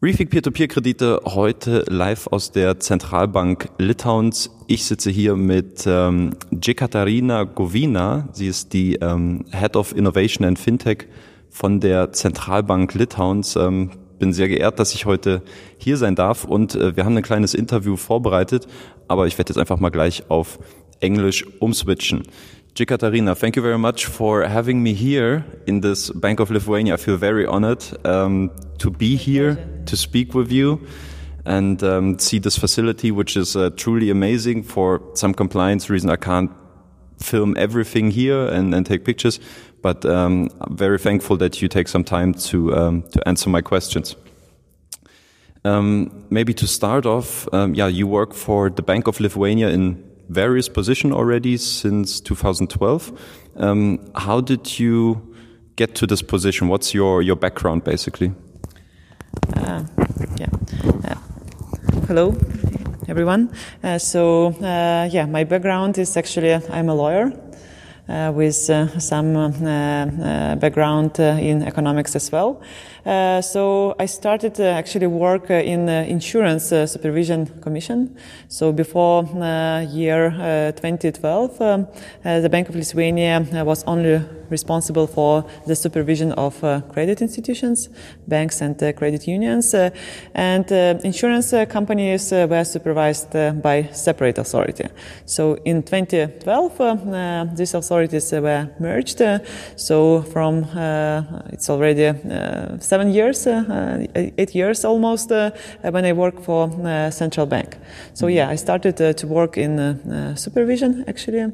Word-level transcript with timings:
Refig 0.00 0.30
Peer-to-Peer-Kredite 0.30 1.22
heute 1.24 1.84
live 1.88 2.28
aus 2.28 2.52
der 2.52 2.78
Zentralbank 2.78 3.68
Litauens. 3.78 4.48
Ich 4.68 4.84
sitze 4.84 5.10
hier 5.10 5.34
mit 5.34 5.88
ähm, 5.88 6.36
Jekaterina 6.52 7.42
Govina. 7.42 8.28
Sie 8.30 8.46
ist 8.46 8.72
die 8.74 8.94
ähm, 8.94 9.46
Head 9.50 9.74
of 9.74 9.92
Innovation 9.96 10.46
and 10.46 10.56
Fintech 10.56 11.08
von 11.50 11.80
der 11.80 12.12
Zentralbank 12.12 12.94
Litauens. 12.94 13.56
Ähm, 13.56 13.90
bin 14.20 14.32
sehr 14.32 14.46
geehrt, 14.46 14.78
dass 14.78 14.94
ich 14.94 15.04
heute 15.04 15.42
hier 15.78 15.96
sein 15.96 16.14
darf 16.14 16.44
und 16.44 16.76
äh, 16.76 16.96
wir 16.96 17.04
haben 17.04 17.16
ein 17.16 17.24
kleines 17.24 17.54
Interview 17.54 17.96
vorbereitet, 17.96 18.68
aber 19.08 19.26
ich 19.26 19.36
werde 19.36 19.50
jetzt 19.50 19.58
einfach 19.58 19.80
mal 19.80 19.90
gleich 19.90 20.30
auf 20.30 20.60
Englisch 21.00 21.44
umswitchen. 21.58 22.22
Jekaterina, 22.78 23.34
thank 23.34 23.56
you 23.56 23.62
very 23.62 23.78
much 23.78 24.06
for 24.06 24.48
having 24.48 24.80
me 24.80 24.90
here 24.90 25.44
in 25.66 25.82
this 25.82 26.12
Bank 26.14 26.38
of 26.38 26.50
Lithuania. 26.50 26.94
I 26.94 26.96
feel 26.96 27.18
very 27.18 27.44
honored 27.44 27.82
um, 28.06 28.52
to 28.78 28.92
be 28.92 29.16
here, 29.16 29.58
to 29.88 29.96
speak 29.96 30.34
with 30.34 30.52
you, 30.52 30.86
and 31.44 31.82
um, 31.82 32.18
see 32.18 32.38
this 32.38 32.58
facility, 32.58 33.10
which 33.10 33.36
is 33.36 33.56
uh, 33.56 33.70
truly 33.76 34.10
amazing. 34.10 34.62
For 34.62 35.02
some 35.14 35.34
compliance 35.34 35.90
reason, 35.90 36.10
I 36.10 36.16
can't 36.16 36.50
film 37.20 37.56
everything 37.56 38.10
here 38.10 38.46
and, 38.46 38.74
and 38.74 38.86
take 38.86 39.04
pictures, 39.04 39.40
but 39.82 40.04
um, 40.06 40.48
I'm 40.60 40.76
very 40.76 40.98
thankful 40.98 41.36
that 41.38 41.60
you 41.60 41.68
take 41.68 41.88
some 41.88 42.04
time 42.04 42.34
to 42.34 42.74
um, 42.74 43.02
to 43.10 43.28
answer 43.28 43.50
my 43.50 43.60
questions. 43.60 44.16
Um, 45.64 46.24
maybe 46.30 46.54
to 46.54 46.66
start 46.66 47.04
off, 47.04 47.48
um, 47.52 47.74
yeah, 47.74 47.88
you 47.88 48.06
work 48.06 48.32
for 48.32 48.70
the 48.70 48.82
Bank 48.82 49.08
of 49.08 49.20
Lithuania 49.20 49.68
in 49.68 50.04
various 50.28 50.68
position 50.68 51.12
already 51.12 51.56
since 51.56 52.20
2012. 52.20 53.12
Um, 53.56 53.98
how 54.14 54.40
did 54.40 54.78
you 54.78 55.34
get 55.76 55.94
to 55.96 56.06
this 56.06 56.22
position? 56.22 56.68
What's 56.68 56.94
your, 56.94 57.22
your 57.22 57.36
background 57.36 57.84
basically? 57.84 58.32
Uh, 59.34 59.84
yeah. 60.38 60.46
Uh, 61.04 61.14
hello, 62.06 62.34
everyone. 63.08 63.50
Uh, 63.82 63.98
so, 63.98 64.48
uh, 64.62 65.08
yeah, 65.10 65.26
my 65.26 65.44
background 65.44 65.98
is 65.98 66.16
actually 66.16 66.54
I'm 66.54 66.88
a 66.88 66.94
lawyer. 66.94 67.32
With 68.32 68.54
some 68.54 69.34
background 70.60 71.18
in 71.20 71.62
economics 71.62 72.16
as 72.16 72.32
well. 72.32 72.62
Uh, 73.04 73.40
so 73.40 73.94
I 73.98 74.06
started 74.06 74.54
to 74.56 74.64
actually 74.64 75.06
work 75.06 75.50
uh, 75.50 75.54
in 75.54 75.86
the 75.86 76.04
Insurance 76.06 76.72
uh, 76.72 76.86
Supervision 76.86 77.46
Commission. 77.60 78.16
So 78.48 78.72
before 78.72 79.24
uh, 79.24 79.80
year 79.82 80.30
2012, 80.76 81.60
um, 81.60 81.86
the 82.22 82.48
Bank 82.48 82.68
of 82.68 82.76
Lithuania 82.76 83.46
was 83.64 83.84
only 83.84 84.20
responsible 84.50 85.06
for 85.06 85.44
the 85.66 85.76
supervision 85.76 86.32
of 86.32 86.62
uh, 86.64 86.80
credit 86.92 87.20
institutions, 87.22 87.88
banks 88.26 88.60
and 88.60 88.82
uh, 88.82 88.92
credit 88.92 89.26
unions, 89.26 89.74
uh, 89.74 89.90
and 90.34 90.70
insurance 91.04 91.52
companies 91.68 92.32
were 92.32 92.64
supervised 92.64 93.32
by 93.62 93.88
separate 93.92 94.38
authority. 94.38 94.86
So 95.26 95.54
in 95.64 95.82
2012, 95.82 97.56
these 97.56 97.74
authorities 97.74 98.32
were 98.32 98.70
merged. 98.78 99.22
so 99.76 100.22
from 100.22 100.64
it's 101.52 101.68
already 101.70 102.12
seven 102.88 103.12
years, 103.12 103.46
uh, 103.46 103.52
uh, 103.52 104.30
eight 104.38 104.54
years 104.54 104.84
almost, 104.84 105.30
uh, 105.30 105.50
when 105.90 106.04
I 106.04 106.12
work 106.12 106.40
for 106.40 106.70
central 107.10 107.46
bank. 107.46 107.76
So 108.14 108.26
mm-hmm. 108.26 108.36
yeah, 108.36 108.48
I 108.48 108.56
started 108.56 108.96
to 108.96 109.26
work 109.26 109.58
in 109.58 110.34
supervision 110.36 111.04
actually, 111.06 111.52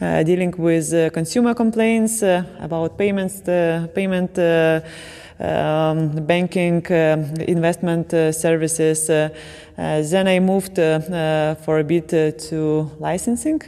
dealing 0.00 0.54
with 0.58 1.12
consumer 1.12 1.54
complaints 1.54 2.22
about 2.22 2.98
payments, 2.98 3.40
the 3.40 3.88
payment. 3.94 4.38
Um, 5.42 6.24
banking, 6.24 6.86
uh, 6.86 7.16
investment 7.48 8.14
uh, 8.14 8.30
services. 8.30 9.10
Uh, 9.10 9.30
then 9.76 10.28
I 10.28 10.38
moved 10.38 10.76
for 10.76 11.78
a 11.80 11.84
bit 11.84 12.08
to 12.08 12.90
licensing, 13.00 13.60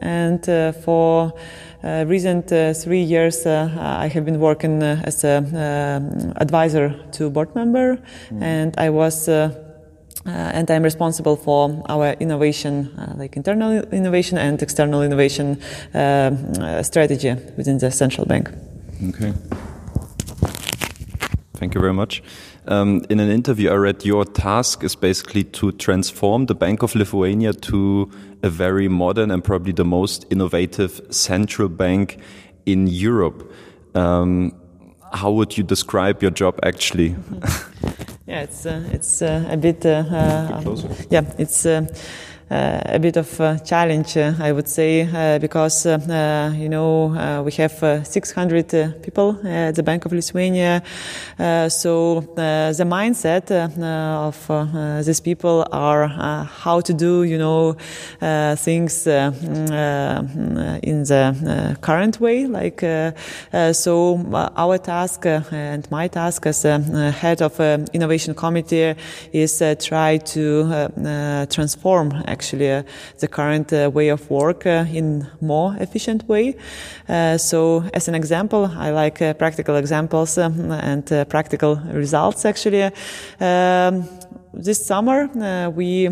and 0.00 0.44
for 0.82 1.32
recent 1.82 2.48
three 2.76 3.02
years 3.02 3.46
I 3.46 4.08
have 4.08 4.24
been 4.24 4.40
working 4.40 4.82
as 4.82 5.22
an 5.22 6.34
advisor 6.38 6.96
to 7.12 7.30
board 7.30 7.54
member, 7.54 7.98
mm. 8.30 8.42
and 8.42 8.74
I 8.76 8.90
was. 8.90 9.28
Uh, 9.28 9.50
and 10.54 10.70
I'm 10.70 10.84
responsible 10.84 11.34
for 11.34 11.82
our 11.88 12.12
innovation, 12.20 12.96
uh, 12.96 13.14
like 13.16 13.36
internal 13.36 13.82
innovation 13.90 14.38
and 14.38 14.62
external 14.62 15.02
innovation 15.02 15.60
uh, 15.94 16.82
strategy 16.84 17.34
within 17.56 17.78
the 17.78 17.90
central 17.90 18.24
bank. 18.24 18.48
Okay. 19.08 19.32
Thank 21.62 21.76
you 21.76 21.80
very 21.80 21.94
much. 21.94 22.24
Um, 22.66 23.02
in 23.08 23.20
an 23.20 23.30
interview 23.30 23.70
I 23.70 23.74
read, 23.74 24.04
your 24.04 24.24
task 24.24 24.82
is 24.82 24.96
basically 24.96 25.44
to 25.44 25.70
transform 25.70 26.46
the 26.46 26.56
Bank 26.56 26.82
of 26.82 26.96
Lithuania 26.96 27.52
to 27.52 28.10
a 28.42 28.50
very 28.50 28.88
modern 28.88 29.30
and 29.30 29.44
probably 29.44 29.70
the 29.70 29.84
most 29.84 30.26
innovative 30.28 31.00
central 31.10 31.68
bank 31.68 32.18
in 32.66 32.88
Europe. 32.88 33.48
Um, 33.94 34.56
how 35.12 35.30
would 35.30 35.56
you 35.56 35.62
describe 35.62 36.20
your 36.20 36.32
job 36.32 36.58
actually? 36.64 37.10
Mm 37.10 37.16
-hmm. 37.40 37.72
Yeah, 38.26 38.44
it's 38.44 38.66
uh, 38.66 38.94
it's 38.94 39.22
uh, 39.22 39.52
a 39.52 39.56
bit. 39.56 39.84
Uh, 39.84 40.00
yeah, 41.10 41.24
it's 41.38 41.66
uh, 41.66 41.86
a 42.52 42.98
bit 42.98 43.16
of 43.16 43.40
a 43.40 43.58
challenge, 43.64 44.16
uh, 44.16 44.34
I 44.38 44.52
would 44.52 44.68
say, 44.68 45.02
uh, 45.02 45.38
because 45.38 45.86
uh, 45.86 46.52
you 46.54 46.68
know 46.68 47.14
uh, 47.14 47.42
we 47.42 47.52
have 47.52 47.82
uh, 47.82 48.04
600 48.04 49.02
people 49.02 49.38
at 49.46 49.74
the 49.74 49.82
Bank 49.82 50.04
of 50.04 50.12
Lithuania. 50.12 50.82
so 51.68 52.20
the 52.36 52.84
mindset 52.84 53.50
of 53.50 55.06
these 55.06 55.20
people 55.20 55.66
are 55.72 56.08
how 56.44 56.80
to 56.80 56.92
do, 56.92 57.22
you 57.22 57.38
know, 57.38 57.76
things 58.56 59.04
mm, 59.04 60.80
in 60.82 61.04
the 61.04 61.76
current 61.80 62.20
way. 62.20 62.46
Like 62.46 62.80
so, 63.72 64.20
our 64.56 64.78
task 64.78 65.26
and 65.26 65.90
my 65.90 66.08
task 66.08 66.46
as 66.46 66.62
head 66.62 67.40
of 67.40 67.58
innovation 67.92 68.34
committee 68.34 68.94
is 69.32 69.62
try 69.78 70.18
to 70.18 71.46
transform 71.50 72.22
actually 72.42 72.72
uh, 72.72 72.82
the 73.20 73.28
current 73.28 73.72
uh, 73.72 73.88
way 73.94 74.08
of 74.10 74.28
work 74.28 74.66
uh, 74.66 74.84
in 74.92 75.26
more 75.40 75.76
efficient 75.78 76.28
way. 76.28 76.56
so 77.38 77.84
as 77.94 78.08
an 78.08 78.14
example, 78.14 78.70
I 78.76 78.90
like 78.90 79.18
practical 79.38 79.76
examples 79.76 80.38
um, 80.38 80.72
and 80.72 81.04
practical 81.28 81.76
results 81.92 82.44
actually. 82.44 82.90
Um, 83.40 84.08
this 84.54 84.84
summer 84.86 85.28
we 85.70 86.08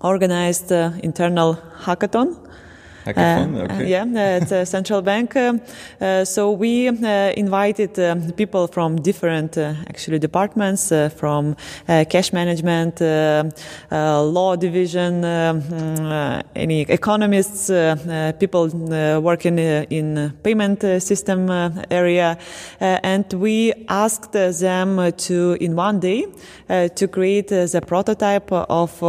organized 0.00 0.72
internal 1.02 1.58
hackathon 1.84 2.36
Hackathon, 3.04 3.56
uh, 3.56 3.60
uh, 3.60 3.64
okay. 3.64 3.88
yeah, 3.88 4.02
uh, 4.02 4.40
at 4.40 4.48
the 4.48 4.64
central 4.64 5.00
bank. 5.02 5.34
Uh, 5.36 6.24
so 6.24 6.52
we 6.52 6.88
uh, 6.88 7.32
invited 7.36 7.94
people 8.36 8.66
from 8.66 8.96
different, 8.96 9.56
actually, 9.56 10.18
departments, 10.18 10.92
from 11.16 11.56
cash 11.86 12.32
management, 12.32 13.00
law 13.00 14.56
division, 14.56 15.22
mm, 15.22 16.42
any 16.54 16.82
economists, 16.82 17.70
people 18.38 18.68
working 19.20 19.58
in 19.58 20.32
payment 20.42 20.82
system 21.02 21.50
area, 21.90 22.38
and 22.80 23.32
we 23.32 23.72
asked 23.88 24.32
them 24.32 25.12
to, 25.12 25.56
in 25.60 25.76
one 25.76 26.00
day, 26.00 26.26
to 26.68 27.08
create 27.08 27.48
the 27.48 27.82
prototype 27.86 28.52
of 28.52 29.02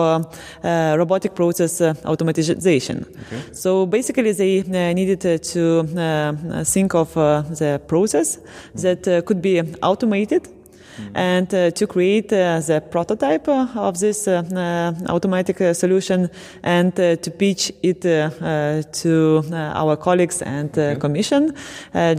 robotic 0.63 1.35
process 1.35 1.79
automatization. 1.81 3.05
Okay. 3.27 3.53
So 3.53 3.80
basically, 3.85 4.31
they 4.31 4.59
uh, 4.59 4.93
needed 4.93 5.25
uh, 5.25 5.37
to 5.37 5.87
uh, 5.95 5.99
uh 5.99 6.63
think 6.63 6.93
of 6.93 7.15
uh, 7.17 7.41
the 7.41 7.81
process 7.87 8.39
that 8.75 9.07
uh, 9.07 9.21
could 9.21 9.41
be 9.41 9.61
automated 9.81 10.47
Mm-hmm. 10.91 11.17
and 11.17 11.53
uh, 11.53 11.71
to 11.71 11.87
create 11.87 12.33
uh, 12.33 12.59
the 12.59 12.81
prototype 12.81 13.47
uh, 13.47 13.67
of 13.75 13.99
this 13.99 14.27
automatic 14.27 15.57
solution 15.73 16.29
and 16.63 16.95
to 16.95 17.31
pitch 17.37 17.71
it 17.81 18.01
to 18.01 19.43
our 19.53 19.95
colleagues 19.95 20.41
and 20.41 20.77
okay. 20.77 20.99
commission 20.99 21.53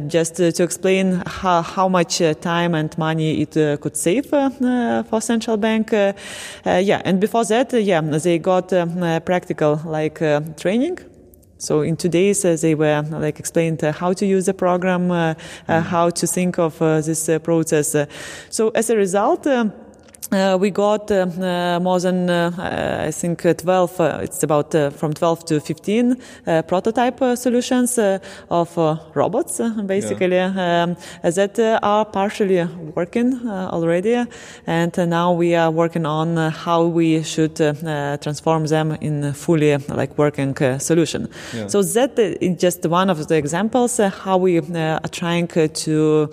just 0.08 0.36
to 0.36 0.62
explain 0.62 1.22
how, 1.26 1.60
how 1.60 1.88
much 1.88 2.22
time 2.40 2.74
and 2.74 2.96
money 2.96 3.42
it 3.42 3.80
could 3.80 3.96
save 3.96 4.26
for 4.26 5.20
central 5.20 5.56
bank 5.58 5.92
yeah 5.92 7.02
and 7.04 7.20
before 7.20 7.44
that 7.44 7.72
yeah 7.72 8.00
they 8.00 8.38
got 8.38 8.68
practical 9.24 9.80
like 9.84 10.18
training 10.56 10.98
so 11.62 11.82
in 11.82 11.96
today's, 11.96 12.44
uh, 12.44 12.56
they 12.60 12.74
were 12.74 13.02
like 13.02 13.38
explained 13.38 13.84
uh, 13.84 13.92
how 13.92 14.12
to 14.12 14.26
use 14.26 14.46
the 14.46 14.54
program, 14.54 15.12
uh, 15.12 15.34
mm. 15.68 15.82
how 15.84 16.10
to 16.10 16.26
think 16.26 16.58
of 16.58 16.76
this 16.78 17.30
process. 17.44 17.94
so 18.50 18.70
as 18.70 18.90
a 18.90 18.96
result, 18.96 19.46
uh, 20.32 20.56
we 20.58 20.70
got 20.70 21.10
uh, 21.10 21.26
uh, 21.40 21.78
more 21.80 22.00
than 22.00 22.30
uh, 22.30 22.50
uh, 22.58 23.06
I 23.06 23.10
think 23.10 23.44
uh, 23.44 23.54
12. 23.54 24.00
it's 24.22 24.42
about 24.42 24.72
from 24.94 25.12
12 25.12 25.44
to 25.46 25.60
15 25.60 26.16
prototype 26.66 27.18
solutions 27.36 27.98
of 28.50 28.76
robots, 29.14 29.60
basically 29.86 30.36
yeah. 30.36 30.84
um, 30.84 30.96
that 31.22 31.58
are 31.82 32.04
partially 32.04 32.64
working 32.94 33.48
already, 33.48 34.24
and 34.66 34.96
now 34.96 35.32
we 35.32 35.54
are 35.54 35.70
working 35.70 36.06
on 36.06 36.36
how 36.36 36.84
we 36.84 37.22
should 37.22 37.56
transform 37.56 38.66
them 38.66 38.96
in 39.00 39.32
fully 39.32 39.76
like 39.88 40.16
working 40.18 40.54
solution. 40.78 41.28
Yeah. 41.54 41.66
So 41.66 41.82
that 41.82 42.18
is 42.18 42.60
just 42.60 42.86
one 42.86 43.10
of 43.10 43.26
the 43.28 43.36
examples 43.36 43.98
how 43.98 44.38
we 44.38 44.58
are 44.58 45.00
trying 45.10 45.48
to 45.48 46.28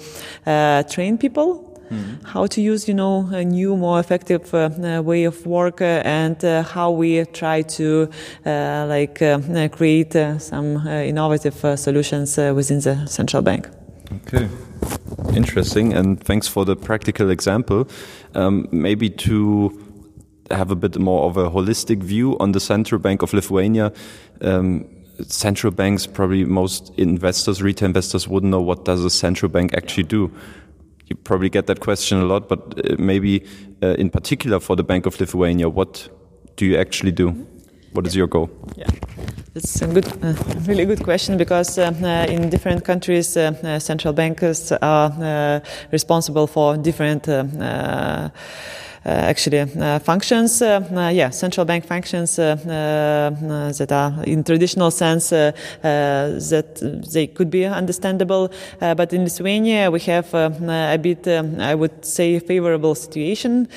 train 0.90 1.18
people 1.18 1.69
Mm-hmm. 1.92 2.26
how 2.26 2.46
to 2.46 2.62
use, 2.62 2.88
you 2.88 2.94
know, 2.94 3.28
a 3.32 3.44
new, 3.44 3.76
more 3.76 4.00
effective 4.00 4.54
uh, 4.54 4.70
uh 4.84 5.02
way 5.02 5.24
of 5.24 5.44
work, 5.48 5.82
uh, 5.82 6.04
and 6.06 6.44
uh, 6.46 6.62
how 6.62 6.92
we 6.92 7.26
try 7.26 7.64
to 7.64 8.10
like 8.46 9.20
create 9.72 10.14
some 10.38 10.88
innovative 10.88 11.80
solutions 11.80 12.38
within 12.38 12.80
the 12.82 13.06
central 13.08 13.42
bank. 13.42 13.68
Okay. 14.28 14.48
Interesting, 15.36 15.94
and 15.94 16.24
thanks 16.24 16.48
for 16.48 16.64
the 16.66 16.76
practical 16.76 17.30
example. 17.30 17.88
Um, 18.36 18.68
maybe 18.72 19.10
to 19.10 19.72
have 20.52 20.72
a 20.72 20.76
bit 20.76 20.98
more 21.00 21.30
of 21.30 21.38
a 21.38 21.50
holistic 21.50 22.04
view 22.04 22.38
on 22.40 22.52
the 22.52 22.60
Central 22.60 23.00
Bank 23.00 23.22
of 23.22 23.34
Lithuania. 23.34 23.92
Um, 24.42 24.86
central 25.28 25.72
banks, 25.72 26.08
probably 26.08 26.46
most 26.46 26.92
investors, 26.98 27.62
retail 27.62 27.88
investors, 27.88 28.28
wouldn't 28.28 28.52
know 28.52 28.62
what 28.62 28.86
does 28.86 29.04
a 29.04 29.10
central 29.10 29.50
bank 29.50 29.74
actually 29.74 30.04
do 30.04 30.32
you 31.10 31.16
probably 31.16 31.50
get 31.50 31.68
that 31.68 31.80
question 31.80 32.20
a 32.20 32.26
lot, 32.26 32.48
but 32.48 32.60
uh, 32.60 32.96
maybe 33.00 33.44
uh, 33.82 33.96
in 33.98 34.10
particular 34.10 34.60
for 34.60 34.76
the 34.76 34.84
Bank 34.84 35.06
of 35.06 35.20
Lithuania, 35.20 35.70
what 35.70 36.10
do 36.56 36.66
you 36.66 36.78
actually 36.78 37.12
do? 37.12 37.30
What 37.94 38.06
is 38.06 38.16
your 38.16 38.28
goal? 38.28 38.50
Yeah, 38.76 38.88
it's 39.56 39.82
a 39.82 39.88
good, 39.88 40.06
uh, 40.24 40.34
really 40.68 40.86
good 40.86 41.04
question 41.04 41.38
because 41.38 41.78
uh, 41.80 41.92
uh, 42.04 42.32
in 42.32 42.50
different 42.50 42.86
countries, 42.86 43.36
uh, 43.36 43.80
central 43.80 44.14
bankers 44.14 44.72
are 44.72 45.62
responsible 45.92 46.46
for 46.46 46.78
different 46.78 47.28
uh, 47.28 48.30
Uh, 49.10 49.14
actually 49.14 49.62
uh, 49.62 49.98
functions. 49.98 50.62
Uh, 50.62 50.88
uh, 50.94 51.10
yeah, 51.10 51.32
central 51.32 51.66
bank 51.66 51.84
functions 51.84 52.38
uh, 52.38 52.56
that 53.80 53.92
are 53.92 54.24
in 54.26 54.44
traditional 54.44 54.92
sense 54.92 55.30
that 55.30 57.02
they 57.12 57.26
could 57.26 57.50
be 57.50 57.66
understandable. 57.66 58.52
but 58.80 59.12
in 59.12 59.24
Lithuania, 59.24 59.90
we 59.90 60.00
have 60.02 60.32
a 60.36 61.00
bit, 61.02 61.28
um, 61.28 61.60
I 61.60 61.74
would 61.74 62.06
say, 62.06 62.38
favorable 62.38 62.94
situation 62.94 63.68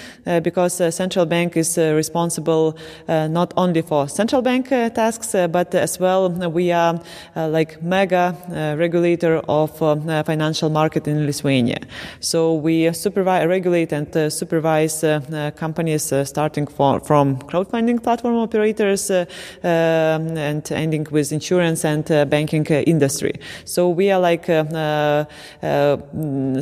because 0.43 0.75
central 0.95 1.25
bank 1.25 1.57
is 1.57 1.79
responsible 1.79 2.77
not 3.09 3.55
only 3.57 3.81
for 3.81 4.09
central 4.09 4.43
bank 4.43 4.69
tasks, 4.69 5.35
but 5.51 5.75
as 5.75 5.99
well 5.99 6.29
we 6.51 6.73
are 6.73 7.01
like 7.35 7.83
mega 7.83 8.37
regulator 8.77 9.39
of 9.49 9.79
financial 10.27 10.69
market 10.69 11.09
in 11.09 11.25
Lithuania. 11.25 11.79
So 12.21 12.55
we 12.55 12.93
supervise, 12.93 13.47
regulate 13.47 13.93
and 13.93 14.33
supervise 14.33 15.03
uh, 15.05 15.22
companies 15.57 16.13
uh, 16.13 16.25
starting 16.25 16.67
for, 16.67 17.01
from 17.01 17.37
crowdfunding 17.39 18.03
platform 18.03 18.37
operators 18.37 19.11
uh, 19.11 19.25
um, 19.63 20.37
and 20.37 20.71
ending 20.73 21.07
with 21.11 21.33
insurance 21.33 21.85
and 21.85 22.05
banking 22.31 22.65
industry. 22.67 23.35
So 23.65 23.89
we 23.89 24.11
are 24.11 24.21
like 24.21 24.47
mm, 24.47 25.27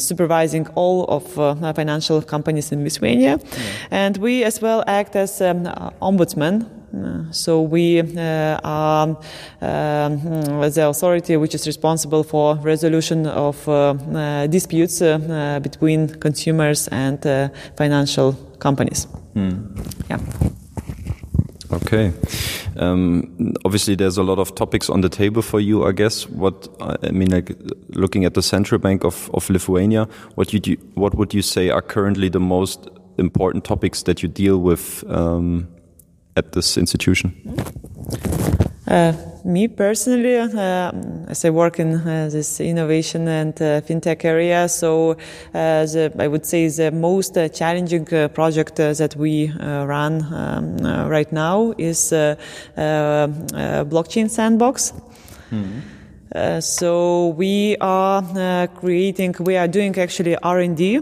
supervising 0.01 0.67
all 0.75 1.05
of 1.05 1.25
financial 1.75 2.23
companies 2.23 2.73
in 2.73 2.85
Lithuania, 2.85 3.39
and 3.91 4.17
we 4.19 4.45
as 4.45 4.61
well 4.61 4.85
act 4.87 5.17
as 5.17 5.41
um, 5.41 5.65
ombudsman. 6.01 6.67
Uh, 6.93 7.23
so 7.31 7.63
we 7.63 8.01
uh, 8.01 8.59
are 8.65 9.09
um, 9.09 9.17
the 9.61 10.87
authority 10.89 11.37
which 11.37 11.55
is 11.55 11.67
responsible 11.67 12.25
for 12.25 12.57
resolution 12.57 13.27
of 13.27 13.69
uh, 13.69 14.47
disputes 14.49 14.99
between 15.63 16.09
consumers 16.09 16.89
and 16.89 17.51
financial 17.77 18.37
companies. 18.61 19.05
Hmm. 19.35 19.75
Yeah. 20.09 20.19
Okay. 21.73 22.13
Um, 22.77 23.55
obviously, 23.65 23.95
there's 23.95 24.19
a 24.19 24.23
lot 24.23 24.39
of 24.39 24.55
topics 24.55 24.91
on 24.91 25.01
the 25.01 25.09
table 25.09 25.43
for 25.43 25.61
you. 25.61 25.85
I 25.87 25.93
guess. 25.93 26.29
What 26.29 26.69
I 26.81 27.11
mean, 27.11 27.31
like 27.31 27.57
looking 27.91 28.25
at 28.25 28.35
the 28.35 28.43
central 28.43 28.79
bank 28.79 29.05
of, 29.05 29.31
of 29.35 29.49
Lithuania, 29.51 30.09
what 30.35 30.53
you 30.53 30.61
do, 30.61 30.77
what 30.95 31.15
would 31.15 31.35
you 31.35 31.43
say 31.43 31.71
are 31.71 31.83
currently 31.83 32.29
the 32.29 32.41
most 32.41 32.89
important 33.19 33.65
topics 33.65 34.03
that 34.05 34.23
you 34.23 34.29
deal 34.29 34.59
with 34.59 35.05
um, 35.09 35.69
at 36.37 36.53
this 36.53 36.77
institution? 36.77 37.35
Uh, 38.91 39.13
me 39.45 39.69
personally, 39.69 40.37
uh, 40.37 40.91
as 41.29 41.45
I 41.45 41.51
work 41.51 41.79
in 41.79 41.95
uh, 41.95 42.29
this 42.29 42.59
innovation 42.59 43.29
and 43.29 43.55
uh, 43.63 43.81
fintech 43.83 44.25
area, 44.25 44.69
so 44.69 45.13
uh, 45.13 45.17
the, 45.87 46.13
I 46.19 46.27
would 46.27 46.45
say 46.45 46.67
the 46.67 46.91
most 46.91 47.39
uh, 47.39 47.49
challenging 47.51 48.05
project 48.35 48.75
that 48.77 49.15
we 49.17 49.53
run 49.53 50.27
um, 50.35 50.79
right 51.09 51.33
now 51.33 51.73
is 51.79 52.13
blockchain 52.77 54.29
sandbox. 54.29 54.93
Mm-hmm. 55.53 55.81
Uh, 56.35 56.61
so 56.61 57.29
we 57.29 57.77
are 57.81 58.25
uh, 58.37 58.67
creating, 58.75 59.37
we 59.39 59.57
are 59.57 59.69
doing 59.69 59.97
actually 59.99 60.37
R&D 60.37 61.01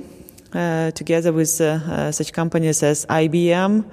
uh, 0.53 0.91
together 0.91 1.33
with 1.33 1.49
such 1.49 2.35
companies 2.35 2.83
as 2.83 3.07
IBM, 3.07 3.85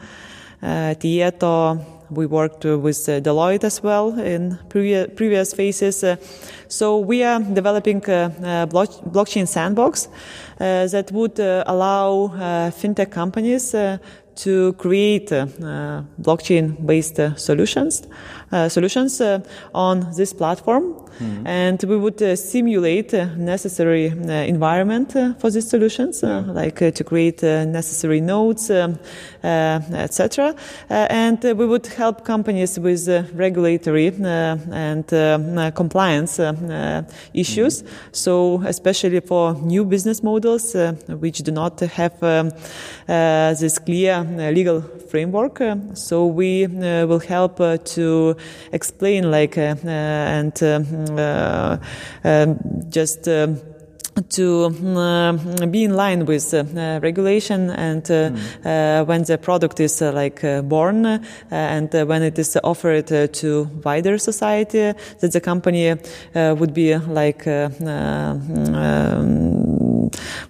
Tieto. 0.61 1.94
We 2.09 2.25
worked 2.25 2.65
with 2.65 3.09
uh, 3.09 3.21
Deloitte 3.21 3.63
as 3.63 3.81
well 3.81 4.19
in 4.19 4.59
previous, 4.69 5.53
phases. 5.53 6.03
Uh, 6.03 6.17
so 6.67 6.99
we 6.99 7.23
are 7.23 7.39
developing 7.39 8.03
uh, 8.09 8.29
a, 8.41 8.63
a 8.63 8.67
blockchain 8.67 9.47
sandbox 9.47 10.09
uh, 10.59 10.87
that 10.87 11.11
would 11.11 11.39
uh, 11.39 11.63
allow 11.67 12.25
uh, 12.25 12.71
fintech 12.71 13.11
companies 13.11 13.73
to 14.35 14.73
create 14.73 15.29
blockchain-based 15.29 17.21
solutions 17.37 18.03
Uh, 18.55 18.69
solutions 18.69 19.19
uh, 19.19 19.41
on 19.73 20.13
this 20.15 20.31
platform 20.31 21.05
Mm-hmm. 21.19 21.47
And 21.47 21.83
we 21.83 21.95
would 21.95 22.21
uh, 22.21 22.35
simulate 22.35 23.13
uh, 23.13 23.25
necessary 23.37 24.09
uh, 24.09 24.31
environment 24.31 25.15
uh, 25.15 25.33
for 25.35 25.49
these 25.49 25.67
solutions, 25.67 26.21
yeah. 26.21 26.39
like 26.39 26.75
to 26.75 27.03
create 27.03 27.41
necessary 27.41 28.19
nodes, 28.19 28.69
um, 28.69 28.99
etc. 29.41 30.55
and 30.89 31.41
we 31.43 31.65
would 31.65 31.87
help 31.87 32.25
companies 32.25 32.77
with 32.79 33.07
regulatory 33.33 34.07
and 34.07 35.13
um, 35.13 35.71
compliance 35.71 36.39
um, 36.39 37.05
issues. 37.33 37.83
Mm-hmm. 37.83 38.07
So 38.11 38.61
especially 38.65 39.21
for 39.21 39.53
new 39.53 39.85
business 39.85 40.21
models 40.21 40.75
which 41.07 41.39
do 41.39 41.51
not 41.51 41.79
have 41.79 42.21
um, 42.23 42.51
this 43.07 43.79
clear 43.79 44.23
legal 44.53 44.81
framework. 45.09 45.61
so 45.93 46.25
we 46.25 46.67
will 46.67 47.19
help 47.19 47.57
to 47.85 48.35
explain 48.71 49.31
like 49.31 49.57
and 49.57 50.63
um, 50.63 51.17
uh, 51.17 51.77
um, 52.23 52.59
just 52.89 53.27
to 54.29 54.65
uh, 54.97 55.65
be 55.67 55.83
in 55.83 55.93
line 55.93 56.25
with 56.25 56.53
uh, 56.53 56.63
regulation 57.01 57.69
and 57.69 58.09
uh, 58.09 58.29
mm. 58.29 59.05
when 59.07 59.23
the 59.23 59.37
product 59.37 59.79
is 59.79 60.01
like 60.01 60.41
born 60.63 61.21
and 61.51 61.93
when 61.93 62.23
it 62.23 62.39
is 62.39 62.57
offered 62.63 63.07
to 63.33 63.69
wider 63.83 64.17
society 64.17 64.93
that 65.19 65.31
the 65.33 65.41
company 65.41 65.95
would 66.33 66.73
be 66.73 66.95
like 66.95 67.45
um, 67.45 67.69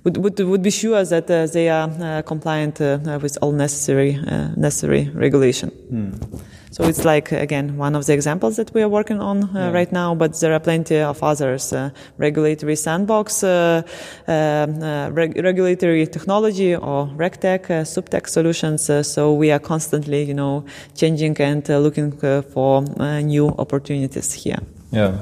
would, 0.03 0.17
would, 0.17 0.39
would 0.39 0.61
be 0.61 0.71
sure 0.71 1.03
that 1.03 1.27
they 1.27 1.69
are 1.69 2.21
compliant 2.23 2.79
with 2.79 3.37
all 3.41 3.51
necessary 3.51 4.19
necessary 4.55 5.09
regulation. 5.13 5.71
Mm. 5.91 6.41
So 6.75 6.83
it's 6.83 7.05
like, 7.05 7.31
again, 7.31 7.77
one 7.77 7.95
of 7.95 8.05
the 8.05 8.11
examples 8.11 8.57
that 8.57 8.73
we 8.73 8.81
are 8.81 8.89
working 8.89 9.21
on 9.21 9.43
uh, 9.43 9.49
yeah. 9.53 9.71
right 9.71 9.89
now, 9.89 10.13
but 10.13 10.37
there 10.41 10.53
are 10.53 10.59
plenty 10.59 10.99
of 10.99 11.23
others. 11.23 11.71
Uh, 11.71 11.91
regulatory 12.17 12.75
sandbox, 12.75 13.45
uh, 13.45 13.81
um, 14.27 14.83
uh 14.83 15.09
reg 15.11 15.41
regulatory 15.41 16.05
technology 16.05 16.75
or 16.75 17.07
RegTech, 17.15 17.63
uh, 17.69 17.85
SupTech 17.85 18.27
solutions. 18.27 18.89
Uh, 18.89 19.03
so 19.03 19.33
we 19.33 19.51
are 19.51 19.59
constantly, 19.59 20.23
you 20.23 20.33
know, 20.33 20.65
changing 20.95 21.37
and 21.39 21.65
looking 21.69 22.11
for 22.51 22.81
new 23.21 23.47
opportunities 23.57 24.33
here. 24.33 24.59
Yeah. 24.95 25.17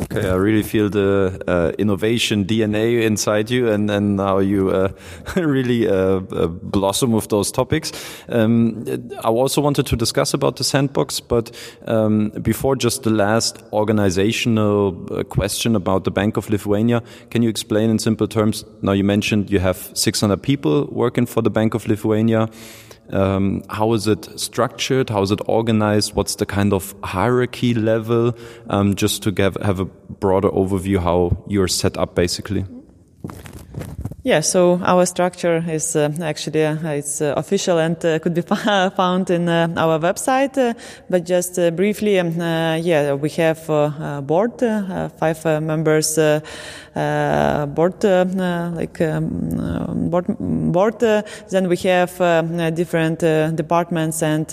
Okay, 0.00 0.28
I 0.28 0.34
really 0.34 0.64
feel 0.64 0.90
the 0.90 1.40
uh, 1.46 1.70
innovation 1.78 2.44
DNA 2.44 3.02
inside 3.02 3.48
you, 3.48 3.70
and 3.70 3.88
and 3.90 4.18
how 4.18 4.40
you 4.40 4.70
uh, 4.70 4.88
really 5.36 5.88
uh, 5.88 5.94
uh, 5.94 6.48
blossom 6.48 7.12
with 7.12 7.28
those 7.28 7.52
topics. 7.52 7.92
Um, 8.28 8.84
I 9.24 9.28
also 9.28 9.60
wanted 9.60 9.86
to 9.86 9.96
discuss 9.96 10.34
about 10.34 10.56
the 10.56 10.64
sandbox, 10.64 11.20
but 11.20 11.52
um, 11.86 12.30
before 12.42 12.74
just 12.74 13.04
the 13.04 13.10
last 13.10 13.62
organizational 13.72 14.96
uh, 15.10 15.22
question 15.22 15.76
about 15.76 16.02
the 16.02 16.10
Bank 16.10 16.36
of 16.36 16.50
Lithuania, 16.50 17.02
can 17.30 17.42
you 17.42 17.48
explain 17.48 17.88
in 17.88 18.00
simple 18.00 18.26
terms? 18.26 18.64
Now 18.82 18.92
you 18.92 19.04
mentioned 19.04 19.48
you 19.48 19.60
have 19.60 19.92
600 19.94 20.42
people 20.42 20.88
working 20.90 21.26
for 21.26 21.40
the 21.40 21.50
Bank 21.50 21.74
of 21.74 21.86
Lithuania. 21.86 22.48
Um, 23.10 23.62
how 23.68 23.92
is 23.92 24.06
it 24.06 24.28
structured? 24.40 25.10
How 25.10 25.22
is 25.22 25.30
it 25.30 25.40
organized? 25.46 26.14
What's 26.14 26.36
the 26.36 26.46
kind 26.46 26.72
of 26.72 26.94
hierarchy 27.02 27.74
level? 27.74 28.36
Um, 28.70 28.94
just 28.94 29.22
to 29.24 29.32
give, 29.32 29.56
have 29.62 29.80
a 29.80 29.84
broader 29.84 30.48
overview 30.50 30.98
how 30.98 31.44
you're 31.46 31.68
set 31.68 31.96
up, 31.98 32.14
basically. 32.14 32.64
Yeah, 34.24 34.38
so 34.38 34.80
our 34.84 35.04
structure 35.04 35.64
is 35.68 35.96
uh, 35.96 36.12
actually 36.22 36.64
uh, 36.64 36.76
it's 36.90 37.20
uh, 37.20 37.34
official 37.36 37.78
and 37.78 37.96
uh, 38.04 38.20
could 38.20 38.34
be 38.34 38.42
found 38.96 39.30
in 39.30 39.48
uh, 39.48 39.66
our 39.76 39.98
website. 39.98 40.56
Uh, 40.56 40.74
but 41.10 41.24
just 41.24 41.56
briefly, 41.74 42.20
um, 42.20 42.30
yeah, 42.38 43.14
we 43.14 43.30
have 43.30 43.68
a 43.68 44.22
board, 44.24 44.60
five 45.18 45.44
members, 45.60 46.16
Uh, 46.94 47.64
board 47.64 48.04
uh, 48.04 48.26
uh, 48.38 48.70
like 48.74 49.00
um, 49.00 50.10
board. 50.10 50.26
board 50.38 50.98
then 51.48 51.66
we 51.66 51.76
have 51.76 52.18
different 52.74 53.20
departments 53.56 54.22
and 54.22 54.50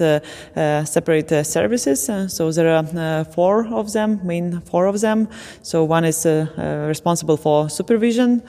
separate 0.88 1.46
services. 1.46 2.10
so 2.28 2.52
there 2.52 2.70
are 2.78 3.26
four 3.26 3.68
of 3.68 3.92
them, 3.92 4.22
main 4.24 4.62
four 4.62 4.86
of 4.86 5.02
them. 5.02 5.28
So 5.64 5.84
one 5.84 6.06
is 6.06 6.26
responsible 6.26 7.36
for 7.36 7.70
supervision 7.70 8.42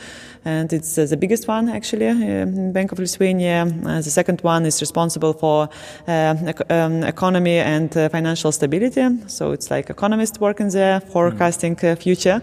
and 0.44 0.72
it's 0.72 0.96
uh, 0.96 1.04
the 1.04 1.16
biggest 1.16 1.46
one 1.48 1.68
actually 1.68 2.06
in 2.06 2.72
Bank 2.72 2.92
of 2.92 2.98
Lithuania. 2.98 3.62
Uh, 3.62 4.00
the 4.00 4.10
second 4.10 4.40
one 4.40 4.64
is 4.64 4.80
responsible 4.80 5.32
for 5.32 5.68
uh, 6.08 6.34
um, 6.70 7.02
economy 7.02 7.58
and 7.58 7.92
financial 7.92 8.52
stability. 8.52 9.06
So 9.26 9.52
it's 9.52 9.70
like 9.70 9.90
economists 9.90 10.40
working 10.40 10.70
there, 10.70 11.00
forecasting 11.00 11.76
future. 11.96 12.40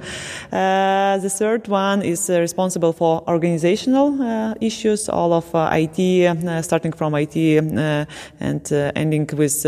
the 0.51 1.29
third 1.37 1.67
one 1.67 2.01
is 2.01 2.29
uh, 2.29 2.39
responsible 2.39 2.93
for 2.93 3.23
organizational 3.27 4.21
uh, 4.21 4.55
issues, 4.59 5.07
all 5.09 5.33
of 5.33 5.53
uh, 5.53 5.69
IT, 5.73 6.63
starting 6.63 6.91
from 6.91 7.13
IT 7.15 7.35
and 8.39 8.71
ending 8.95 9.29
with 9.33 9.63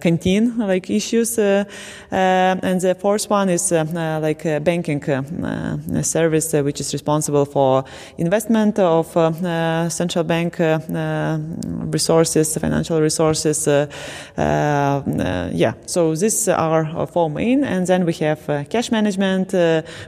canteen 0.00 0.58
like 0.58 0.90
issues. 0.90 1.38
and 1.38 2.80
the 2.80 2.94
fourth 3.00 3.30
one 3.30 3.48
is 3.48 3.72
like 3.72 4.42
banking 4.64 5.02
service, 6.02 6.52
which 6.52 6.80
is 6.80 6.92
responsible 6.92 7.44
for 7.46 7.84
investment 8.18 8.78
of 8.78 9.16
uh, 9.16 9.28
uh, 9.28 9.88
central 9.88 10.24
bank 10.24 10.60
uh, 10.60 10.78
resources, 11.92 12.56
financial 12.58 13.00
resources. 13.00 13.66
yeah, 14.36 15.72
so 15.86 16.14
these 16.14 16.48
are 16.48 17.06
four 17.06 17.30
main, 17.30 17.64
and 17.64 17.86
then 17.86 18.04
we 18.04 18.12
have 18.12 18.68
cash 18.68 18.90
management. 18.90 19.54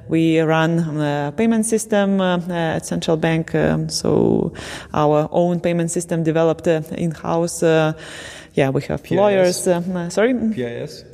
we 0.09 0.41
run 0.41 1.06
payment 1.37 1.67
system 1.67 2.21
at 2.21 2.87
central 2.87 3.17
bank. 3.17 3.55
Um, 3.55 3.89
so 3.89 4.53
our 4.95 5.29
own 5.31 5.61
payment 5.61 5.91
system 5.91 6.23
developed 6.23 6.67
in 6.67 7.11
house. 7.11 7.63
yeah, 7.63 8.71
we 8.71 8.83
have 8.83 9.03
PIS. 9.03 9.17
lawyers. 9.17 9.69
sorry, 10.15 10.35
PIS. 10.55 11.05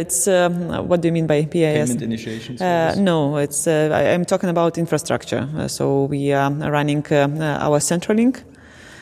It's 0.00 0.28
um, 0.28 0.88
what 0.88 1.00
do 1.00 1.08
you 1.08 1.12
mean 1.12 1.26
by 1.26 1.44
PIS? 1.44 1.88
Payment 1.88 2.02
initiation 2.02 2.60
uh, 2.60 2.94
no, 2.98 3.36
it's 3.36 3.66
uh, 3.66 3.90
I, 3.92 4.02
am 4.02 4.24
talking 4.24 4.48
about 4.48 4.78
infrastructure. 4.78 5.48
Uh, 5.56 5.68
so 5.68 6.04
we 6.04 6.32
are 6.32 6.50
running 6.50 7.04
uh, 7.10 7.58
our 7.60 7.78
CENTROlink. 7.78 8.42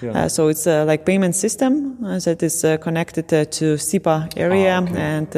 Yeah. 0.02 0.24
Uh, 0.24 0.28
so 0.28 0.48
it's 0.48 0.66
uh, 0.66 0.84
like 0.84 1.04
payment 1.04 1.34
system 1.34 1.98
uh, 2.04 2.18
that 2.20 2.42
is 2.42 2.64
uh, 2.64 2.76
connected 2.78 3.32
uh, 3.32 3.44
to 3.44 3.76
SEPA 3.76 4.32
area 4.36 4.80
ah, 4.80 4.82
okay. 4.82 5.00
and 5.00 5.30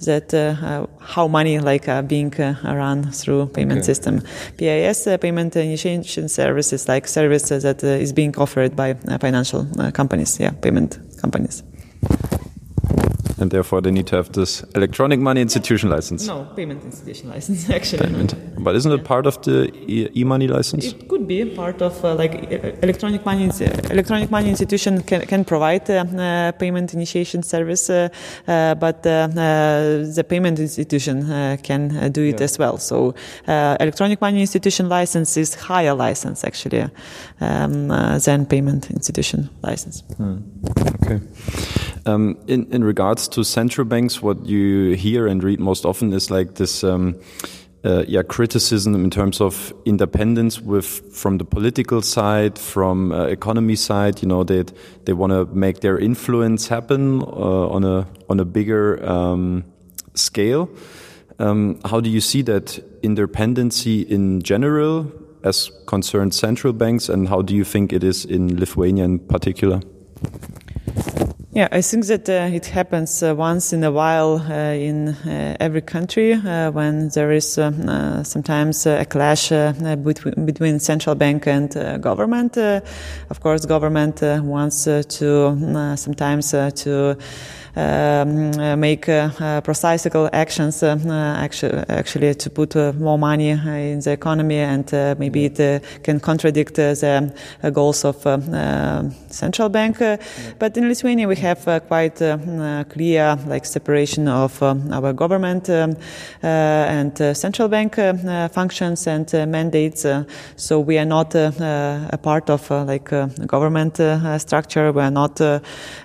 that 0.00 0.88
how 1.00 1.28
money 1.28 1.58
like 1.58 1.86
being 2.08 2.32
run 2.64 3.10
through 3.12 3.46
payment 3.46 3.78
okay. 3.78 3.86
system. 3.86 4.22
PIS 4.58 5.08
payment 5.20 5.56
initiation 5.56 6.28
service 6.28 6.72
is 6.72 6.88
like 6.88 7.06
service 7.06 7.48
that 7.48 7.82
is 7.82 8.12
being 8.12 8.34
offered 8.36 8.74
by 8.76 8.94
financial 9.20 9.66
companies. 9.92 10.40
Yeah, 10.40 10.50
payment 10.50 10.98
companies 11.20 11.62
and 13.44 13.50
therefore 13.50 13.80
they 13.82 13.90
need 13.90 14.06
to 14.06 14.16
have 14.16 14.32
this 14.32 14.62
electronic 14.74 15.20
money 15.20 15.40
institution 15.42 15.90
license. 15.90 16.26
No, 16.26 16.38
payment 16.56 16.82
institution 16.82 17.28
license 17.28 17.68
actually. 17.78 18.06
Payment. 18.06 18.30
But 18.64 18.74
isn't 18.74 18.92
it 18.98 19.04
part 19.04 19.26
of 19.26 19.34
the 19.42 19.56
e-money 20.20 20.48
license? 20.48 20.86
It 20.86 21.08
could 21.10 21.28
be 21.28 21.44
part 21.44 21.82
of 21.82 22.02
uh, 22.04 22.14
like 22.14 22.34
electronic 22.82 23.24
money. 23.26 23.44
Electronic 23.90 24.30
money 24.30 24.48
institution 24.48 25.02
can, 25.02 25.20
can 25.26 25.44
provide 25.44 25.90
uh, 25.90 25.94
uh, 25.94 26.52
payment 26.52 26.94
initiation 26.94 27.42
service, 27.42 27.90
uh, 27.90 28.08
uh, 28.48 28.74
but 28.76 29.06
uh, 29.06 29.26
the 30.18 30.24
payment 30.26 30.58
institution 30.58 31.16
can 31.68 32.12
do 32.12 32.22
it 32.22 32.38
yeah. 32.38 32.44
as 32.44 32.58
well. 32.58 32.78
So 32.78 33.14
electronic 33.46 34.20
money 34.20 34.40
institution 34.40 34.88
license 34.88 35.36
is 35.36 35.54
higher 35.54 35.94
license 35.94 36.44
actually 36.44 36.86
um, 37.40 37.88
than 38.24 38.46
payment 38.46 38.90
institution 38.90 39.50
license. 39.62 40.02
Hmm. 40.16 40.38
Okay. 40.96 41.20
Um, 42.06 42.36
in 42.46 42.66
in 42.72 42.84
regards 42.84 43.28
to 43.34 43.44
central 43.44 43.84
banks, 43.84 44.22
what 44.22 44.46
you 44.46 44.96
hear 44.96 45.26
and 45.26 45.42
read 45.42 45.60
most 45.60 45.84
often 45.84 46.12
is 46.12 46.30
like 46.30 46.54
this. 46.54 46.82
Um, 46.82 47.16
uh, 47.84 48.02
yeah, 48.08 48.22
criticism 48.22 48.94
in 48.94 49.10
terms 49.10 49.42
of 49.42 49.74
independence 49.84 50.58
with 50.58 50.86
from 51.14 51.36
the 51.36 51.44
political 51.44 52.00
side, 52.00 52.58
from 52.58 53.12
uh, 53.12 53.26
economy 53.26 53.76
side. 53.76 54.22
You 54.22 54.28
know, 54.28 54.42
they 54.42 54.64
they 55.04 55.12
want 55.12 55.32
to 55.32 55.44
make 55.54 55.80
their 55.80 55.98
influence 55.98 56.68
happen 56.68 57.20
uh, 57.20 57.68
on 57.68 57.84
a 57.84 58.06
on 58.30 58.40
a 58.40 58.44
bigger 58.44 59.04
um, 59.06 59.64
scale. 60.14 60.70
Um, 61.38 61.78
how 61.84 62.00
do 62.00 62.08
you 62.08 62.20
see 62.20 62.42
that 62.42 62.82
independency 63.02 64.00
in 64.02 64.40
general, 64.40 65.12
as 65.42 65.70
concerns 65.86 66.36
central 66.36 66.72
banks, 66.72 67.10
and 67.10 67.28
how 67.28 67.42
do 67.42 67.54
you 67.54 67.64
think 67.64 67.92
it 67.92 68.02
is 68.02 68.24
in 68.24 68.58
Lithuania 68.58 69.04
in 69.04 69.18
particular? 69.18 69.80
Yeah, 71.54 71.68
I 71.70 71.82
think 71.82 72.06
that 72.06 72.28
uh, 72.28 72.50
it 72.52 72.66
happens 72.66 73.22
uh, 73.22 73.32
once 73.32 73.72
in 73.72 73.84
a 73.84 73.92
while 73.92 74.42
uh, 74.44 74.74
in 74.74 75.10
uh, 75.10 75.56
every 75.60 75.82
country 75.82 76.32
uh, 76.32 76.72
when 76.72 77.10
there 77.10 77.30
is 77.30 77.56
uh, 77.58 78.24
sometimes 78.24 78.86
a 78.86 79.04
clash 79.04 79.50
between, 79.50 80.46
between 80.46 80.80
central 80.80 81.14
bank 81.14 81.46
and 81.46 81.72
government. 82.02 82.56
of 82.56 83.38
course, 83.40 83.66
government 83.66 84.20
wants 84.42 84.82
to 84.82 85.94
sometimes 85.96 86.50
to 86.50 87.16
Um, 87.76 88.52
uh, 88.60 88.76
make 88.76 89.08
uh, 89.08 89.30
uh, 89.40 89.60
procyclical 89.60 90.30
actions 90.32 90.80
uh, 90.84 90.96
uh, 91.06 91.10
actually, 91.42 91.82
actually 91.88 92.32
to 92.36 92.48
put 92.48 92.76
more 92.94 93.18
money 93.18 93.50
in 93.50 93.98
the 93.98 94.12
economy 94.12 94.58
and 94.58 94.92
maybe 95.18 95.46
it 95.46 95.82
can 96.04 96.20
contradict 96.20 96.76
the 96.76 97.32
goals 97.72 98.04
of 98.04 98.16
central 99.28 99.68
bank. 99.68 99.98
But 100.58 100.76
in 100.76 100.88
Lithuania 100.88 101.26
we 101.26 101.34
have 101.36 101.64
quite 101.88 102.16
clear 102.90 103.38
like 103.48 103.64
separation 103.64 104.28
of 104.28 104.62
our 104.62 105.12
government 105.12 105.68
um, 105.68 105.96
and 106.42 107.16
central 107.36 107.68
bank 107.68 107.96
functions 108.52 109.08
and 109.08 109.32
mandates. 109.50 110.06
so 110.56 110.78
we 110.78 110.96
are 110.98 111.04
not 111.04 111.34
a 111.34 112.18
part 112.22 112.50
of 112.50 112.70
like 112.70 113.10
government 113.46 113.96
structure. 114.40 114.92
We 114.92 115.02
are 115.02 115.10
not 115.10 115.40
um, 115.40 115.60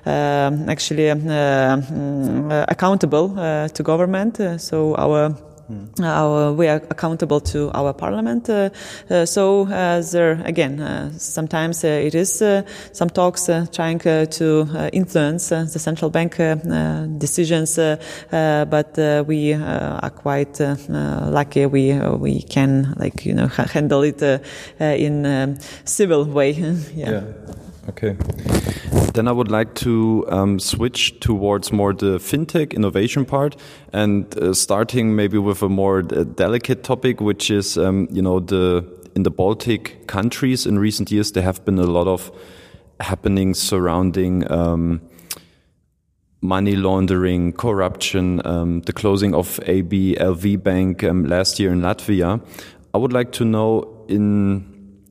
actually 0.06 1.12
uh, 1.12 1.59
Uh, 1.60 1.78
mm, 1.78 2.52
uh, 2.52 2.66
accountable 2.70 3.38
uh, 3.38 3.68
to 3.68 3.84
government. 3.84 4.40
Uh, 4.40 4.58
so 4.58 4.96
our 4.96 5.36
Mm. 5.70 6.00
Our, 6.00 6.52
we 6.54 6.68
are 6.68 6.82
accountable 6.90 7.40
to 7.42 7.70
our 7.76 7.94
parliament. 7.94 8.50
Uh, 8.50 8.72
uh, 9.08 9.24
so 9.24 9.68
uh, 9.68 10.02
there 10.02 10.42
again, 10.44 11.14
sometimes 11.20 11.84
it 11.84 12.16
is 12.16 12.44
some 12.92 13.10
talks 13.12 13.52
trying 13.72 14.00
to 14.00 14.90
influence 14.92 15.50
the 15.50 15.78
central 15.78 16.10
bank 16.10 16.38
decisions, 17.20 17.76
but 17.76 19.28
we 19.28 19.54
are 19.54 20.10
quite 20.10 20.60
lucky. 20.60 21.68
We 21.68 22.00
we 22.18 22.42
can 22.42 22.96
like 22.98 23.24
you 23.24 23.36
know 23.36 23.48
handle 23.74 24.02
it 24.02 24.24
in 24.80 25.26
a 25.28 25.56
civil 25.86 26.26
way. 26.26 26.52
yeah. 26.96 27.12
yeah. 27.12 27.22
Okay. 27.88 28.16
Then 29.14 29.28
I 29.28 29.32
would 29.32 29.50
like 29.50 29.74
to 29.76 30.26
um, 30.30 30.60
switch 30.60 31.20
towards 31.20 31.72
more 31.72 31.94
the 31.94 32.20
fintech 32.20 32.74
innovation 32.74 33.26
part 33.26 33.56
and 33.94 34.38
uh, 34.38 34.54
starting 34.54 35.16
maybe 35.16 35.38
with 35.38 35.62
a 35.64 35.70
more 35.70 36.00
uh, 36.00 36.24
delicate 36.24 36.84
topic, 36.84 37.20
which 37.22 37.50
is, 37.50 37.78
um, 37.78 38.08
you 38.12 38.22
know, 38.22 38.40
the 38.40 38.86
in 39.16 39.24
the 39.24 39.32
Baltic 39.32 40.08
countries 40.08 40.66
in 40.66 40.78
recent 40.78 41.12
years, 41.12 41.32
there 41.32 41.44
have 41.44 41.66
been 41.66 41.80
a 41.80 41.88
lot 41.88 42.08
of 42.08 42.32
happenings 43.00 43.60
surrounding 43.60 44.50
um, 44.52 45.02
money 46.42 46.76
laundering, 46.76 47.52
corruption, 47.54 48.46
um, 48.46 48.82
the 48.82 48.94
closing 48.94 49.34
of 49.34 49.60
ABLV 49.66 50.64
Bank 50.64 51.04
um, 51.04 51.26
last 51.26 51.60
year 51.60 51.72
in 51.72 51.82
Latvia. 51.82 52.40
I 52.94 52.98
would 52.98 53.14
like 53.14 53.32
to 53.34 53.46
know 53.46 54.06
in 54.08 55.04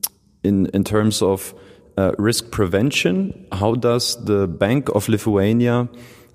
in 0.43 0.67
in 0.67 0.83
terms 0.83 1.21
of 1.21 1.53
uh, 1.99 2.11
risk 2.17 2.51
prevention, 2.51 3.33
how 3.51 3.75
does 3.75 4.15
the 4.23 4.47
Bank 4.47 4.89
of 4.95 5.09
Lithuania 5.09 5.89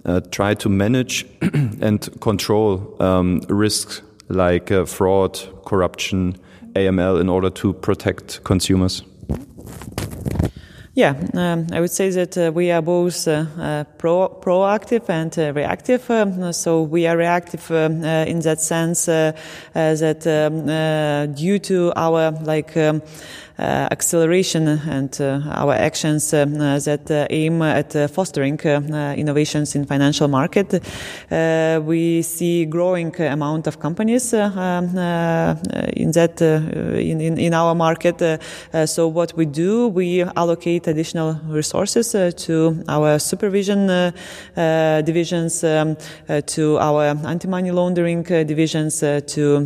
uh, 0.04 0.21
try 0.30 0.54
to 0.54 0.68
manage 0.68 1.26
and 1.80 2.09
control 2.21 2.97
um, 3.00 3.40
risks 3.49 4.02
like 4.28 4.71
uh, 4.71 4.85
fraud, 4.85 5.40
corruption, 5.64 6.37
AML 6.75 7.21
in 7.21 7.28
order 7.28 7.50
to 7.50 7.73
protect 7.73 8.44
consumers? 8.44 9.02
Yeah, 10.97 11.16
um, 11.35 11.66
I 11.73 11.80
would 11.80 11.90
say 11.90 12.11
that 12.11 12.38
uh, 12.38 12.52
we 12.54 12.71
are 12.71 12.80
both 12.80 13.26
uh, 13.26 13.47
uh, 13.59 13.85
pro 13.99 14.28
proactive 14.28 15.09
and 15.09 15.37
uh, 15.37 15.52
reactive. 15.52 16.09
Um, 16.09 16.52
so 16.52 16.83
we 16.83 17.09
are 17.09 17.16
reactive 17.16 17.68
um, 17.73 18.04
uh, 18.04 18.25
in 18.26 18.38
that 18.40 18.61
sense 18.61 19.09
uh, 19.09 19.33
that 19.73 20.25
um, 20.25 21.35
due 21.35 21.59
to 21.59 21.92
our 21.97 22.30
like 22.42 22.76
um, 22.76 23.02
Uh, 23.56 23.87
acceleration 23.92 24.66
and 24.66 25.20
uh, 25.20 25.40
our 25.52 25.75
actions 25.75 26.34
uh, 26.34 26.44
that 26.84 27.08
uh, 27.08 27.25
aim 27.30 27.62
at 27.62 27.94
uh, 27.94 28.08
fostering 28.08 28.58
innovations 28.58 29.76
in 29.76 29.84
financial 29.84 30.26
market. 30.26 30.82
we 31.87 32.20
see 32.20 32.64
growing 32.64 33.14
amount 33.20 33.68
of 33.68 33.78
companies 33.78 34.34
um, 34.34 34.99
in 35.94 36.11
that 36.11 36.42
in, 36.42 37.20
in, 37.20 37.38
in 37.38 37.54
our 37.54 37.76
market. 37.76 38.40
so 38.87 39.06
what 39.06 39.32
we 39.37 39.46
do, 39.46 39.87
we 39.87 40.23
allocate 40.23 40.88
additional 40.88 41.34
resources 41.46 42.11
to 42.34 42.82
our 42.88 43.20
supervision 43.20 44.12
divisions, 45.04 45.62
um, 45.62 45.96
to 46.46 46.76
our 46.80 47.04
anti-money 47.25 47.70
laundering 47.70 48.25
divisions, 48.25 48.99
to 48.99 49.61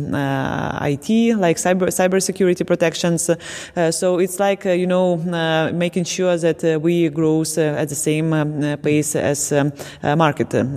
IT 0.83 1.09
like 1.39 1.57
cyber 1.57 1.89
cybersecurity 1.89 2.67
protections. 2.67 3.31
Uh, 3.79 3.91
so 3.91 4.19
it's 4.19 4.39
like 4.39 4.65
uh, 4.65 4.71
you 4.71 4.85
know 4.85 5.17
uh, 5.31 5.71
making 5.71 6.03
sure 6.03 6.35
that 6.35 6.61
uh, 6.65 6.77
we 6.81 7.07
grow 7.07 7.43
uh, 7.57 7.81
at 7.81 7.87
the 7.87 7.95
same 7.95 8.33
um, 8.33 8.77
pace 8.79 9.15
as 9.15 9.53
um, 9.53 9.71
market 10.17 10.53
um, 10.53 10.73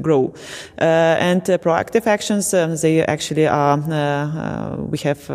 grow. 0.00 0.32
and 0.78 1.42
proactive 1.42 2.06
actions 2.06 2.54
um, 2.54 2.76
they 2.76 3.04
actually 3.04 3.48
are. 3.48 3.78
we 4.90 4.98
have 4.98 5.28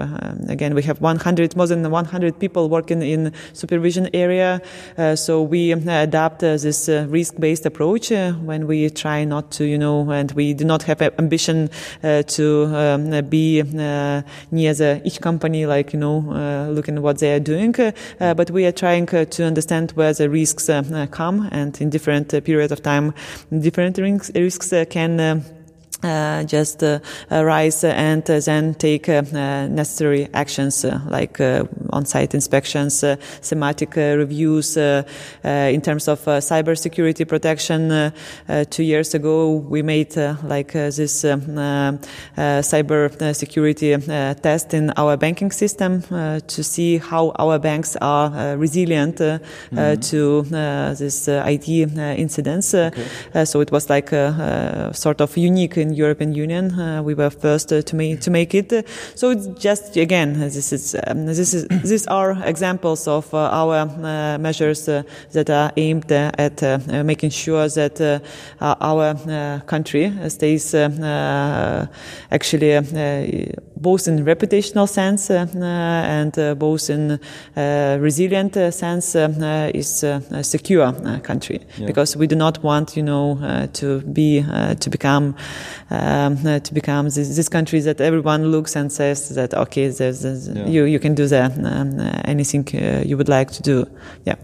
again 0.47 0.73
we 0.73 0.81
have 0.83 1.01
100 1.01 1.55
more 1.57 1.67
than 1.67 1.89
100 1.89 2.39
people 2.39 2.69
working 2.69 3.01
in 3.01 3.33
supervision 3.51 4.07
area. 4.13 4.61
so 5.15 5.41
we 5.41 5.73
um, 5.73 5.87
adapt 5.89 6.39
this 6.39 6.87
risk-based 6.87 7.65
approach 7.65 8.09
when 8.09 8.67
we 8.67 8.89
try 8.89 9.25
not 9.25 9.51
to 9.51 9.65
you 9.65 9.77
know 9.77 10.09
and 10.11 10.31
we 10.31 10.53
do 10.53 10.63
not 10.63 10.83
have 10.83 11.01
ambition 11.19 11.69
to 12.27 12.65
um, 12.73 13.29
be 13.29 13.61
near 14.51 14.73
the 14.73 15.01
each 15.03 15.19
company 15.19 15.65
like 15.65 15.91
you 15.91 15.99
know 15.99 16.21
Uh, 16.53 16.69
looking 16.69 16.97
at 16.97 17.01
what 17.01 17.17
they 17.17 17.33
are 17.33 17.39
doing. 17.39 17.73
Uh, 17.79 18.33
but 18.33 18.51
we 18.51 18.65
are 18.65 18.71
trying 18.71 19.09
uh, 19.09 19.25
to 19.25 19.43
understand 19.43 19.91
where 19.91 20.13
the 20.13 20.29
risks 20.29 20.69
uh, 20.69 21.07
come 21.09 21.49
and 21.51 21.81
in 21.81 21.89
different 21.89 22.33
uh, 22.33 22.41
periods 22.41 22.71
of 22.71 22.81
time, 22.83 23.13
different 23.59 23.97
risks 23.97 24.69
can 24.89 25.43
uh, 26.03 26.43
just 26.43 26.83
uh, 26.83 26.99
rise 27.31 27.83
and 27.83 28.29
uh, 28.29 28.39
then 28.39 28.73
take 28.75 29.09
uh, 29.09 29.23
uh, 29.33 29.67
necessary 29.67 30.27
actions 30.33 30.85
uh, 30.85 30.99
like 31.07 31.39
uh, 31.39 31.63
on-site 31.91 32.33
inspections, 32.33 33.03
uh, 33.03 33.15
thematic 33.41 33.97
uh, 33.97 34.15
reviews. 34.17 34.77
in 34.77 35.81
terms 35.81 36.07
of 36.07 36.19
cybersecurity 36.25 37.27
protection, 37.27 38.11
two 38.69 38.83
years 38.83 39.13
ago 39.13 39.55
we 39.69 39.81
made 39.81 40.15
like 40.43 40.73
this 40.73 41.25
um, 41.25 41.99
cyber 42.37 43.35
security 43.35 43.97
test 44.41 44.73
in 44.73 44.91
our 44.97 45.17
banking 45.17 45.51
system 45.51 46.01
to 46.47 46.63
see 46.63 46.97
how 46.97 47.31
our 47.39 47.59
banks 47.59 47.95
are 48.01 48.57
resilient 48.57 49.17
mm-hmm. 49.17 49.99
to 50.01 50.41
this 50.95 51.27
IT 51.27 51.67
incidents. 51.67 52.73
Okay. 52.73 53.45
so 53.45 53.61
it 53.61 53.71
was 53.71 53.89
like 53.89 54.11
a, 54.11 54.89
a 54.91 54.93
sort 54.93 55.21
of 55.21 55.35
unique 55.37 55.77
in 55.77 55.92
European 55.95 56.33
Union. 56.33 56.79
Uh, 56.79 57.01
we 57.03 57.13
were 57.13 57.29
first 57.29 57.71
uh, 57.71 57.81
to 57.81 57.95
make 57.95 58.21
to 58.21 58.31
make 58.31 58.53
it. 58.53 58.87
so 59.15 59.31
it's 59.31 59.47
just 59.59 59.97
again, 59.97 60.35
uh, 60.35 60.49
this 60.49 60.73
is 60.73 60.95
um, 61.07 61.25
this 61.25 61.53
is 61.53 61.67
these 61.83 62.07
are 62.07 62.37
examples 62.45 63.07
of 63.07 63.33
uh, 63.33 63.49
our 63.51 63.79
uh, 63.79 64.37
measures 64.37 64.87
uh, 64.89 65.03
that 65.31 65.49
are 65.49 65.71
aimed 65.77 66.11
at 66.11 66.61
making 67.05 67.29
sure 67.29 67.67
that 67.67 68.21
our 68.61 69.61
country 69.65 70.11
stays 70.29 70.73
actually 72.31 72.71
both 73.75 74.07
in 74.07 74.23
reputational 74.25 74.87
sense 74.87 75.29
and 75.29 76.59
both 76.59 76.89
in 76.89 77.19
resilient 78.01 78.55
sense 78.73 79.15
is 79.15 80.03
a 80.03 80.43
secure 80.43 80.91
country 81.21 81.59
yeah. 81.77 81.85
because 81.85 82.15
we 82.15 82.27
do 82.27 82.35
not 82.35 82.63
want 82.63 82.95
you 82.97 83.03
know 83.03 83.67
to 83.73 84.01
be 84.01 84.41
to 84.79 84.89
become 84.89 85.35
um, 85.93 86.37
uh, 86.45 86.59
to 86.59 86.73
become 86.73 87.05
this, 87.05 87.35
this, 87.35 87.49
country 87.49 87.79
that 87.81 88.01
everyone 88.01 88.47
looks 88.47 88.75
and 88.75 88.91
says 88.91 89.29
that 89.35 89.53
okay, 89.53 89.89
there's, 89.89 90.21
there's 90.21 90.47
yeah. 90.47 90.65
you 90.65 90.85
you 90.85 90.99
can 90.99 91.13
do 91.13 91.27
that 91.27 91.51
um, 91.57 91.99
uh, 91.99 92.21
anything 92.25 92.67
uh, 92.73 93.03
you 93.05 93.15
would 93.15 93.29
like 93.29 93.51
to 93.51 93.61
do. 93.61 93.85
Yeah. 94.25 94.35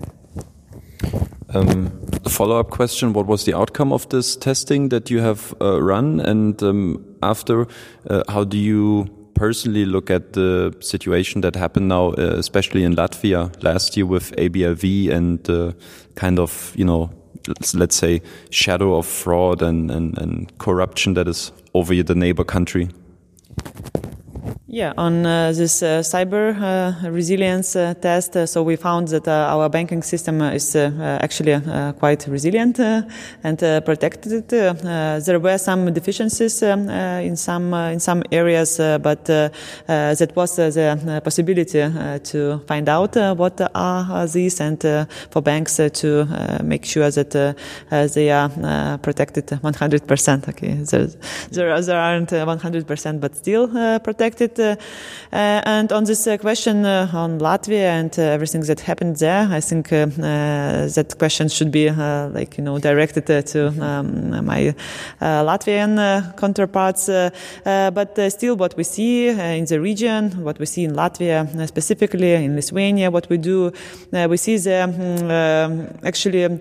Um, 1.53 1.89
follow-up 2.27 2.69
question: 2.69 3.13
What 3.13 3.25
was 3.25 3.45
the 3.45 3.55
outcome 3.55 3.91
of 3.91 4.07
this 4.09 4.35
testing 4.35 4.89
that 4.89 5.09
you 5.09 5.21
have 5.21 5.55
uh, 5.59 5.81
run, 5.81 6.19
and 6.19 6.61
um, 6.61 7.03
after, 7.23 7.67
uh, 8.07 8.23
how 8.29 8.43
do 8.43 8.57
you 8.57 9.07
personally 9.33 9.85
look 9.85 10.11
at 10.11 10.33
the 10.33 10.75
situation 10.81 11.41
that 11.41 11.55
happened 11.55 11.87
now, 11.87 12.09
uh, 12.09 12.35
especially 12.37 12.83
in 12.83 12.95
Latvia 12.95 13.51
last 13.63 13.97
year 13.97 14.05
with 14.05 14.35
ABLV 14.35 15.11
and 15.11 15.73
kind 16.13 16.37
of 16.37 16.73
you 16.75 16.85
know 16.85 17.09
let's 17.73 17.95
say, 17.95 18.21
shadow 18.49 18.95
of 18.95 19.05
fraud 19.05 19.61
and, 19.61 19.89
and, 19.91 20.17
and 20.17 20.57
corruption 20.57 21.13
that 21.15 21.27
is 21.27 21.51
over 21.73 21.93
the 22.03 22.15
neighbor 22.15 22.43
country? 22.43 22.89
Yeah, 24.71 24.93
on 24.97 25.25
uh, 25.25 25.51
this 25.51 25.81
uh, 25.81 26.01
cyber 26.03 26.53
uh, 26.53 27.09
resilience 27.09 27.75
uh, 27.75 27.95
test, 27.95 28.35
uh, 28.37 28.45
so 28.45 28.61
we 28.61 28.75
found 28.75 29.07
that 29.07 29.27
uh, 29.27 29.47
our 29.49 29.67
banking 29.67 30.03
system 30.03 30.43
uh, 30.43 30.51
is 30.51 30.75
uh, 30.75 30.91
uh, 30.95 31.23
actually 31.23 31.59
quite 31.97 32.27
resilient 32.27 32.79
and 32.79 33.57
protected. 33.83 34.47
there 34.47 35.39
were 35.39 35.57
some 35.57 35.91
deficiencies 35.91 36.61
um, 36.61 36.87
in 36.87 37.35
some 37.35 37.73
in 37.73 37.99
some 37.99 38.21
areas, 38.31 38.77
but 38.77 39.25
that 39.25 40.31
was 40.35 40.55
the 40.57 41.21
possibility 41.23 41.91
to 42.23 42.59
find 42.67 42.89
out 42.89 43.15
what 43.37 43.59
are 43.73 44.27
these 44.27 44.61
and 44.61 44.79
for 45.31 45.41
banks 45.41 45.77
to 45.77 46.27
make 46.63 46.85
sure 46.85 47.09
that 47.09 47.55
they 48.13 48.29
are 48.29 48.97
protected 48.99 49.47
100%. 49.47 50.49
Okay, 50.49 50.73
there, 50.73 51.07
there, 51.49 51.81
there 51.81 51.99
aren't 51.99 52.29
100%, 52.29 53.19
but 53.19 53.35
still 53.35 53.67
protected. 54.01 54.58
Uh, 54.59 54.75
uh, 55.31 55.61
and 55.65 55.91
on 55.91 56.03
this 56.03 56.27
uh, 56.27 56.37
question 56.37 56.85
uh, 56.85 57.09
on 57.13 57.39
Latvia 57.39 57.99
and 57.99 58.17
uh, 58.17 58.23
everything 58.23 58.61
that 58.61 58.79
happened 58.79 59.17
there, 59.17 59.47
I 59.51 59.61
think 59.61 59.93
uh, 59.93 60.07
that 60.07 61.15
question 61.17 61.49
should 61.49 61.71
be 61.71 61.89
like 61.89 62.57
you 62.57 62.63
know 62.63 62.79
directed 62.79 63.27
to 63.27 63.33
mm-hmm. 63.33 63.81
um, 63.81 64.45
my 64.45 64.73
Latvian 65.21 66.35
counterparts. 66.35 67.09
but 67.63 68.31
still, 68.31 68.55
what 68.55 68.75
we 68.75 68.83
see 68.83 69.27
in 69.27 69.65
the 69.65 69.79
region, 69.79 70.43
what 70.43 70.59
we 70.59 70.65
see 70.65 70.83
in 70.83 70.93
Latvia 70.95 71.67
specifically, 71.67 72.33
in 72.33 72.55
Lithuania, 72.55 73.11
what 73.11 73.29
we 73.29 73.37
do, 73.37 73.71
we 74.11 74.37
see 74.37 74.57
the 74.57 74.83
um, 74.83 75.87
actually 76.03 76.59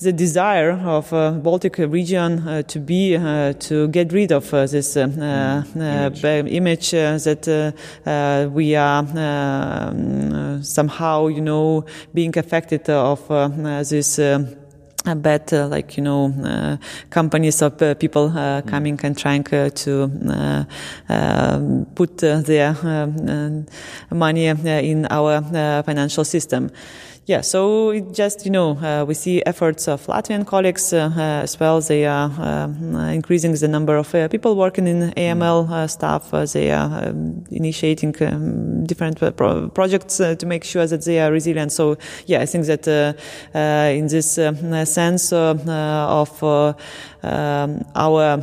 the 0.00 0.12
desire 0.12 0.72
of 0.72 1.12
uh, 1.12 1.32
Baltic 1.32 1.78
region 1.78 2.48
uh, 2.48 2.62
to 2.62 2.78
be 2.78 3.16
uh, 3.16 3.52
to 3.54 3.88
get 3.88 4.12
rid 4.12 4.32
of 4.32 4.52
uh, 4.52 4.66
this 4.66 4.96
uh, 4.96 5.62
image, 5.76 6.24
image 6.24 6.90
that 6.90 8.50
we 8.52 8.74
are 8.74 8.98
um, 8.98 10.62
somehow, 10.62 11.26
you 11.26 11.42
know, 11.42 11.84
being 12.14 12.36
affected 12.36 12.88
of 12.88 13.28
this. 13.88 14.18
I 15.06 15.14
bet, 15.14 15.50
uh, 15.54 15.66
like 15.66 15.96
you 15.96 16.02
know, 16.02 16.26
uh, 16.44 16.76
companies 17.08 17.62
of 17.62 17.80
uh, 17.80 17.94
people 17.94 18.28
mm. 18.28 18.66
coming 18.66 19.00
and 19.02 19.16
trying 19.16 19.44
to 19.44 20.66
um, 21.08 21.86
put 21.94 22.18
their 22.18 22.76
um, 22.82 23.66
money 24.10 24.46
in 24.46 25.06
our 25.10 25.40
financial 25.84 26.24
system. 26.24 26.70
Yeah, 27.26 27.42
so 27.42 28.00
just 28.12 28.44
you 28.44 28.50
know 28.50 28.78
uh, 28.78 29.04
we 29.06 29.14
see 29.14 29.42
efforts 29.46 29.86
of 29.88 30.04
Latvian 30.06 30.44
colleagues 30.46 30.92
uh, 30.92 31.10
uh, 31.16 31.42
as 31.42 31.60
well. 31.60 31.80
They 31.80 32.06
are 32.06 32.30
um, 32.38 32.96
increasing 32.96 33.54
the 33.54 33.68
number 33.68 33.96
of 33.96 34.12
uh, 34.14 34.26
people 34.28 34.56
working 34.56 34.88
in 34.88 35.12
AML 35.12 35.70
uh, 35.70 35.86
staff. 35.86 36.32
Uh, 36.32 36.46
they 36.46 36.72
are 36.72 37.08
um, 37.08 37.44
initiating 37.50 38.14
um, 38.22 38.84
different 38.86 39.20
pro- 39.36 39.68
projects 39.68 40.16
to 40.16 40.46
make 40.46 40.64
sure 40.64 40.86
that 40.86 41.04
they 41.04 41.20
are 41.20 41.30
resilient. 41.30 41.72
So 41.72 41.98
yeah, 42.26 42.40
I 42.40 42.46
think 42.46 42.66
that 42.66 42.88
in 43.94 44.06
this 44.08 44.34
sense 44.92 45.32
of 45.32 46.40
um, 47.22 47.84
our 47.94 48.42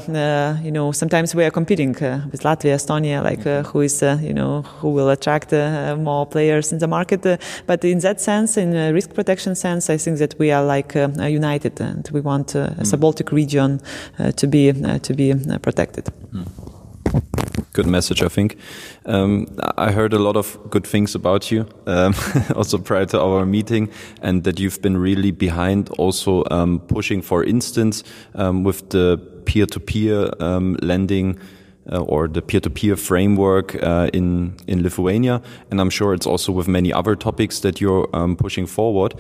you 0.63 0.71
know 0.71 0.91
sometimes 0.91 1.35
we 1.35 1.43
are 1.43 1.51
competing 1.51 1.93
with 2.31 2.43
Latvia, 2.43 2.75
Estonia, 2.75 3.23
like 3.23 3.43
who 3.67 3.81
is 3.81 4.01
you 4.01 4.33
know 4.33 4.61
who 4.79 4.89
will 4.89 5.09
attract 5.09 5.51
more 5.51 6.25
players 6.25 6.71
in 6.71 6.79
the 6.79 6.87
market. 6.87 7.21
but 7.65 7.83
in 7.83 7.99
that 7.99 8.21
sense, 8.21 8.57
in 8.57 8.75
a 8.75 8.93
risk 8.93 9.13
protection 9.13 9.55
sense, 9.55 9.89
I 9.89 9.97
think 9.97 10.19
that 10.19 10.37
we 10.39 10.51
are 10.51 10.63
like 10.63 10.95
uh, 10.95 11.09
united 11.25 11.79
and 11.81 12.07
we 12.11 12.21
want 12.21 12.55
uh, 12.55 12.69
mm. 12.69 12.91
the 12.91 12.97
Baltic 12.97 13.31
region 13.31 13.81
uh, 14.19 14.31
to 14.31 14.47
be 14.47 14.69
uh, 14.69 14.99
to 14.99 15.13
be 15.13 15.31
uh, 15.31 15.57
protected. 15.59 16.05
Mm. 16.33 16.76
Good 17.73 17.85
message, 17.85 18.23
I 18.23 18.27
think. 18.27 18.57
Um, 19.05 19.45
I 19.77 19.91
heard 19.91 20.13
a 20.13 20.17
lot 20.17 20.35
of 20.35 20.57
good 20.71 20.87
things 20.87 21.13
about 21.13 21.51
you, 21.51 21.67
um, 21.85 22.15
also 22.55 22.79
prior 22.79 23.05
to 23.05 23.21
our 23.21 23.45
meeting, 23.45 23.89
and 24.21 24.43
that 24.45 24.59
you've 24.59 24.81
been 24.81 24.97
really 24.97 25.29
behind 25.29 25.89
also 25.99 26.43
um, 26.49 26.79
pushing, 26.79 27.21
for 27.21 27.43
instance, 27.43 28.03
um, 28.33 28.63
with 28.63 28.89
the 28.89 29.19
peer-to-peer 29.45 30.31
-peer, 30.31 30.41
um, 30.41 30.75
lending 30.81 31.37
uh, 31.91 32.01
or 32.01 32.27
the 32.31 32.41
peer-to-peer 32.41 32.97
framework 32.97 33.75
uh, 33.75 34.07
in 34.11 34.53
in 34.65 34.81
Lithuania, 34.81 35.41
and 35.71 35.79
I'm 35.79 35.91
sure 35.91 36.15
it's 36.15 36.27
also 36.27 36.53
with 36.53 36.67
many 36.67 36.93
other 36.93 37.15
topics 37.15 37.59
that 37.59 37.79
you're 37.79 38.07
um, 38.13 38.35
pushing 38.35 38.67
forward. 38.67 39.13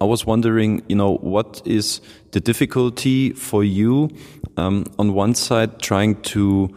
I 0.00 0.06
was 0.06 0.26
wondering, 0.26 0.82
you 0.88 0.96
know, 0.96 1.18
what 1.22 1.62
is 1.64 2.00
the 2.30 2.40
difficulty 2.40 3.34
for 3.34 3.64
you 3.64 4.08
on 4.56 5.14
one 5.16 5.34
side 5.34 5.70
trying 5.78 6.22
to 6.22 6.68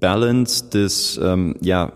balance 0.00 0.60
this, 0.62 1.18
um, 1.18 1.56
yeah, 1.60 1.90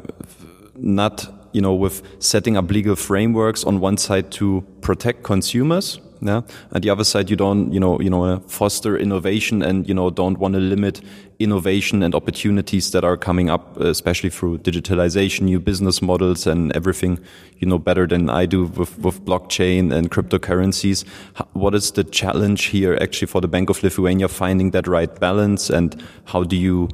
not 0.77 1.29
you 1.53 1.61
know, 1.61 1.75
with 1.75 2.03
setting 2.19 2.57
up 2.57 2.71
legal 2.71 2.97
frameworks 2.97 3.65
on 3.65 3.81
one 3.81 3.97
side 3.97 4.31
to 4.33 4.65
protect 4.81 5.23
consumers, 5.23 6.01
yeah, 6.21 6.43
and 6.71 6.83
the 6.83 6.91
other 6.91 7.05
side 7.05 7.29
you 7.31 7.37
don't, 7.37 7.73
you 7.73 7.81
know, 7.81 8.01
you 8.01 8.09
know, 8.09 8.39
foster 8.47 8.97
innovation 8.97 9.63
and 9.63 9.89
you 9.89 9.95
know 9.95 10.09
don't 10.09 10.39
want 10.39 10.55
to 10.55 10.61
limit 10.61 11.01
innovation 11.39 12.03
and 12.03 12.15
opportunities 12.15 12.93
that 12.93 13.05
are 13.05 13.17
coming 13.17 13.51
up, 13.51 13.77
especially 13.81 14.31
through 14.31 14.59
digitalization, 14.59 15.43
new 15.43 15.59
business 15.59 16.01
models, 16.01 16.47
and 16.47 16.75
everything, 16.77 17.19
you 17.59 17.67
know, 17.67 17.79
better 17.79 18.07
than 18.07 18.31
I 18.31 18.47
do 18.47 18.67
with 18.67 18.99
with 19.01 19.25
blockchain 19.25 19.93
and 19.93 20.11
cryptocurrencies. 20.11 21.05
What 21.53 21.75
is 21.75 21.91
the 21.91 22.05
challenge 22.05 22.67
here 22.67 22.97
actually 23.01 23.27
for 23.27 23.41
the 23.41 23.49
Bank 23.49 23.69
of 23.69 23.83
Lithuania 23.83 24.29
finding 24.29 24.71
that 24.71 24.87
right 24.87 25.13
balance, 25.21 25.71
and 25.71 26.03
how 26.25 26.45
do 26.45 26.57
you 26.57 26.89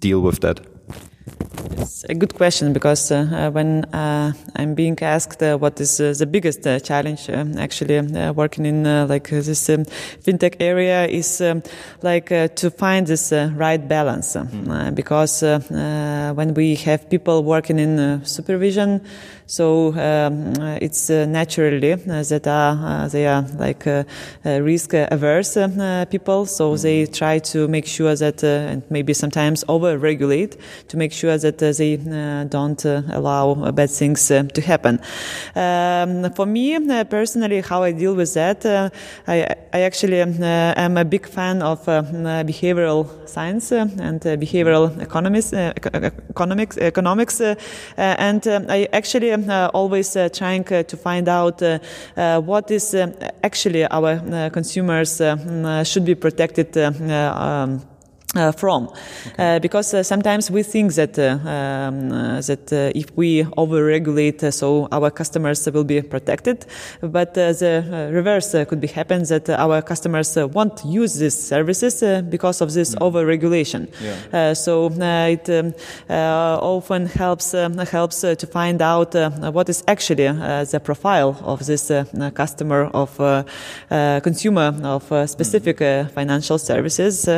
deal 0.00 0.20
with 0.20 0.40
that? 0.40 0.60
It's 1.82 2.04
a 2.04 2.14
good 2.14 2.34
question 2.34 2.72
because 2.72 3.10
uh, 3.10 3.28
uh, 3.32 3.50
when 3.50 3.84
uh, 3.86 4.32
I'm 4.56 4.74
being 4.74 4.98
asked 5.02 5.42
uh, 5.42 5.56
what 5.56 5.80
is 5.80 6.00
uh, 6.00 6.14
the 6.16 6.26
biggest 6.26 6.66
uh, 6.66 6.80
challenge, 6.80 7.28
actually 7.30 8.00
working 8.32 8.66
in 8.66 8.84
like 9.08 9.28
this 9.28 9.68
um, 9.68 9.84
fintech 10.24 10.56
area 10.60 11.06
is 11.06 11.40
um, 11.40 11.62
like 12.02 12.26
to 12.28 12.70
find 12.70 13.06
this 13.06 13.32
right 13.32 13.86
balance. 13.88 14.34
Mm. 14.34 14.94
because 14.94 15.42
when 15.42 16.54
we 16.54 16.74
have 16.76 17.08
people 17.08 17.44
working 17.44 17.78
in 17.78 18.24
supervision, 18.24 19.00
so 19.52 19.88
um, 19.88 20.54
uh, 20.58 20.78
it's 20.80 21.10
uh, 21.10 21.26
naturally 21.26 21.92
uh, 21.92 22.22
that 22.22 22.46
are 22.46 23.06
they 23.10 23.26
are 23.26 23.44
like 23.58 23.84
risk 24.44 24.94
averse 24.94 25.58
people. 26.08 26.46
So 26.46 26.72
mm. 26.72 26.82
they 26.82 27.04
try 27.04 27.38
to 27.52 27.68
make 27.68 27.86
sure 27.86 28.16
that 28.16 28.42
and 28.42 28.82
maybe 28.88 29.12
sometimes 29.12 29.62
over 29.68 29.98
regulate 29.98 30.56
to 30.88 30.96
make 30.96 31.12
sure 31.12 31.36
that 31.36 31.58
they 31.58 31.98
uh, 31.98 32.44
don't 32.44 32.86
uh, 32.86 33.02
allow 33.12 33.70
bad 33.72 33.90
things 33.90 34.30
uh, 34.30 34.44
to 34.54 34.60
happen. 34.62 35.00
Um, 35.54 36.32
for 36.32 36.46
me 36.46 36.78
personally, 37.10 37.60
how 37.60 37.82
I 37.82 37.92
deal 37.92 38.14
with 38.14 38.32
that, 38.32 38.64
I, 39.26 39.54
I, 39.74 39.80
actually 39.82 40.22
um, 40.22 40.42
am 40.42 40.96
a 40.96 41.04
big 41.04 41.26
fan 41.26 41.60
of 41.60 41.84
behavioral 41.84 43.28
science 43.28 43.70
and 43.70 44.18
behavioral 44.22 44.98
economics, 44.98 45.52
economics, 45.52 46.78
economics, 46.78 47.40
and 47.98 48.48
um, 48.48 48.66
I 48.70 48.88
actually 48.94 49.30
um, 49.32 49.41
Uh, 49.48 49.70
always 49.74 50.16
uh, 50.16 50.28
trying 50.28 50.66
uh, 50.72 50.82
to 50.82 50.96
find 50.96 51.28
out 51.28 51.62
what 52.44 52.70
is 52.70 52.94
actually 53.42 53.84
our 53.86 54.50
consumers 54.50 55.18
mm, 55.18 55.86
should 55.86 56.04
be 56.04 56.14
protected. 56.14 56.76
Um, 56.76 57.82
uh, 58.34 58.52
from, 58.52 58.88
okay. 59.26 59.56
uh, 59.56 59.58
because 59.58 59.92
uh, 59.94 60.02
sometimes 60.02 60.50
we 60.50 60.62
think 60.62 60.94
that 60.94 61.18
uh, 61.18 61.38
um, 61.48 62.12
uh, 62.12 62.40
that 62.40 62.72
uh, 62.72 62.90
if 62.94 63.14
we 63.16 63.44
overregulate, 63.58 64.52
so 64.52 64.88
our 64.90 65.10
customers 65.10 65.68
will 65.70 65.84
be 65.84 66.00
protected, 66.00 66.64
but 67.02 67.34
the 67.34 68.10
reverse 68.10 68.52
could 68.68 68.80
be 68.80 68.86
happen 68.86 69.22
that 69.24 69.50
our 69.50 69.82
customers 69.82 70.36
won't 70.36 70.82
use 70.84 71.14
these 71.14 71.38
services 71.38 72.22
because 72.30 72.60
of 72.60 72.72
this 72.72 72.94
mm. 72.94 73.00
overregulation. 73.00 73.88
Yeah. 74.00 74.54
so 74.54 74.86
it 74.86 75.50
um, 75.50 75.74
often 76.08 77.06
helps 77.06 77.52
helps 77.90 78.20
to 78.20 78.46
find 78.46 78.80
out 78.80 79.14
what 79.52 79.68
is 79.68 79.84
actually 79.86 80.26
the 80.26 80.80
profile 80.82 81.36
of 81.44 81.66
this 81.66 81.92
customer 82.34 82.84
of 82.94 83.16
consumer 84.22 84.74
of 84.82 85.04
specific 85.28 85.78
mm. 85.78 86.10
financial 86.10 86.58
services 86.58 87.28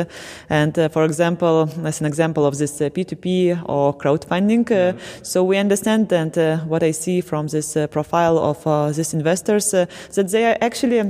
and 0.49 0.79
uh, 0.84 0.84
for 0.89 1.03
example, 1.03 1.69
as 1.83 1.99
an 1.99 2.05
example 2.05 2.45
of 2.45 2.57
this 2.57 2.79
P2P 2.79 3.57
uh, 3.57 3.63
or 3.65 3.93
crowdfunding. 3.97 4.69
Uh, 4.69 4.75
yeah. 4.75 4.93
So 5.23 5.43
we 5.43 5.57
understand 5.57 6.09
that 6.09 6.37
uh, 6.37 6.57
what 6.65 6.83
I 6.83 6.91
see 6.91 7.21
from 7.21 7.47
this 7.47 7.75
uh, 7.75 7.87
profile 7.87 8.37
of 8.37 8.65
uh, 8.65 8.91
these 8.91 9.13
investors 9.13 9.71
that 9.71 10.27
they 10.31 10.45
are 10.45 10.57
actually 10.61 11.03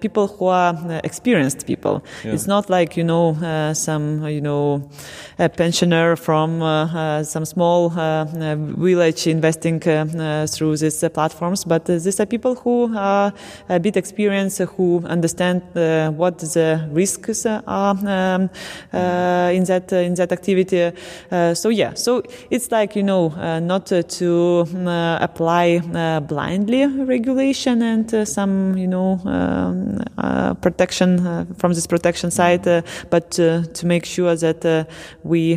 people 0.00 0.28
who 0.28 0.46
are 0.46 1.00
experienced 1.04 1.66
people. 1.66 2.04
Yeah. 2.24 2.32
It's 2.32 2.46
not 2.46 2.70
like 2.70 2.96
you 2.96 3.04
know 3.04 3.72
some 3.74 4.26
you 4.28 4.40
know 4.40 4.88
a 5.38 5.48
pensioner 5.48 6.16
from 6.16 6.60
some 7.24 7.44
small 7.44 7.90
village 7.90 9.26
investing 9.26 9.80
through 9.80 10.76
these 10.76 11.04
platforms, 11.12 11.64
but 11.64 11.84
these 11.86 12.20
are 12.20 12.26
people 12.26 12.54
who 12.54 12.96
are 12.96 13.32
a 13.68 13.80
bit 13.80 13.96
experienced, 13.96 14.58
who 14.76 15.02
understand 15.06 15.62
what 16.16 16.38
the 16.38 16.88
risks 16.92 17.46
are. 17.46 17.96
Um, 18.06 18.50
uh, 18.92 19.15
Uh, 19.16 19.50
in 19.52 19.64
that 19.64 19.92
uh, 19.92 19.96
in 19.96 20.14
that 20.14 20.32
activity. 20.32 20.92
Uh, 21.30 21.54
so 21.54 21.68
yeah, 21.68 21.94
so 21.94 22.22
it's 22.50 22.70
like 22.70 22.96
you 22.96 23.02
know 23.02 23.32
uh, 23.38 23.60
not 23.60 23.92
uh, 23.92 24.02
to 24.02 24.64
mm, 24.66 25.22
apply 25.22 25.78
blindly 26.20 26.86
regulation 26.86 27.82
and 27.82 28.28
some 28.28 28.76
you 28.76 28.86
know 28.86 29.20
um, 29.24 30.56
protection 30.60 31.46
from 31.58 31.72
this 31.72 31.86
protection 31.86 32.30
side, 32.30 32.64
but 33.10 33.30
to 33.30 33.86
make 33.86 34.04
sure 34.04 34.36
that 34.36 34.86
we 35.22 35.56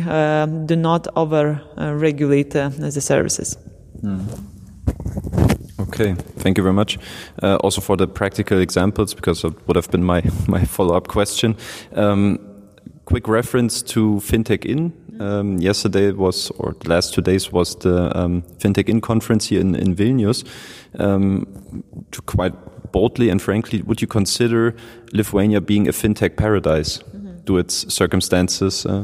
do 0.66 0.76
not 0.76 1.06
over 1.16 1.60
regulate 1.76 2.50
the 2.50 3.00
services. 3.00 3.56
Mm. 4.02 4.50
Okay, 5.80 6.14
thank 6.38 6.56
you 6.58 6.62
very 6.62 6.74
much. 6.74 6.98
Uh, 7.42 7.56
also 7.56 7.80
for 7.80 7.96
the 7.96 8.06
practical 8.06 8.60
examples, 8.60 9.14
because 9.14 9.42
that 9.42 9.66
would 9.66 9.76
have 9.76 9.90
been 9.90 10.04
my 10.04 10.22
my 10.46 10.64
follow 10.64 10.96
up 10.96 11.08
question. 11.08 11.56
Um, 11.94 12.49
quick 13.10 13.26
reference 13.26 13.82
to 13.82 14.20
FinTech 14.20 14.64
Inn. 14.64 14.92
Um, 15.18 15.58
yesterday 15.58 16.12
was, 16.12 16.50
or 16.58 16.76
the 16.80 16.88
last 16.88 17.12
two 17.12 17.20
days 17.20 17.52
was 17.52 17.74
the 17.76 18.16
um, 18.16 18.42
FinTech 18.58 18.88
Inn 18.88 19.00
conference 19.00 19.48
here 19.48 19.60
in, 19.60 19.74
in 19.74 19.96
Vilnius. 19.96 20.44
Um, 20.98 21.46
to 22.12 22.22
quite 22.22 22.54
boldly 22.92 23.28
and 23.28 23.42
frankly, 23.42 23.82
would 23.82 24.00
you 24.00 24.06
consider 24.06 24.74
Lithuania 25.12 25.60
being 25.60 25.88
a 25.88 25.92
FinTech 25.92 26.36
paradise? 26.36 27.00
Mm 27.00 27.22
-hmm. 27.22 27.44
Do 27.44 27.58
its 27.58 27.94
circumstances? 27.94 28.86
Uh, 28.86 29.02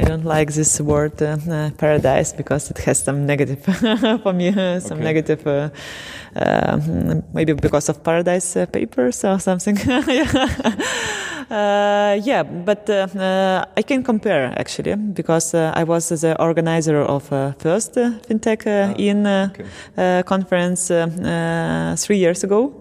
I 0.00 0.04
don't 0.04 0.24
like 0.24 0.54
this 0.54 0.80
word 0.80 1.22
uh, 1.22 1.36
uh, 1.50 1.70
paradise 1.70 2.36
because 2.36 2.70
it 2.70 2.78
has 2.86 3.04
some 3.04 3.26
negative 3.26 3.58
for 4.22 4.32
me, 4.32 4.48
uh, 4.48 4.80
some 4.80 4.98
okay. 4.98 5.12
negative, 5.12 5.46
uh, 5.46 5.68
um, 6.34 7.22
maybe 7.32 7.54
because 7.54 7.92
of 7.92 8.02
paradise 8.02 8.60
uh, 8.62 8.66
papers 8.66 9.24
or 9.24 9.40
something. 9.40 9.78
yeah. 10.08 11.31
Uh, 11.52 12.18
yeah, 12.24 12.42
but 12.42 12.88
uh, 12.88 13.06
uh, 13.14 13.64
I 13.76 13.82
can 13.82 14.02
compare 14.02 14.54
actually 14.56 14.96
because 14.96 15.54
I 15.54 15.84
was 15.84 16.08
the 16.08 16.34
organizer 16.40 17.02
of 17.02 17.24
first 17.58 17.94
FinTech 17.94 18.62
ah, 18.66 18.94
in 18.96 19.26
okay. 19.26 20.22
conference 20.22 20.88
three 22.02 22.16
years 22.16 22.42
ago 22.42 22.72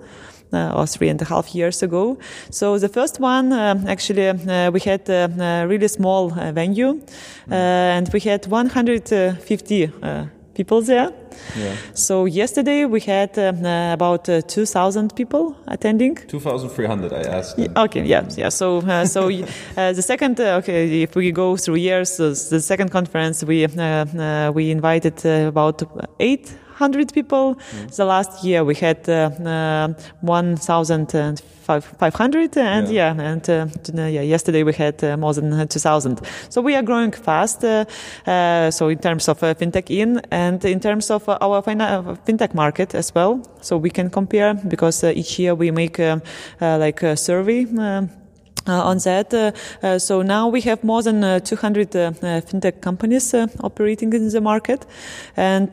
uh, 0.53 0.73
or 0.75 0.87
three 0.87 1.09
and 1.09 1.21
a 1.21 1.25
half 1.25 1.53
years 1.53 1.83
ago. 1.83 2.17
So 2.49 2.77
the 2.77 2.87
first 2.87 3.19
one, 3.19 3.51
uh, 3.51 3.75
actually, 3.87 4.29
uh, 4.29 4.71
we 4.71 4.79
had 4.79 5.09
a 5.09 5.65
really 5.67 5.87
small 5.89 6.29
venue, 6.29 6.93
mm. 6.93 7.51
and 7.51 8.09
we 8.13 8.21
had 8.21 8.47
150 8.47 9.91
people 10.61 10.81
there. 10.81 11.09
Yeah. 11.57 11.75
So 11.93 12.25
yesterday 12.25 12.85
we 12.85 12.99
had 12.99 13.37
uh, 13.37 13.93
about 13.93 14.29
uh, 14.29 14.41
2,000 14.41 15.15
people 15.15 15.55
attending. 15.67 16.15
2,300, 16.27 17.13
I 17.13 17.21
asked. 17.37 17.57
Yeah, 17.57 17.83
okay, 17.83 18.03
yeah, 18.05 18.23
yeah. 18.37 18.49
So, 18.49 18.77
uh, 18.77 19.05
so 19.05 19.29
uh, 19.29 19.93
the 19.93 20.01
second, 20.01 20.39
uh, 20.39 20.59
okay, 20.59 21.01
if 21.01 21.15
we 21.15 21.31
go 21.31 21.57
through 21.57 21.75
years, 21.75 22.17
the 22.17 22.61
second 22.61 22.89
conference 22.91 23.43
we 23.43 23.65
uh, 23.65 24.51
we 24.53 24.71
invited 24.71 25.25
about 25.25 25.81
eight 26.19 26.53
hundred 26.75 27.13
people. 27.13 27.55
Mm. 27.55 27.95
The 27.95 28.05
last 28.05 28.43
year 28.43 28.63
we 28.63 28.75
had 28.75 29.07
one 30.21 30.55
thousand 30.57 31.13
and 31.15 31.41
500 31.79 32.57
and 32.57 32.89
yeah, 32.89 33.13
yeah 33.15 33.21
and 33.21 33.49
uh, 33.49 33.67
yeah, 33.95 34.21
yesterday 34.21 34.63
we 34.63 34.73
had 34.73 35.03
uh, 35.03 35.17
more 35.17 35.33
than 35.33 35.67
2000 35.67 36.21
so 36.49 36.61
we 36.61 36.75
are 36.75 36.81
growing 36.81 37.11
fast 37.11 37.63
uh, 37.63 37.85
uh 38.25 38.71
so 38.71 38.89
in 38.89 38.97
terms 38.97 39.27
of 39.27 39.41
uh, 39.43 39.53
FinTech 39.53 39.89
Inn 39.89 40.21
and 40.31 40.63
in 40.65 40.79
terms 40.79 41.11
of 41.11 41.27
uh, 41.29 41.37
our 41.41 41.61
fintech 41.61 42.53
market 42.53 42.95
as 42.95 43.13
well 43.15 43.41
so 43.61 43.77
we 43.77 43.89
can 43.89 44.09
compare 44.09 44.53
because 44.53 45.03
each 45.03 45.39
year 45.39 45.55
we 45.55 45.71
make 45.71 45.99
like 46.59 47.03
a 47.03 47.15
survey 47.15 47.65
uh, 48.67 48.83
on 48.83 48.97
that. 48.99 49.33
Uh, 49.33 49.51
uh, 49.81 49.97
so 49.97 50.21
now 50.21 50.47
we 50.47 50.61
have 50.61 50.83
more 50.83 51.01
than 51.01 51.23
uh, 51.23 51.39
200 51.39 51.95
uh, 51.95 51.99
uh, 51.99 52.11
fintech 52.41 52.81
companies 52.81 53.33
operating 53.61 54.13
in 54.13 54.29
the 54.29 54.41
market. 54.41 54.85
And 55.35 55.71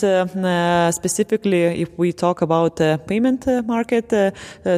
specifically, 0.95 1.83
if 1.83 1.91
we 1.99 2.13
talk 2.13 2.43
about 2.43 2.77
the 2.77 3.01
payment 3.07 3.47
market, 3.67 4.13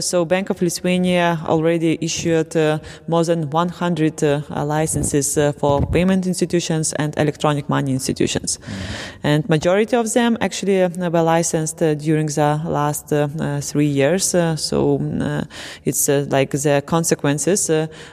so 0.01 0.25
Bank 0.25 0.51
of 0.51 0.61
Lithuania 0.61 1.39
already 1.47 1.99
issued 2.01 2.55
more 3.07 3.25
than 3.25 3.51
100 3.51 4.23
licenses 4.51 5.39
for 5.59 5.87
payment 5.87 6.27
institutions 6.27 6.93
and 6.95 7.17
electronic 7.17 7.69
money 7.69 7.93
institutions. 7.93 8.59
Mm-hmm. 8.59 9.27
And 9.27 9.49
majority 9.49 9.97
of 9.97 10.13
them 10.13 10.37
actually 10.41 10.87
were 10.87 11.23
licensed 11.23 11.79
during 11.79 12.27
the 12.27 12.61
last 12.65 13.13
three 13.71 13.87
years. 13.87 14.25
so 14.25 14.99
mm, 14.99 15.47
it's 15.85 16.09
like 16.09 16.51
the 16.51 16.83
consequences 16.87 17.71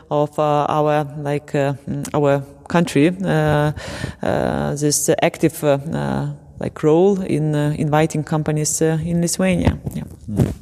of 0.10 0.38
uh, 0.40 0.66
our 0.70 1.06
like 1.18 1.56
uh, 1.56 1.74
our 2.14 2.42
country 2.68 3.10
uh, 3.24 3.72
this 4.76 5.10
active 5.22 5.64
like 6.60 6.84
role 6.84 7.22
in 7.22 7.56
inviting 7.56 8.24
companies 8.24 8.82
in 8.82 9.22
Lithuania. 9.22 9.78
Yeah. 9.94 10.04
Mm. 10.30 10.54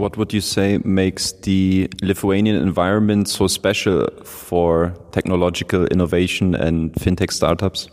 What 0.00 0.16
would 0.16 0.32
you 0.32 0.40
say 0.40 0.78
makes 0.82 1.32
the 1.32 1.90
Lithuanian 2.00 2.56
environment 2.56 3.28
so 3.28 3.46
special 3.46 4.08
for 4.24 4.94
technological 5.12 5.84
innovation 5.86 6.54
and 6.54 6.92
fintech 6.94 7.30
startups? 7.30 7.88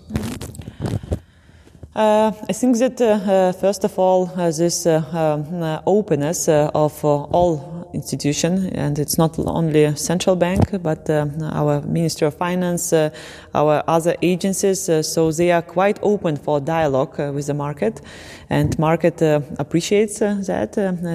Uh, 1.97 2.31
I 2.47 2.53
think 2.53 2.77
that 2.77 3.01
uh, 3.01 3.05
uh, 3.05 3.51
first 3.53 3.83
of 3.83 3.97
all, 3.97 4.27
this 4.27 4.86
um, 4.86 5.81
openness 5.88 6.47
of 6.47 7.03
all 7.03 7.77
institution, 7.93 8.69
and 8.73 8.99
it's 8.99 9.17
not 9.17 9.38
only 9.39 9.95
central 9.95 10.36
bank, 10.36 10.81
but 10.81 11.10
uh, 11.10 11.25
our 11.51 11.81
Ministry 11.81 12.27
of 12.27 12.36
Finance, 12.36 12.93
uh, 12.93 13.10
our 13.53 13.83
other 13.88 14.15
agencies. 14.21 14.89
Uh, 14.89 15.01
so 15.01 15.31
they 15.31 15.51
are 15.51 15.62
quite 15.62 15.99
open 16.01 16.38
for 16.38 16.60
dialogue 16.60 17.19
uh, 17.19 17.31
with 17.33 17.47
the 17.47 17.53
market, 17.53 18.01
and 18.49 18.77
market 18.79 19.21
uh, 19.21 19.41
appreciates 19.60 20.21
uh, 20.21 20.36
that. 20.45 20.73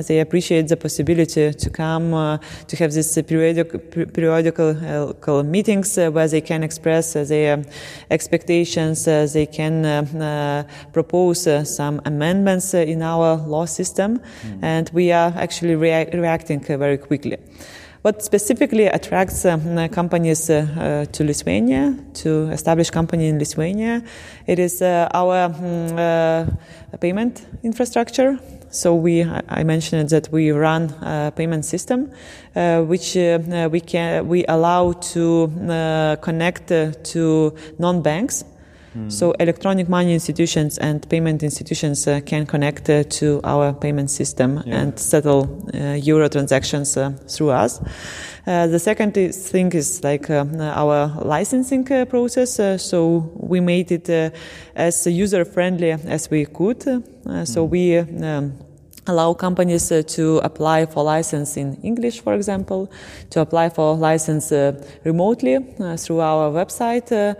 they 0.08 0.20
appreciate 0.20 0.68
the 0.68 0.76
possibility 0.76 1.52
to 1.52 1.70
come 1.70 2.38
to 2.66 2.76
have 2.76 2.92
these 2.92 3.22
periodic, 3.22 3.90
periodical 4.12 5.42
meetings 5.42 5.96
where 5.96 6.28
they 6.28 6.40
can 6.40 6.62
express 6.62 7.12
their 7.12 7.64
expectations. 8.10 9.04
they 9.04 9.46
can 9.46 10.66
propose 10.92 11.48
some 11.64 12.00
amendments 12.04 12.74
in 12.74 13.02
our 13.02 13.36
law 13.36 13.64
system, 13.66 14.18
mm. 14.18 14.58
and 14.62 14.90
we 14.92 15.12
are 15.12 15.32
actually 15.36 15.74
rea- 15.74 16.10
reacting 16.12 16.60
very 16.60 16.98
quickly. 16.98 17.36
What 18.02 18.20
specifically 18.20 18.86
attracts 18.86 19.44
um, 19.44 19.88
companies 19.90 20.50
uh, 20.50 21.06
to 21.12 21.24
Lithuania, 21.24 21.94
to 22.14 22.50
establish 22.50 22.90
company 22.90 23.28
in 23.28 23.38
Lithuania, 23.38 24.02
it 24.48 24.58
is 24.58 24.82
uh, 24.82 25.08
our 25.14 25.44
um, 25.44 26.58
payment 26.98 27.46
infrastructure. 27.62 28.40
So 28.70 28.96
we, 28.96 29.22
I 29.22 29.62
mentioned 29.62 30.08
that 30.08 30.32
we 30.32 30.50
run 30.50 30.90
a 31.00 31.32
payment 31.36 31.64
system, 31.64 32.10
uh, 32.56 32.82
which 32.82 33.16
uh, 33.16 33.68
we 33.70 33.80
can, 33.80 34.26
we 34.26 34.46
allow 34.46 34.92
to 34.92 35.52
uh, 35.70 36.16
connect 36.16 36.68
to 36.68 37.54
non-banks 37.78 38.44
Hmm. 38.92 39.08
So 39.08 39.32
electronic 39.40 39.88
money 39.88 40.12
institutions 40.12 40.76
and 40.78 41.08
payment 41.08 41.42
institutions 41.42 42.06
uh, 42.06 42.20
can 42.26 42.44
connect 42.44 42.90
uh, 42.90 43.04
to 43.04 43.40
our 43.42 43.72
payment 43.72 44.10
system 44.10 44.62
yeah. 44.66 44.80
and 44.80 44.98
settle 44.98 45.66
uh, 45.74 45.94
euro 45.94 46.28
transactions 46.28 46.96
uh, 46.96 47.12
through 47.26 47.50
us. 47.50 47.80
Uh, 48.46 48.66
the 48.66 48.78
second 48.78 49.16
is, 49.16 49.48
thing 49.48 49.72
is 49.72 50.04
like 50.04 50.28
uh, 50.28 50.44
our 50.60 51.08
licensing 51.24 51.84
process. 52.06 52.60
so 52.82 53.32
we 53.36 53.60
made 53.60 53.90
it 53.92 54.34
as 54.74 55.06
user 55.06 55.44
friendly 55.44 55.92
as 55.92 56.30
we 56.30 56.44
could. 56.44 56.82
so 56.82 57.66
mm. 57.66 57.68
we 57.70 57.98
um, 57.98 58.52
allow 59.06 59.34
companies 59.34 59.90
uh, 59.90 60.02
to 60.02 60.38
apply 60.38 60.86
for 60.86 61.02
license 61.02 61.56
in 61.56 61.76
English, 61.82 62.20
for 62.20 62.34
example, 62.34 62.90
to 63.30 63.40
apply 63.40 63.68
for 63.68 63.96
license 63.96 64.52
uh, 64.52 64.72
remotely 65.04 65.56
uh, 65.56 65.96
through 65.96 66.20
our 66.20 66.50
website, 66.50 67.10
uh, 67.10 67.34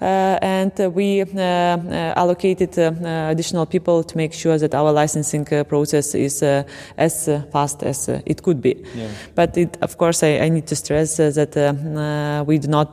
uh, 0.00 0.38
and 0.42 0.72
we 0.94 1.22
uh, 1.22 1.26
uh 1.26 2.12
allocated 2.16 2.78
uh, 2.78 2.92
uh, 3.02 3.30
additional 3.30 3.66
people 3.66 4.04
to 4.04 4.16
make 4.16 4.32
sure 4.32 4.56
that 4.58 4.74
our 4.74 4.92
licensing 4.92 5.44
process 5.68 6.14
is 6.14 6.42
as 6.96 7.28
fast 7.52 7.82
as 7.82 8.08
it 8.08 8.42
could 8.42 8.62
be. 8.62 8.76
Yeah. 8.94 9.08
But 9.34 9.56
it, 9.56 9.76
of 9.82 9.98
course, 9.98 10.22
I, 10.22 10.38
I, 10.38 10.48
need 10.48 10.66
to 10.68 10.76
stress 10.76 11.16
that 11.16 12.44
we 12.46 12.58
do 12.58 12.68
not 12.68 12.92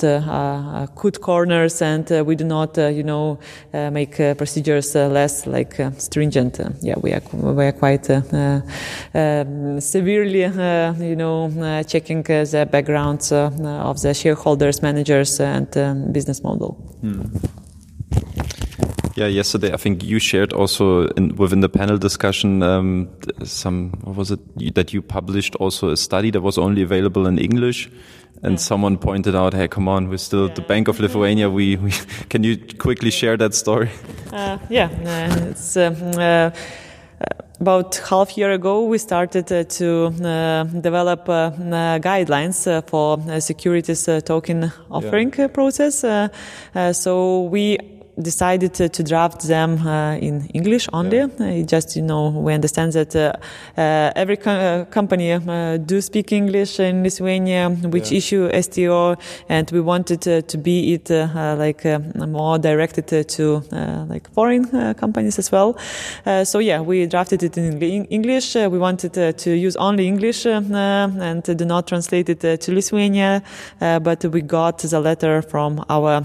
cut 0.96 1.22
corners 1.22 1.82
and 1.82 2.10
we 2.26 2.36
do 2.36 2.44
not, 2.44 2.78
you 2.78 3.04
know, 3.04 3.38
make 3.74 4.18
procedures 4.38 4.96
less 4.96 5.46
like 5.46 5.76
stringent. 5.98 6.60
yeah, 6.82 6.96
we 7.02 7.14
are 7.14 7.22
we 7.32 7.66
are 7.66 7.72
quite 7.72 8.10
severely, 9.80 10.46
uh, 10.46 10.94
you 10.94 11.16
know, 11.16 11.46
uh, 11.60 11.84
checking 11.84 12.24
the 12.24 12.68
backgrounds 12.72 13.32
of 13.32 14.02
the 14.02 14.14
shareholders, 14.14 14.82
managers, 14.82 15.40
and 15.40 15.76
um, 15.78 16.12
business 16.12 16.44
model. 16.44 16.74
Hmm. 17.02 17.24
Yeah, 19.16 19.28
yesterday 19.28 19.72
I 19.72 19.78
think 19.78 20.04
you 20.04 20.20
shared 20.20 20.52
also 20.52 21.08
in, 21.16 21.38
within 21.38 21.62
the 21.62 21.70
panel 21.70 21.98
discussion 21.98 22.62
um, 22.62 23.08
some 23.46 23.92
what 24.04 24.18
was 24.18 24.32
it 24.32 24.76
that 24.76 24.94
you 24.94 25.02
published 25.02 25.56
also 25.56 25.90
a 25.90 25.96
study 25.96 26.32
that 26.32 26.42
was 26.42 26.58
only 26.58 26.82
available 26.82 27.26
in 27.26 27.40
English, 27.40 27.90
and 28.44 28.54
yeah. 28.54 28.58
someone 28.58 28.98
pointed 28.98 29.34
out, 29.34 29.54
"Hey, 29.54 29.70
come 29.70 29.88
on, 29.88 30.10
we're 30.10 30.18
still 30.18 30.48
yeah. 30.48 30.56
the 30.56 30.62
Bank 30.62 30.90
of 30.90 31.00
Lithuania. 31.00 31.50
We, 31.50 31.78
we 31.78 31.92
can 32.30 32.44
you 32.44 32.58
quickly 32.78 33.10
share 33.10 33.38
that 33.38 33.54
story?" 33.54 33.90
Uh, 34.34 34.58
yeah, 34.70 34.90
uh, 35.06 35.50
it's. 35.50 35.78
Um, 35.78 35.96
uh, 36.18 36.52
about 37.60 37.96
half 37.96 38.38
year 38.38 38.52
ago, 38.52 38.86
we 38.86 38.98
started 38.98 39.52
uh, 39.52 39.64
to 39.64 40.14
uh, 40.24 40.64
develop 40.64 41.30
uh, 41.30 41.34
uh 41.34 42.00
guidelines 42.00 42.68
uh, 42.68 42.82
for 42.82 43.20
uh, 43.20 43.40
securities 43.40 44.10
token 44.26 44.72
offering 44.90 45.34
yeah. 45.38 45.48
process. 45.48 46.06
so 46.92 47.42
we 47.44 47.78
decided 48.22 48.74
to, 48.74 48.90
to 48.90 49.04
draft 49.04 49.48
them 49.48 49.86
uh, 49.86 50.16
in 50.16 50.48
English 50.54 50.88
only. 50.94 51.18
Yeah. 51.18 51.28
Uh, 51.40 51.64
just 51.64 51.96
you 51.96 52.02
know, 52.02 52.30
we 52.30 52.54
understand 52.54 52.94
that 52.94 53.16
uh, 53.16 53.34
uh 53.78 54.12
every 54.16 54.38
co 54.38 54.52
uh, 54.52 54.86
company 54.86 55.34
uh, 55.34 55.78
do 55.78 56.02
speak 56.02 56.32
English 56.32 56.80
in 56.80 57.04
Lithuania, 57.04 57.70
which 57.70 58.12
yeah. 58.12 58.18
issue 58.18 58.62
STO, 58.62 59.16
and 59.50 59.70
we 59.72 59.82
wanted 59.82 60.22
to 60.22 60.58
be 60.58 60.94
it 60.94 61.12
uh, 61.12 61.28
uh, 61.36 61.56
like 61.58 61.86
uh, 61.86 62.00
more 62.28 62.58
directed 62.58 63.28
to 63.30 63.64
like 64.10 64.30
foreign 64.34 64.66
companies 64.96 65.40
as 65.40 65.52
well. 65.52 65.76
so 66.44 66.60
yeah, 66.60 66.82
we 66.82 67.06
drafted 67.08 67.44
it 67.44 67.58
in 67.58 67.82
English. 68.10 68.56
we 68.56 68.78
wanted 68.78 69.14
to 69.38 69.52
use 69.52 69.76
only 69.76 70.08
English 70.08 70.46
and 70.46 71.44
do 71.44 71.66
not 71.66 71.88
translate 71.88 72.30
it 72.30 72.62
to 72.62 72.72
Lithuania, 72.72 73.42
but 73.80 74.24
we 74.26 74.42
got 74.42 74.80
the 74.80 75.00
letter 75.00 75.42
from 75.42 75.84
our 75.90 76.24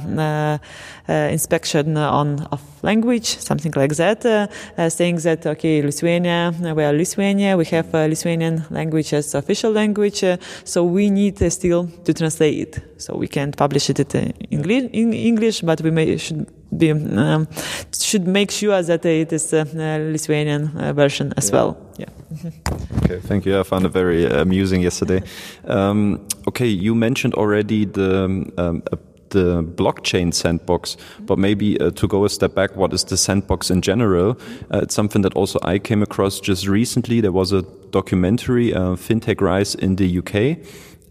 inspection 1.09 1.80
on 1.89 2.41
of 2.51 2.61
language, 2.83 3.39
something 3.39 3.73
like 3.77 3.95
that, 3.97 4.25
uh, 4.25 4.47
uh, 4.79 4.89
saying 4.89 5.17
that 5.17 5.47
okay, 5.47 5.83
Lithuania, 5.83 6.53
we 6.75 6.85
are 6.85 6.93
Lithuania, 6.93 7.57
we 7.57 7.65
have 7.67 7.93
Lithuanian 7.93 8.65
language 8.71 9.13
as 9.13 9.35
official 9.35 9.73
language, 9.73 10.25
uh, 10.25 10.37
so 10.65 10.85
we 10.85 11.11
need 11.11 11.39
still 11.53 11.89
to 12.05 12.15
translate 12.15 12.59
it. 12.59 12.83
So 12.99 13.17
we 13.17 13.29
can't 13.29 13.57
publish 13.57 13.91
it 13.91 14.15
in 14.15 14.33
English, 14.51 14.91
in 14.93 15.13
English 15.13 15.61
but 15.63 15.81
we 15.81 15.91
may, 15.91 16.17
should 16.17 16.47
be 16.77 16.91
um, 16.91 17.49
should 17.93 18.27
make 18.27 18.51
sure 18.51 18.83
that 18.83 19.05
it 19.05 19.33
is 19.33 19.53
a 19.53 19.65
Lithuanian 19.99 20.95
version 20.95 21.33
as 21.37 21.49
yeah. 21.49 21.55
well. 21.57 21.77
Yeah. 21.99 22.07
okay, 23.05 23.19
thank 23.21 23.45
you. 23.45 23.59
I 23.59 23.63
found 23.63 23.87
it 23.87 23.93
very 23.93 24.27
amusing 24.27 24.83
yesterday. 24.83 25.23
Um, 25.65 26.27
okay, 26.49 26.67
you 26.67 26.95
mentioned 26.95 27.35
already 27.35 27.87
the 27.87 28.25
um, 28.57 28.83
the 29.31 29.63
blockchain 29.63 30.33
sandbox, 30.33 30.97
but 31.21 31.39
maybe 31.39 31.81
uh, 31.81 31.91
to 31.93 32.07
go 32.07 32.25
a 32.25 32.29
step 32.29 32.55
back, 32.55 32.77
what 32.77 32.93
is 32.93 33.05
the 33.05 33.17
sandbox 33.17 33.71
in 33.71 33.83
general? 33.83 34.39
Uh, 34.73 34.81
it's 34.83 34.95
something 34.95 35.23
that 35.23 35.35
also 35.35 35.59
I 35.63 35.79
came 35.79 36.03
across 36.03 36.41
just 36.41 36.67
recently. 36.67 37.21
There 37.21 37.33
was 37.33 37.53
a 37.53 37.63
documentary, 37.91 38.75
uh, 38.75 38.97
FinTech 38.97 39.41
Rise 39.41 39.75
in 39.75 39.97
the 39.97 40.19
UK, 40.19 40.59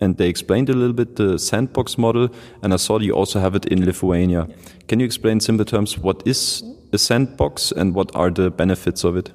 and 0.01 0.17
they 0.17 0.29
explained 0.29 0.69
a 0.69 0.73
little 0.73 0.93
bit 0.93 1.15
the 1.15 1.38
sandbox 1.38 1.97
model. 1.97 2.29
And 2.62 2.73
I 2.73 2.77
saw 2.77 2.99
you 2.99 3.13
also 3.13 3.39
have 3.39 3.55
it 3.55 3.65
in 3.65 3.86
Lithuania. 3.86 4.47
Can 4.88 4.99
you 4.99 5.05
explain 5.05 5.34
in 5.34 5.39
simple 5.39 5.65
terms 5.65 5.97
what 5.97 6.23
is 6.25 6.63
a 6.91 6.97
sandbox 6.97 7.71
and 7.71 7.93
what 7.93 8.15
are 8.15 8.29
the 8.29 8.49
benefits 8.49 9.03
of 9.03 9.17
it? 9.17 9.32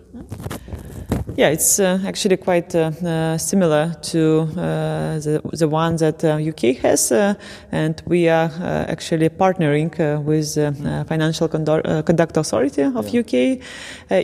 Yeah, 1.37 1.49
it's 1.49 1.81
uh, 1.81 1.99
actually 2.07 2.37
quite 2.37 2.77
uh, 2.77 2.92
uh, 3.05 3.38
similar 3.38 3.97
to 4.03 4.42
uh, 4.53 5.18
the, 5.18 5.40
the 5.59 5.68
one 5.68 5.97
that 5.97 6.23
UK 6.23 6.64
uh, 6.64 6.88
has, 6.88 7.11
uh, 7.11 7.35
and 7.73 8.01
we 8.07 8.29
are 8.29 8.53
uh, 8.61 8.87
actually 8.88 9.29
partnering 9.31 9.90
uh, 9.99 10.20
with 10.20 10.57
uh, 10.57 11.03
Financial 11.03 11.49
Condu 11.49 12.07
Conduct 12.07 12.37
Authority 12.37 12.83
of 12.83 13.09
yeah. 13.09 13.20
UK 13.20 13.59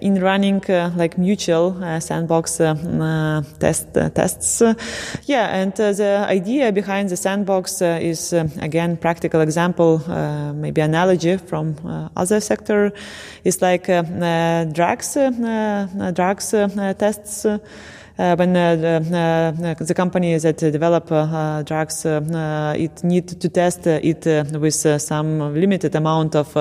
in 0.01 0.21
running 0.21 0.63
like 0.97 1.19
mutual 1.19 1.75
sandbox 2.01 2.59
test 3.59 3.93
tests. 4.15 4.63
yeah, 5.25 5.49
and 5.49 5.75
the 5.75 6.27
idea 6.29 6.71
behind 6.71 7.09
the 7.09 7.17
sandbox 7.17 7.83
is 7.83 8.33
again 8.61 8.97
practical 8.97 9.41
example, 9.41 10.01
maybe 10.55 10.81
analogy 10.81 11.39
from 11.39 11.75
other 12.17 12.39
sector, 12.39 12.93
is 13.43 13.61
like 13.61 13.87
drugs, 13.87 15.19
drugs 16.15 16.55
tests 17.01 17.47
uh, 18.21 18.35
when 18.37 18.55
uh, 18.55 18.77
the, 18.77 19.75
uh, 19.81 19.85
the 19.85 19.95
companies 19.95 20.43
that 20.43 20.59
develop 20.59 21.11
uh, 21.11 21.63
drugs 21.63 22.05
uh, 22.05 22.75
it 22.77 23.03
need 23.03 23.27
to 23.27 23.49
test 23.49 23.87
it 23.87 24.27
uh, 24.27 24.45
with 24.59 24.75
some 24.75 25.55
limited 25.55 25.95
amount 25.95 26.35
of 26.37 26.53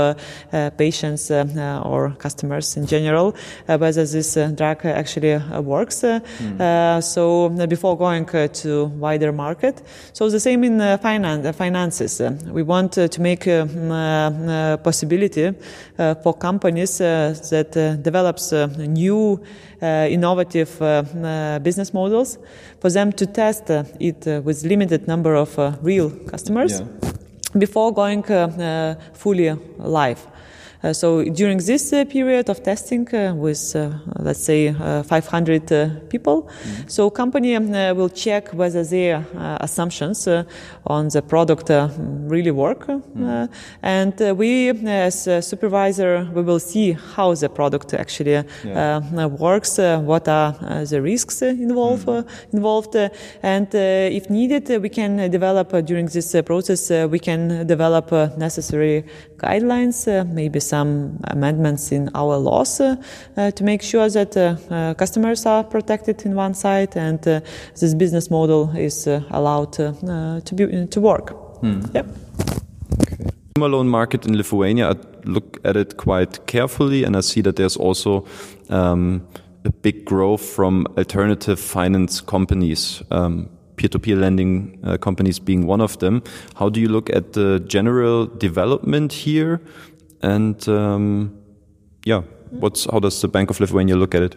patients 0.77 1.31
or 1.31 2.15
customers 2.17 2.77
in 2.77 2.85
general 2.85 3.35
whether 3.65 4.05
this 4.05 4.35
drug 4.55 4.85
actually 4.85 5.37
works. 5.59 6.01
Mm. 6.01 7.03
so 7.03 7.49
before 7.67 7.97
going 7.97 8.25
to 8.25 8.85
wider 8.85 9.31
market, 9.31 9.81
so 10.13 10.29
the 10.29 10.39
same 10.39 10.63
in 10.63 10.79
finance 10.99 11.57
finances. 11.57 12.21
we 12.47 12.63
want 12.63 12.93
to 12.93 13.21
make 13.21 13.47
a 13.47 14.79
possibility 14.83 15.53
for 16.23 16.33
companies 16.33 16.97
that 16.99 17.99
develops 18.01 18.51
new 18.77 19.39
innovative 19.81 20.69
business 21.63 21.93
models 21.93 22.37
for 22.79 22.89
them 22.89 23.11
to 23.11 23.25
test 23.25 23.69
uh, 23.69 23.83
it 23.99 24.27
uh, 24.27 24.41
with 24.43 24.63
limited 24.63 25.07
number 25.07 25.35
of 25.35 25.57
uh, 25.57 25.73
real 25.81 26.09
customers 26.27 26.81
yeah. 26.81 27.11
before 27.57 27.93
going 27.93 28.23
fully 29.13 29.51
live. 29.77 30.19
Uh, 30.81 30.93
so 30.93 31.23
during 31.23 31.57
this 31.57 31.91
uh, 31.91 32.05
period 32.05 32.49
of 32.49 32.63
testing 32.63 33.05
uh, 33.13 33.33
with, 33.35 33.75
uh, 33.75 33.89
let's 34.19 34.41
say, 34.41 34.69
uh, 34.69 35.03
500 35.03 35.71
uh, 35.71 35.89
people, 36.09 36.43
mm-hmm. 36.43 36.87
so 36.87 37.09
company 37.09 37.55
um, 37.55 37.69
will 37.97 38.09
check 38.09 38.49
whether 38.53 38.83
their 38.83 39.25
assumptions 39.59 40.27
on 40.87 41.09
the 41.09 41.21
product 41.21 41.69
really 42.27 42.51
work. 42.51 42.87
Mm-hmm. 42.87 43.45
and 43.81 44.37
we, 44.37 44.69
as 44.69 45.27
a 45.27 45.41
supervisor, 45.41 46.29
we 46.33 46.41
will 46.41 46.59
see 46.59 46.93
how 46.93 47.33
the 47.33 47.49
product 47.49 47.93
actually 47.93 48.43
yeah. 48.63 49.25
works, 49.25 49.77
what 49.77 50.27
are 50.27 50.53
the 50.85 51.01
risks 51.01 51.41
mm-hmm. 51.41 51.63
involved, 51.63 52.07
mm-hmm. 52.07 52.55
involved, 52.55 52.95
and 53.43 53.67
if 53.73 54.29
needed, 54.29 54.81
we 54.81 54.89
can 54.89 55.29
develop 55.29 55.71
during 55.85 56.05
this 56.05 56.35
process. 56.45 56.89
we 57.09 57.19
can 57.19 57.67
develop 57.67 58.11
necessary 58.37 59.03
guidelines, 59.37 60.07
maybe 60.27 60.59
some 60.69 61.19
amendments 61.23 61.91
in 61.91 62.09
our 62.13 62.37
laws 62.37 62.79
uh, 62.79 62.95
to 63.51 63.63
make 63.63 63.81
sure 63.81 64.09
that 64.09 64.37
uh, 64.37 64.93
customers 64.93 65.45
are 65.45 65.63
protected 65.63 66.25
in 66.25 66.35
one 66.35 66.53
side 66.53 66.95
and 66.95 67.27
uh, 67.27 67.41
this 67.79 67.93
business 67.93 68.29
model 68.29 68.71
is 68.77 69.07
allowed 69.07 69.73
to 69.73 70.55
be 70.55 70.87
to 70.87 71.01
work. 71.01 71.31
Hmm. 71.61 71.81
Yep. 71.93 72.07
Okay. 73.01 73.17
Loan 73.57 73.89
market 73.89 74.25
in 74.25 74.37
Lithuania, 74.37 74.91
I 74.91 74.95
look 75.25 75.59
at 75.65 75.75
it 75.75 75.97
quite 75.97 76.47
carefully, 76.47 77.03
and 77.03 77.17
I 77.17 77.21
see 77.21 77.41
that 77.41 77.57
there's 77.57 77.75
also 77.75 78.25
um, 78.69 79.27
a 79.65 79.71
big 79.81 80.05
growth 80.05 80.41
from 80.41 80.87
alternative 80.97 81.59
finance 81.59 82.21
companies. 82.21 83.03
Um, 83.11 83.49
peer-to-peer 83.75 84.17
lending 84.17 84.77
uh, 84.83 84.97
companies 84.97 85.39
being 85.39 85.65
one 85.65 85.79
of 85.79 85.97
them. 85.99 86.21
How 86.55 86.67
do 86.69 86.81
you 86.81 86.89
look 86.89 87.09
at 87.15 87.31
the 87.31 87.63
general 87.65 88.25
development 88.25 89.13
here? 89.13 89.61
And 90.21 90.67
um, 90.67 91.37
yeah, 92.05 92.21
what's 92.51 92.85
how 92.85 92.99
does 92.99 93.21
the 93.21 93.27
Bank 93.27 93.49
of 93.49 93.59
Lithuania 93.59 93.95
look 93.95 94.15
at 94.15 94.21
it? 94.23 94.35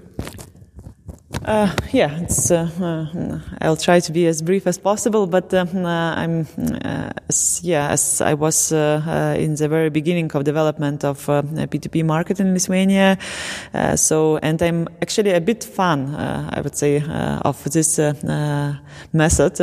Uh, 1.45 1.75
yeah. 1.92 2.27
Uh, 2.51 2.68
uh, 2.81 3.38
I'll 3.61 3.77
try 3.77 4.01
to 4.01 4.12
be 4.12 4.27
as 4.27 4.42
brief 4.42 4.66
as 4.66 4.79
possible, 4.79 5.27
but 5.27 5.53
uh, 5.53 5.66
uh, 5.75 6.14
I'm. 6.16 6.47
Uh, 6.59 7.11
as, 7.29 7.61
yeah, 7.64 7.88
as 7.90 8.21
I 8.21 8.35
was 8.35 8.73
uh, 8.73 9.03
uh, 9.07 9.35
in 9.38 9.55
the 9.55 9.68
very 9.68 9.90
beginning 9.90 10.31
of 10.33 10.45
development 10.45 11.05
of 11.05 11.29
uh, 11.29 11.42
P2P 11.42 12.05
market 12.05 12.40
in 12.40 12.53
Lithuania, 12.53 13.18
so 13.97 14.38
and 14.38 14.62
I'm 14.62 14.88
actually 15.01 15.33
a 15.33 15.40
bit 15.40 15.64
fan, 15.64 16.14
I 16.14 16.61
would 16.61 16.77
say, 16.77 17.03
of 17.45 17.64
this 17.64 17.99
method, 19.12 19.61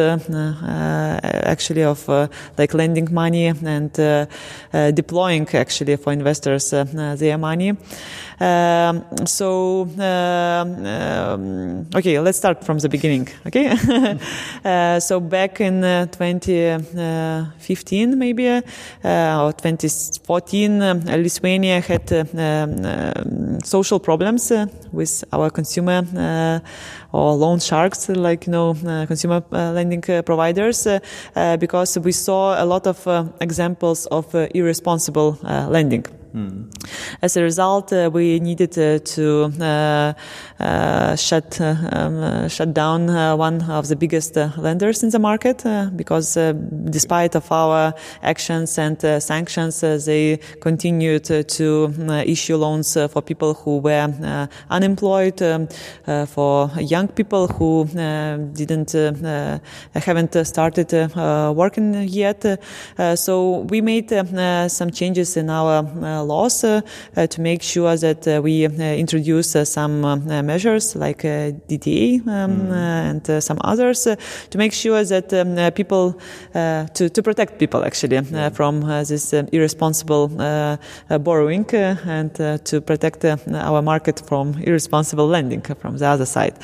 actually 1.51 1.84
of 1.84 2.08
like 2.58 2.73
lending 2.73 3.13
money 3.13 3.47
and 3.47 3.93
deploying 4.95 5.47
actually 5.53 5.95
for 5.97 6.13
investors 6.13 6.71
their 6.71 7.38
money. 7.38 7.77
Um, 8.39 9.04
so, 9.25 9.89
um, 9.99 10.86
um, 10.86 11.86
okay, 11.93 12.17
let's 12.19 12.38
start 12.38 12.63
from 12.63 12.80
the 12.80 12.88
beginning. 12.88 13.28
Okay, 13.45 13.67
uh, 14.65 14.99
so 15.02 15.19
back 15.19 15.60
in 15.60 15.84
uh, 15.84 16.06
2015, 16.06 18.17
maybe 18.17 18.47
uh, 18.47 18.62
or 19.04 19.52
2014, 19.52 20.82
um, 20.82 21.02
Lithuania 21.02 21.82
had 21.82 22.13
uh, 22.13 22.23
um, 22.38 23.60
social 23.62 23.99
problems 23.99 24.54
with 24.93 25.25
our 25.34 25.49
consumer 25.49 26.62
or 27.12 27.34
loan 27.34 27.60
sharks, 27.60 28.08
like 28.08 28.47
you 28.47 28.52
know, 28.52 28.73
consumer 29.06 29.43
lending 29.52 30.02
providers, 30.23 30.88
because 31.60 31.99
we 31.99 32.13
saw 32.13 32.63
a 32.63 32.65
lot 32.65 32.88
of 32.88 33.06
examples 33.41 34.06
of 34.06 34.34
irresponsible 34.54 35.38
lending. 35.43 36.06
Mm. 36.33 36.69
As 37.23 37.35
a 37.37 37.41
result, 37.41 37.91
uh, 37.91 38.09
we 38.13 38.39
needed 38.39 38.77
uh, 38.77 38.99
to 38.99 39.51
uh, 39.59 40.13
uh 40.59 41.15
shut 41.15 41.59
uh, 41.59 41.75
um, 41.91 42.17
uh, 42.21 42.47
shut 42.47 42.71
down 42.73 43.07
one 43.37 43.63
of 43.63 43.87
the 43.87 43.95
biggest 43.95 44.35
lenders 44.35 45.01
in 45.01 45.09
the 45.09 45.17
market 45.17 45.63
because, 45.95 46.35
despite 46.91 47.35
of 47.35 47.51
our 47.51 47.93
actions 48.21 48.77
and 48.77 49.01
sanctions, 49.23 49.81
they 49.81 50.39
continued 50.61 51.23
to 51.23 51.93
issue 52.25 52.57
loans 52.57 52.93
for 52.93 53.21
people 53.21 53.55
who 53.55 53.79
were 53.79 54.13
unemployed, 54.69 55.41
um, 55.41 55.67
for 56.27 56.69
young 56.79 57.07
people 57.07 57.47
who 57.47 57.85
didn't 58.53 58.91
haven't 59.93 60.45
started 60.45 60.91
working 61.55 62.03
yet. 62.03 62.45
so 63.15 63.65
we 63.69 63.81
made 63.81 64.09
some 64.69 64.91
changes 64.91 65.35
in 65.35 65.49
our 65.49 66.18
laws 66.23 66.63
uh, 66.63 66.82
uh, 67.15 67.27
to 67.27 67.41
make 67.41 67.62
sure 67.62 67.95
that 67.97 68.27
uh, 68.27 68.41
we 68.41 68.65
uh, 68.65 68.69
introduce 68.69 69.55
uh, 69.55 69.65
some 69.65 70.05
uh, 70.05 70.43
measures 70.43 70.95
like 70.95 71.21
DTI 71.21 72.27
um, 72.27 72.67
mm. 72.67 72.71
and 72.71 73.43
some 73.43 73.58
others 73.63 74.08
to 74.49 74.58
make 74.58 74.73
sure 74.73 75.03
that 75.03 75.34
um, 75.34 75.71
people 75.71 76.19
to, 76.53 77.10
to 77.10 77.23
protect 77.23 77.60
people 77.60 77.84
actually 77.84 78.21
from 78.53 78.82
this 78.82 79.34
irresponsible 79.34 80.27
borrowing 81.19 81.65
and 81.73 82.34
to 82.65 82.82
protect 82.82 83.25
our 83.25 83.82
market 83.82 84.21
from 84.27 84.55
irresponsible 84.63 85.27
lending 85.27 85.62
from 85.62 85.97
the 85.97 86.05
other 86.05 86.25
side. 86.25 86.55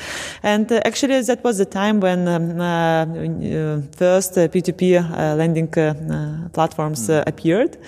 And 0.42 0.70
actually, 0.72 1.20
that 1.22 1.42
was 1.44 1.58
the 1.58 1.64
time 1.64 2.00
when 2.00 2.28
um, 2.28 3.88
first 3.92 4.34
P2P 4.34 5.36
lending 5.36 5.68
platforms 6.52 7.08
mm. 7.08 7.22
appeared. 7.26 7.78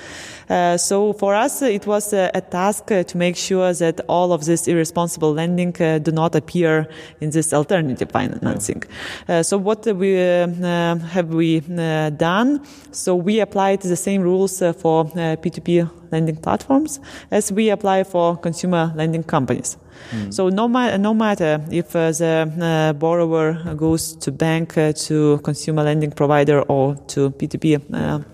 Uh, 0.49 0.77
so 0.77 1.13
for 1.13 1.35
us, 1.35 1.63
it 1.63 1.87
was 1.87 2.13
a, 2.13 2.31
a 2.35 2.41
task 2.41 2.91
uh, 2.91 3.03
to 3.03 3.17
make 3.17 3.37
sure 3.37 3.73
that 3.73 4.01
all 4.09 4.33
of 4.33 4.45
this 4.45 4.67
irresponsible 4.67 5.33
lending 5.33 5.75
uh, 5.81 5.99
do 5.99 6.11
not 6.11 6.35
appear 6.35 6.89
in 7.21 7.31
this 7.31 7.53
alternative 7.53 8.11
financing. 8.11 8.83
Yeah. 9.29 9.43
so 9.43 9.59
what 9.59 9.87
we 9.87 10.15
have 10.15 11.29
we 11.29 11.61
done? 11.61 12.65
So 12.93 13.15
we 13.15 13.41
applied 13.41 13.83
the 13.83 13.97
same 13.97 14.23
rules 14.23 14.59
for 14.59 15.05
P2P 15.05 15.91
lending 16.11 16.37
platforms 16.37 17.01
as 17.31 17.53
we 17.53 17.71
apply 17.71 18.05
for 18.05 18.37
consumer 18.37 18.93
lending 18.97 19.23
companies. 19.23 19.77
Mm. 20.11 20.33
So 20.33 20.49
no, 20.49 20.69
ma- 20.69 20.97
no 20.97 21.15
matter 21.15 21.61
if 21.71 21.95
uh, 21.95 22.13
the 22.13 22.53
uh, 22.61 22.93
borrower 22.95 23.75
goes 23.75 24.15
to 24.17 24.33
bank, 24.33 24.79
uh, 24.79 24.93
to 24.93 25.39
consumer 25.39 25.83
lending 25.83 26.13
provider, 26.13 26.63
or 26.63 26.97
to 27.09 27.31
P2P 27.31 28.25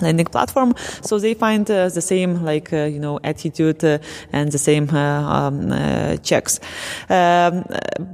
lending 0.00 0.26
platform. 0.26 0.74
So 1.02 1.18
they 1.18 1.34
find 1.34 1.70
uh, 1.70 1.88
the 1.88 2.00
same 2.00 2.44
like 2.44 2.72
uh, 2.72 2.84
you 2.84 2.98
know 2.98 3.20
attitude 3.24 3.84
uh, 3.84 3.98
and 4.32 4.50
the 4.50 4.58
same 4.58 4.88
um, 4.90 5.70
checks. 6.22 6.60
Um, 7.08 7.64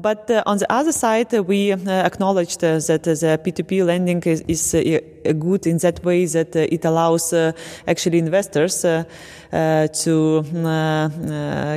but 0.02 0.30
on 0.46 0.58
the 0.58 0.66
other 0.70 0.92
side, 0.92 1.32
we 1.32 1.72
acknowledged 1.72 2.60
that 2.60 3.02
the 3.04 3.40
P2P 3.44 3.86
lending 3.86 4.22
is, 4.22 4.42
is 4.48 4.74
good 5.32 5.66
in 5.66 5.78
that 5.78 6.04
way 6.04 6.26
that 6.26 6.54
uh, 6.56 6.60
it 6.60 6.84
allows 6.84 7.32
uh, 7.32 7.52
actually 7.86 8.18
investors 8.18 8.84
uh, 8.84 9.04
to 10.02 10.42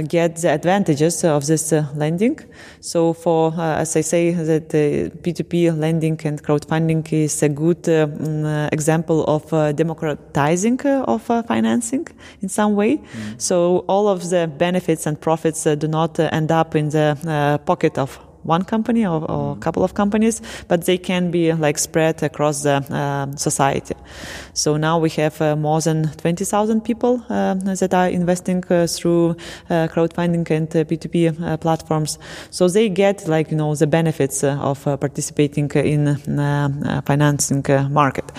get 0.08 0.36
the 0.36 0.50
advantages 0.50 1.24
of 1.24 1.46
this 1.46 1.72
lending. 1.96 2.40
So 2.82 3.14
for 3.14 3.54
as 3.60 3.96
I 3.96 4.02
say 4.02 4.32
that 4.32 4.70
P2P 4.70 5.78
lending 5.78 6.20
and 6.26 6.42
crowdfunding 6.44 7.12
is 7.14 7.42
a 7.44 7.50
good 7.50 7.88
um, 7.88 8.46
example 8.72 9.24
of 9.26 9.76
democratizing 9.76 10.80
uh, 10.86 11.04
of 11.08 11.30
uh, 11.30 11.44
financing 11.44 12.08
in 12.42 12.50
some 12.50 12.76
way. 12.76 12.98
Mm. 12.98 13.42
So 13.42 13.80
all 13.88 14.08
of 14.08 14.30
the 14.30 14.48
benefits 14.48 15.06
and 15.06 15.20
profits 15.20 15.66
uh, 15.66 15.76
do 15.76 15.88
not 15.88 16.20
end 16.20 16.52
up 16.52 16.76
in 16.76 16.90
the 16.90 17.60
pocket 17.66 17.98
of 17.98 18.20
one 18.44 18.64
company 18.64 19.06
or, 19.06 19.22
or, 19.30 19.52
a 19.52 19.56
mm. 19.56 19.60
couple 19.62 19.84
of 19.84 19.94
companies, 19.94 20.42
but 20.68 20.86
they 20.86 20.98
can 20.98 21.32
be 21.32 21.54
like 21.54 21.78
spread 21.78 22.24
across 22.24 22.64
the 22.64 22.76
uh, 22.90 23.36
society. 23.36 23.96
So 24.54 24.78
now 24.78 25.00
we 25.00 25.10
have 25.12 25.42
uh, 25.42 25.56
more 25.56 25.82
than 25.82 26.12
20,000 26.18 26.82
people 26.82 27.24
uh, 27.30 27.56
that 27.56 27.94
are 27.94 28.10
investing 28.10 28.64
uh, 28.70 28.88
through 28.88 29.32
uh, 29.70 29.88
crowdfunding 29.88 30.50
and 30.50 30.68
uh, 30.76 30.84
P2P 30.84 31.60
platforms. 31.62 32.20
So 32.50 32.68
they 32.68 32.90
get 32.90 33.28
like, 33.28 33.52
you 33.52 33.58
know, 33.58 33.76
the 33.76 33.88
benefits 33.88 34.44
of 34.44 34.84
participating 34.84 35.70
in 35.72 36.16
financing 37.06 37.66
market. 37.90 38.32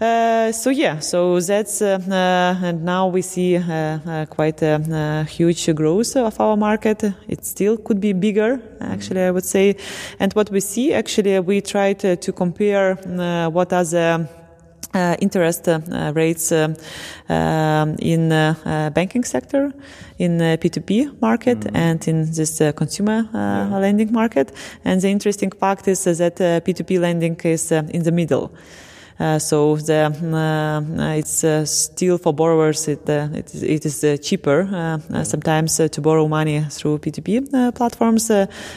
Uh, 0.00 0.52
so 0.52 0.68
yeah, 0.68 0.98
so 0.98 1.40
that's 1.40 1.80
uh, 1.80 1.98
uh, 2.10 2.66
and 2.66 2.84
now 2.84 3.06
we 3.06 3.22
see 3.22 3.58
quite 4.28 4.60
a 4.62 5.24
huge 5.24 5.74
growth 5.74 6.16
of 6.16 6.38
our 6.38 6.56
market. 6.56 7.02
It 7.28 7.46
still 7.46 7.78
could 7.78 8.00
be 8.00 8.12
bigger, 8.12 8.60
actually, 8.80 9.22
I 9.22 9.30
would 9.30 9.46
say. 9.46 9.76
And 10.20 10.32
what 10.34 10.50
we 10.50 10.60
see, 10.60 10.92
actually, 10.92 11.40
we 11.40 11.62
tried 11.62 12.00
to, 12.00 12.16
to 12.16 12.32
compare 12.32 12.96
what 13.50 13.72
are 13.72 13.84
the 13.84 14.28
uh, 14.94 15.16
interest 15.20 15.68
uh, 15.68 15.80
rates 16.14 16.52
uh, 16.52 16.74
um, 17.28 17.96
in 17.98 18.30
banking 18.94 19.24
sector, 19.24 19.72
in 20.18 20.38
P2P 20.38 21.20
market, 21.20 21.60
mm. 21.60 21.70
and 21.74 22.08
in 22.08 22.32
this 22.32 22.58
consumer 22.74 23.28
yeah. 23.32 23.78
lending 23.78 24.12
market. 24.12 24.52
And 24.84 25.00
the 25.00 25.08
interesting 25.08 25.50
fact 25.50 25.88
is 25.88 26.04
that 26.04 26.36
P2P 26.36 27.00
lending 27.00 27.36
is 27.44 27.72
in 27.72 28.02
the 28.04 28.12
middle. 28.12 28.54
Uh, 29.18 29.38
so 29.38 29.76
the, 29.76 30.12
mm, 30.20 30.34
uh, 30.34 31.02
uh, 31.02 31.14
it's 31.14 31.42
uh, 31.42 31.64
still 31.64 32.18
for 32.18 32.34
borrowers. 32.34 32.86
It 32.88 33.08
uh, 33.08 33.28
it, 33.32 33.54
it 33.54 33.86
is 33.86 34.04
uh, 34.04 34.16
cheaper 34.18 34.64
mm-hmm. 34.64 35.22
sometimes 35.22 35.76
to 35.76 36.00
borrow 36.00 36.28
money 36.28 36.60
through 36.70 36.98
P2P 36.98 37.74
platforms 37.74 38.28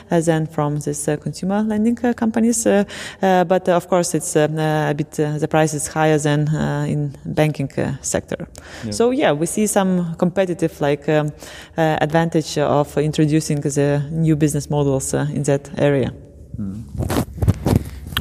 than 0.09 0.47
from 0.47 0.79
these 0.79 1.05
consumer 1.21 1.61
lending 1.61 1.95
companies. 1.95 2.63
but 2.63 3.69
of 3.69 3.89
course, 3.89 4.13
it's 4.15 4.35
a 4.35 4.93
bit 4.95 5.11
the 5.11 5.47
price 5.47 5.73
is 5.73 5.87
higher 5.87 6.17
than 6.17 6.47
in 6.87 7.15
banking 7.25 7.69
sector. 8.01 8.47
Yeah. 8.85 8.91
So 8.91 9.11
yeah, 9.11 9.33
we 9.33 9.45
see 9.45 9.67
some 9.67 10.15
competitive 10.15 10.79
like 10.79 11.09
um, 11.09 11.31
advantage 11.77 12.57
of 12.57 12.97
introducing 12.97 13.59
the 13.61 14.07
new 14.11 14.35
business 14.35 14.69
models 14.69 15.13
in 15.13 15.43
that 15.43 15.69
area. 15.77 16.13
Mm. 16.57 17.58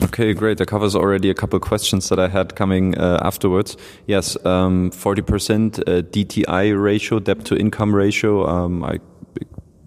Okay, 0.04 0.32
great. 0.32 0.58
That 0.58 0.66
covers 0.66 0.94
already 0.94 1.28
a 1.30 1.34
couple 1.34 1.58
questions 1.60 2.08
that 2.08 2.18
I 2.18 2.28
had 2.28 2.54
coming 2.54 2.96
uh, 2.96 3.18
afterwards. 3.22 3.76
Yes, 4.06 4.36
um, 4.46 4.90
40% 4.90 5.78
uh, 5.80 6.02
DTI 6.02 6.80
ratio, 6.80 7.18
debt 7.18 7.44
to 7.46 7.56
income 7.56 7.94
ratio. 7.94 8.46
Um, 8.46 8.84
I 8.84 8.98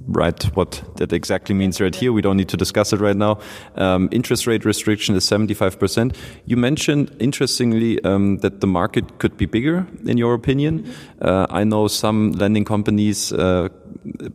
write 0.07 0.43
what 0.55 0.83
that 0.97 1.13
exactly 1.13 1.55
means 1.55 1.79
right 1.79 1.95
here. 1.95 2.11
We 2.11 2.21
don't 2.21 2.37
need 2.37 2.49
to 2.49 2.57
discuss 2.57 2.93
it 2.93 2.99
right 2.99 3.15
now. 3.15 3.39
Um, 3.75 4.09
interest 4.11 4.47
rate 4.47 4.65
restriction 4.65 5.15
is 5.15 5.23
75%. 5.25 6.15
You 6.45 6.57
mentioned, 6.57 7.15
interestingly, 7.19 8.03
um, 8.03 8.37
that 8.37 8.61
the 8.61 8.67
market 8.67 9.19
could 9.19 9.37
be 9.37 9.45
bigger, 9.45 9.87
in 10.05 10.17
your 10.17 10.33
opinion. 10.33 10.91
Uh, 11.21 11.47
I 11.49 11.63
know 11.63 11.87
some 11.87 12.31
lending 12.33 12.65
companies, 12.65 13.31
uh, 13.31 13.69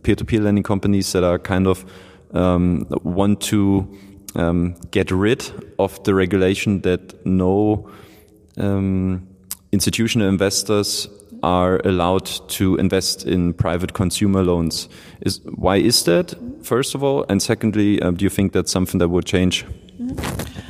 peer-to-peer 0.03 0.41
lending 0.41 0.65
companies 0.65 1.13
that 1.13 1.25
are 1.25 1.39
kind 1.39 1.67
of 1.67 1.85
um, 2.33 2.87
want 3.03 3.41
to 3.43 3.87
um, 4.37 4.75
get 4.91 5.11
rid 5.11 5.51
of 5.79 6.03
the 6.05 6.15
regulation 6.15 6.81
that 6.83 7.27
no 7.27 7.91
um, 8.57 9.27
institutional 9.73 10.29
investors 10.29 11.09
are 11.43 11.81
allowed 11.85 12.27
to 12.49 12.77
invest 12.77 13.27
in 13.27 13.53
private 13.55 13.93
consumer 13.93 14.43
loans. 14.43 14.89
Is 15.21 15.41
why 15.45 15.77
is 15.77 16.05
that? 16.05 16.35
First 16.63 16.95
of 16.95 17.03
all, 17.03 17.25
and 17.29 17.43
secondly, 17.43 18.01
um, 18.03 18.17
do 18.17 18.25
you 18.25 18.31
think 18.31 18.53
that's 18.53 18.73
something 18.73 18.99
that 18.99 19.09
would 19.09 19.27
change? 19.27 19.65
Mm 19.99 20.09
-hmm. 20.09 20.66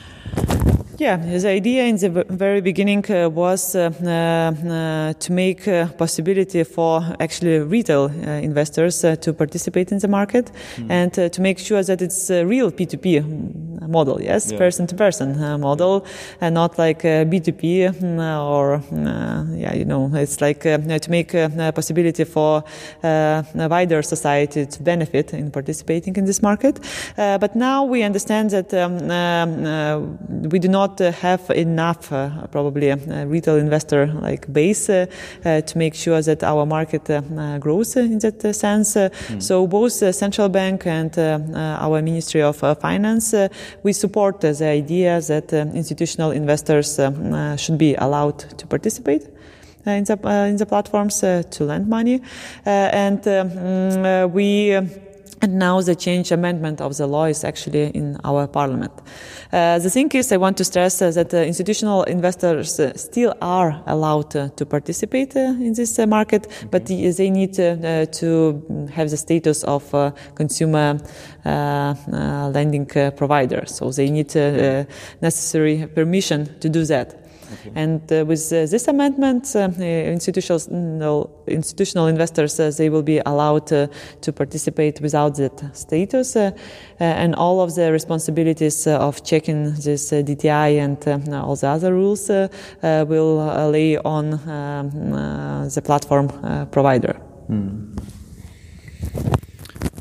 Yeah, 0.99 1.17
the 1.17 1.49
idea 1.49 1.85
in 1.85 1.97
the 1.97 2.25
very 2.31 2.63
beginning 2.63 3.05
uh, 3.11 3.29
was 3.29 3.75
uh, 3.75 3.91
uh, 4.01 5.13
to 5.13 5.33
make 5.33 5.67
a 5.67 5.93
possibility 5.99 6.65
for 6.65 7.05
actually 7.21 7.59
retail 7.59 8.05
uh, 8.05 8.31
investors 8.41 9.05
uh, 9.05 9.15
to 9.17 9.35
participate 9.35 9.93
in 9.93 9.99
the 9.99 10.09
market 10.09 10.51
mm. 10.77 10.91
and 10.91 11.19
uh, 11.19 11.29
to 11.29 11.43
make 11.43 11.59
sure 11.59 11.83
that 11.83 12.01
it's 12.01 12.31
a 12.31 12.47
real 12.47 12.71
P2P 12.71 13.87
model, 13.89 14.23
yes, 14.23 14.53
person 14.53 14.87
to 14.87 14.95
person 14.95 15.61
model, 15.61 16.07
and 16.41 16.55
not 16.55 16.79
like 16.79 17.03
B2P 17.03 18.03
or, 18.41 18.83
yeah, 19.55 19.75
you 19.75 19.85
know, 19.85 20.11
it's 20.15 20.41
like 20.41 20.61
to 20.63 21.11
make 21.11 21.35
a 21.35 21.73
possibility 21.75 22.25
for 22.25 22.65
a 23.05 23.45
wider 23.71 24.03
society 24.03 24.67
to 24.67 24.83
benefit 24.83 25.35
in 25.35 25.51
participating 25.51 26.17
in 26.17 26.25
this 26.25 26.43
market. 26.43 26.81
but 27.17 27.55
now 27.55 27.85
we 27.85 28.03
understand 28.03 28.51
that 28.51 28.75
um, 28.75 29.11
um 29.11 30.19
we 30.51 30.59
do 30.59 30.69
not 30.69 30.86
not 30.87 31.01
uh, 31.01 31.13
have 31.13 31.51
enough, 31.51 32.13
uh, 32.13 32.47
probably 32.51 32.89
a 32.91 33.27
retail 33.27 33.57
investor 33.57 34.07
like 34.07 34.53
base 34.53 34.89
uh, 34.89 35.07
uh, 35.45 35.61
to 35.61 35.79
make 35.79 35.95
sure 35.95 36.23
that 36.23 36.43
our 36.43 36.67
market 36.67 37.11
uh, 37.11 37.59
grows 37.59 37.97
in 37.97 38.19
that 38.19 38.55
sense. 38.55 38.95
Mm. 38.95 39.43
So 39.43 39.67
both 39.67 39.93
central 39.93 40.49
bank 40.49 40.87
and 40.87 41.17
our 41.19 42.03
Ministry 42.03 42.43
of 42.43 42.57
Finance, 42.81 43.35
we 43.83 43.93
support 43.93 44.41
the 44.41 44.67
idea 44.67 45.21
that 45.21 45.53
institutional 45.53 46.31
investors 46.33 47.01
should 47.57 47.79
be 47.79 47.95
allowed 47.95 48.39
to 48.59 48.67
participate 48.67 49.27
in 49.87 50.05
the 50.05 50.19
in 50.49 50.57
the 50.57 50.67
platforms 50.67 51.21
to 51.21 51.65
lend 51.65 51.89
money, 51.89 52.21
and 52.65 53.27
um, 53.29 54.33
we. 54.33 55.06
And 55.43 55.59
now 55.59 55.83
the 55.83 55.95
change 55.95 56.33
amendment 56.33 56.81
of 56.81 56.97
the 56.97 57.07
law 57.07 57.27
is 57.27 57.45
actually 57.45 57.91
in 57.95 58.17
our 58.25 58.47
parliament. 58.47 58.93
Uh, 59.53 59.79
the 59.79 59.91
thing 59.91 60.11
is, 60.13 60.33
I 60.33 60.39
want 60.39 60.57
to 60.57 60.65
stress 60.65 61.03
uh, 61.03 61.11
that 61.11 61.35
uh, 61.35 61.39
institutional 61.39 62.05
investors 62.05 62.81
uh, 62.81 62.97
still 62.97 63.35
are 63.43 63.83
allowed 63.87 64.31
to 64.31 64.67
participate 64.67 65.37
uh, 65.37 65.41
in 65.41 65.75
this 65.75 65.99
uh, 65.99 66.07
market, 66.07 66.47
okay. 66.47 66.69
but 66.71 66.87
the, 66.87 67.11
they 67.11 67.29
need 67.29 67.53
to 67.55 68.89
have 68.95 69.11
the 69.11 69.17
status 69.17 69.63
of 69.65 70.15
consumer 70.35 70.99
lending 71.45 72.87
provider. 73.17 73.65
So 73.67 73.91
they 73.91 74.09
need 74.11 74.35
necessary 75.21 75.87
permission 75.87 76.59
to 76.61 76.69
do 76.71 76.85
that. 76.87 77.26
Okay. 77.53 77.73
And 77.75 78.13
uh, 78.13 78.25
with 78.25 78.53
uh, 78.53 78.67
this 78.67 78.89
amendment, 78.89 79.55
uh, 79.55 79.69
institutional 79.81 81.31
institutional 81.47 82.07
investors 82.07 82.59
uh, 82.59 82.71
they 82.77 82.89
will 82.91 83.03
be 83.03 83.19
allowed 83.25 83.73
uh, 83.73 83.87
to 84.21 84.33
participate 84.33 85.01
without 85.01 85.37
that 85.37 85.77
status, 85.77 86.37
uh, 86.37 86.51
and 86.99 87.35
all 87.35 87.61
of 87.61 87.75
the 87.75 87.93
responsibilities 87.93 88.87
of 88.87 89.23
checking 89.25 89.75
this 89.75 90.13
DTI 90.13 90.79
and 90.79 91.35
all 91.35 91.57
the 91.57 91.69
other 91.69 91.95
rules 91.95 92.29
will 92.83 93.71
lay 93.71 93.97
on 93.99 94.35
um, 94.49 94.91
the 95.69 95.83
platform 95.83 96.29
provider. 96.71 97.15
Hmm. 97.47 97.97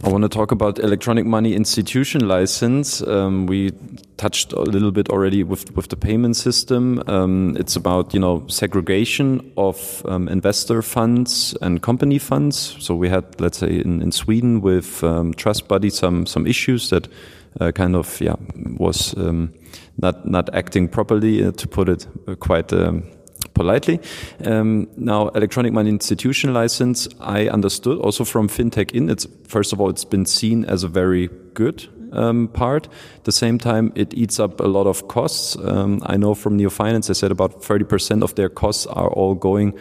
I 0.03 0.09
want 0.09 0.21
to 0.21 0.29
talk 0.29 0.51
about 0.51 0.77
electronic 0.77 1.25
money 1.25 1.55
institution 1.55 2.27
license. 2.27 3.01
Um, 3.01 3.47
we 3.47 3.71
touched 4.17 4.53
a 4.53 4.61
little 4.61 4.91
bit 4.91 5.09
already 5.09 5.43
with 5.43 5.75
with 5.75 5.87
the 5.89 5.95
payment 5.95 6.35
system. 6.35 7.01
Um, 7.07 7.57
it's 7.59 7.75
about 7.75 8.13
you 8.13 8.19
know 8.19 8.45
segregation 8.47 9.51
of 9.57 10.05
um, 10.05 10.27
investor 10.27 10.81
funds 10.81 11.57
and 11.61 11.81
company 11.81 12.19
funds. 12.19 12.75
So 12.79 12.95
we 12.95 13.09
had, 13.09 13.23
let's 13.41 13.57
say, 13.57 13.79
in, 13.79 14.01
in 14.01 14.11
Sweden 14.11 14.61
with 14.61 15.03
um, 15.03 15.33
TrustBuddy 15.33 15.91
some 15.91 16.25
some 16.25 16.45
issues 16.45 16.89
that 16.89 17.07
uh, 17.59 17.71
kind 17.71 17.95
of 17.95 18.21
yeah 18.21 18.35
was 18.77 19.17
um, 19.17 19.53
not 19.97 20.27
not 20.27 20.53
acting 20.53 20.87
properly, 20.87 21.43
uh, 21.43 21.51
to 21.51 21.67
put 21.67 21.89
it 21.89 22.07
uh, 22.27 22.35
quite 22.35 22.71
um, 22.73 23.03
politely. 23.55 23.99
Um, 24.43 24.87
now, 24.95 25.29
electronic 25.29 25.73
money 25.73 25.89
institution 25.89 26.53
license, 26.53 27.07
I 27.19 27.47
understood 27.47 27.97
also 27.99 28.23
from 28.23 28.47
FinTech 28.47 28.93
Inn. 28.93 29.09
It's 29.09 29.25
first 29.47 29.73
of 29.73 29.81
all, 29.81 29.89
it's 29.89 30.05
been 30.05 30.27
seen 30.27 30.65
as 30.65 30.83
a 30.83 30.87
very 30.87 31.29
good 31.55 31.87
um, 32.13 32.47
part. 32.49 32.87
At 33.17 33.23
the 33.23 33.31
same 33.31 33.57
time, 33.57 33.91
it 33.95 34.13
eats 34.13 34.39
up 34.39 34.59
a 34.59 34.67
lot 34.67 34.85
of 34.85 35.07
costs. 35.07 35.57
Um, 35.57 36.01
I 36.05 36.17
know 36.17 36.35
from 36.35 36.57
Neo 36.57 36.69
Finance, 36.69 37.07
they 37.07 37.13
said 37.13 37.31
about 37.31 37.61
30% 37.61 38.23
of 38.23 38.35
their 38.35 38.49
costs 38.49 38.85
are 38.85 39.09
all 39.09 39.33
going 39.33 39.73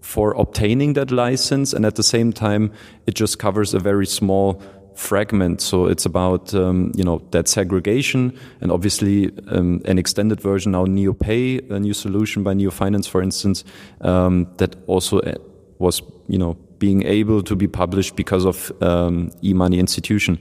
for 0.00 0.32
obtaining 0.34 0.94
that 0.94 1.10
license. 1.10 1.72
And 1.72 1.84
at 1.84 1.96
the 1.96 2.02
same 2.02 2.32
time, 2.32 2.72
it 3.06 3.14
just 3.14 3.38
covers 3.38 3.74
a 3.74 3.78
very 3.78 4.06
small 4.06 4.62
fragment. 4.98 5.60
So 5.60 5.86
it's 5.86 6.04
about 6.04 6.52
um, 6.54 6.92
you 6.94 7.04
know 7.04 7.22
that 7.30 7.48
segregation, 7.48 8.32
and 8.60 8.72
obviously 8.72 9.30
um, 9.48 9.80
an 9.84 9.98
extended 9.98 10.40
version 10.40 10.72
now 10.72 10.86
NeoPay, 10.86 11.70
a 11.70 11.78
new 11.78 11.94
solution 11.94 12.42
by 12.42 12.54
Neo 12.54 12.70
Finance, 12.70 13.06
for 13.06 13.22
instance, 13.22 13.64
um, 14.00 14.46
that 14.56 14.76
also 14.86 15.20
uh, 15.20 15.34
was 15.78 16.02
you 16.28 16.38
know 16.38 16.56
being 16.78 17.04
able 17.06 17.42
to 17.42 17.56
be 17.56 17.66
published 17.66 18.16
because 18.16 18.44
of 18.44 18.72
um, 18.82 19.30
e-money 19.42 19.78
institution. 19.78 20.38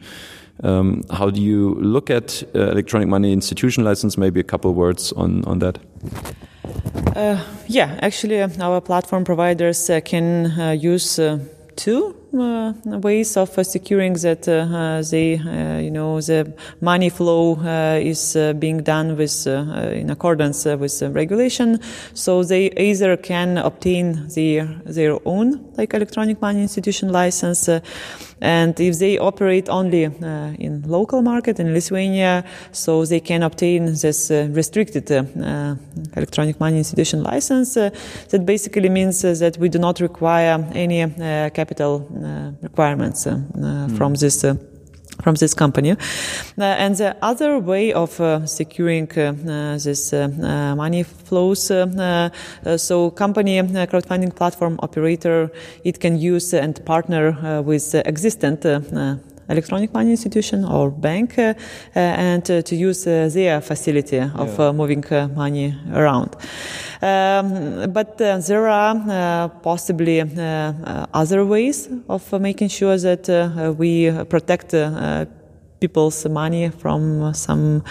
Um, 0.63 1.03
how 1.11 1.29
do 1.29 1.41
you 1.41 1.75
look 1.75 2.09
at 2.09 2.43
uh, 2.55 2.71
electronic 2.71 3.07
money 3.07 3.31
institution 3.31 3.83
license? 3.83 4.17
Maybe 4.17 4.39
a 4.39 4.43
couple 4.43 4.73
words 4.73 5.13
on 5.13 5.45
on 5.45 5.59
that. 5.59 5.77
Uh, 7.15 7.39
yeah, 7.67 7.97
actually, 8.01 8.41
our 8.41 8.81
platform 8.81 9.23
providers 9.23 9.89
uh, 9.89 10.01
can 10.01 10.59
uh, 10.59 10.71
use 10.71 11.19
two 11.77 12.05
uh, 12.05 12.26
Uh, 12.39 12.73
ways 12.85 13.37
of 13.37 13.57
uh, 13.57 13.63
securing 13.63 14.13
that 14.13 14.47
uh, 14.47 14.51
uh 14.51 15.01
they, 15.01 15.37
uh, 15.37 15.79
you 15.79 15.89
know, 15.89 16.21
the 16.21 16.53
money 16.81 17.09
flow 17.09 17.55
is 17.97 18.37
being 18.59 18.83
done 18.83 19.17
with 19.17 19.47
in 19.47 20.09
accordance 20.09 20.65
with 20.65 20.99
the 20.99 21.09
regulation. 21.09 21.79
So 22.13 22.43
they 22.43 22.69
either 22.71 23.17
can 23.17 23.57
obtain 23.57 24.27
their 24.35 24.65
their 24.85 25.17
own 25.25 25.73
like 25.77 25.93
electronic 25.93 26.41
money 26.41 26.61
institution 26.61 27.09
license, 27.09 27.69
and 28.41 28.79
if 28.79 28.99
they 28.99 29.17
operate 29.17 29.69
only 29.69 30.05
uh, 30.05 30.11
in 30.59 30.83
local 30.87 31.21
market 31.21 31.59
in 31.59 31.73
Lithuania, 31.73 32.43
so 32.71 33.05
they 33.05 33.19
can 33.19 33.43
obtain 33.43 33.85
this 33.85 34.31
uh, 34.31 34.47
restricted 34.51 35.11
uh, 35.11 35.75
electronic 36.15 36.59
money 36.59 36.77
institution 36.77 37.23
license. 37.23 37.73
that 37.73 38.45
basically 38.45 38.89
means 38.89 39.21
that 39.21 39.57
we 39.57 39.69
do 39.69 39.79
not 39.79 39.99
require 39.99 40.65
any 40.73 41.05
capital 41.53 42.07
uh, 42.23 42.51
requirements 42.61 43.25
mm. 43.25 43.97
from 43.97 44.13
this 44.15 44.45
from 45.21 45.35
this 45.35 45.53
company. 45.53 45.91
Uh, 45.91 46.63
and 46.63 46.95
the 46.95 47.15
other 47.21 47.59
way 47.59 47.93
of 47.93 48.19
uh, 48.19 48.45
securing 48.45 49.09
uh, 49.17 49.21
uh 49.21 49.77
this 49.77 50.13
uh, 50.13 50.29
uh, 50.41 50.75
money 50.75 51.03
flows, 51.03 51.67
so 52.77 53.11
company 53.11 53.61
crowdfunding 53.61 54.35
platform 54.35 54.79
operator, 54.81 55.51
it 55.83 55.99
can 55.99 56.17
use 56.17 56.53
and 56.53 56.83
partner 56.85 57.61
with 57.61 57.95
existing 58.05 58.57
electronic 59.49 59.93
money 59.93 60.11
institution 60.11 60.65
or 60.65 60.91
bank 60.91 61.37
uh, 61.37 61.53
and 61.95 62.49
uh, 62.49 62.61
to 62.61 62.75
use 62.75 63.07
uh, 63.07 63.29
their 63.33 63.61
facility 63.61 64.19
of 64.19 64.59
yeah. 64.59 64.71
moving 64.71 65.03
money 65.35 65.75
around. 65.93 66.35
Um, 67.01 67.91
but 67.91 68.17
there 68.17 68.67
are 68.67 69.49
possibly 69.61 70.21
other 71.13 71.45
ways 71.45 71.89
of 72.09 72.41
making 72.41 72.69
sure 72.69 72.97
that 72.97 73.75
we 73.77 74.11
protect 74.25 74.73
people's 75.79 76.25
money 76.27 76.69
from 76.69 77.33
some 77.33 77.83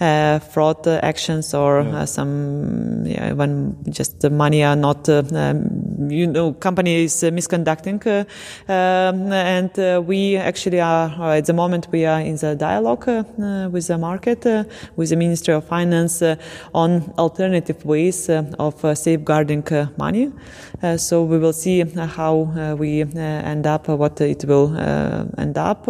uh, 0.00 0.38
fraud 0.38 0.86
actions 0.86 1.54
or 1.54 1.82
yeah. 1.82 1.96
uh, 1.96 2.06
some 2.06 3.04
yeah, 3.04 3.32
when 3.32 3.76
just 3.90 4.20
the 4.20 4.30
money 4.30 4.62
are 4.62 4.76
not 4.76 5.08
uh, 5.08 5.22
um, 5.32 5.91
you 6.10 6.26
know 6.26 6.52
company 6.52 7.04
is 7.04 7.22
misconducting 7.22 8.04
uh, 8.06 8.24
um, 8.72 9.32
and 9.32 9.78
uh, 9.78 10.02
we 10.04 10.36
actually 10.36 10.80
are 10.80 11.10
uh, 11.18 11.36
at 11.36 11.46
the 11.46 11.52
moment 11.52 11.88
we 11.92 12.04
are 12.04 12.20
in 12.20 12.36
the 12.36 12.54
dialogue 12.54 13.06
with 13.72 13.86
the 13.86 13.98
market 13.98 14.44
with 14.96 15.10
the 15.10 15.16
Ministry 15.16 15.54
of 15.54 15.64
Finance 15.66 16.22
on 16.74 17.12
alternative 17.18 17.84
ways 17.84 18.28
of 18.30 18.98
safeguarding 18.98 19.64
money 19.96 20.32
Uh, 20.82 20.96
so 20.96 21.22
we 21.22 21.38
will 21.38 21.52
see 21.52 21.82
uh, 21.82 22.06
how 22.06 22.52
uh, 22.56 22.74
we 22.76 23.02
end 23.02 23.66
up 23.66 23.88
what 23.88 24.20
it 24.20 24.44
will 24.44 24.76
end 25.38 25.56
up 25.56 25.86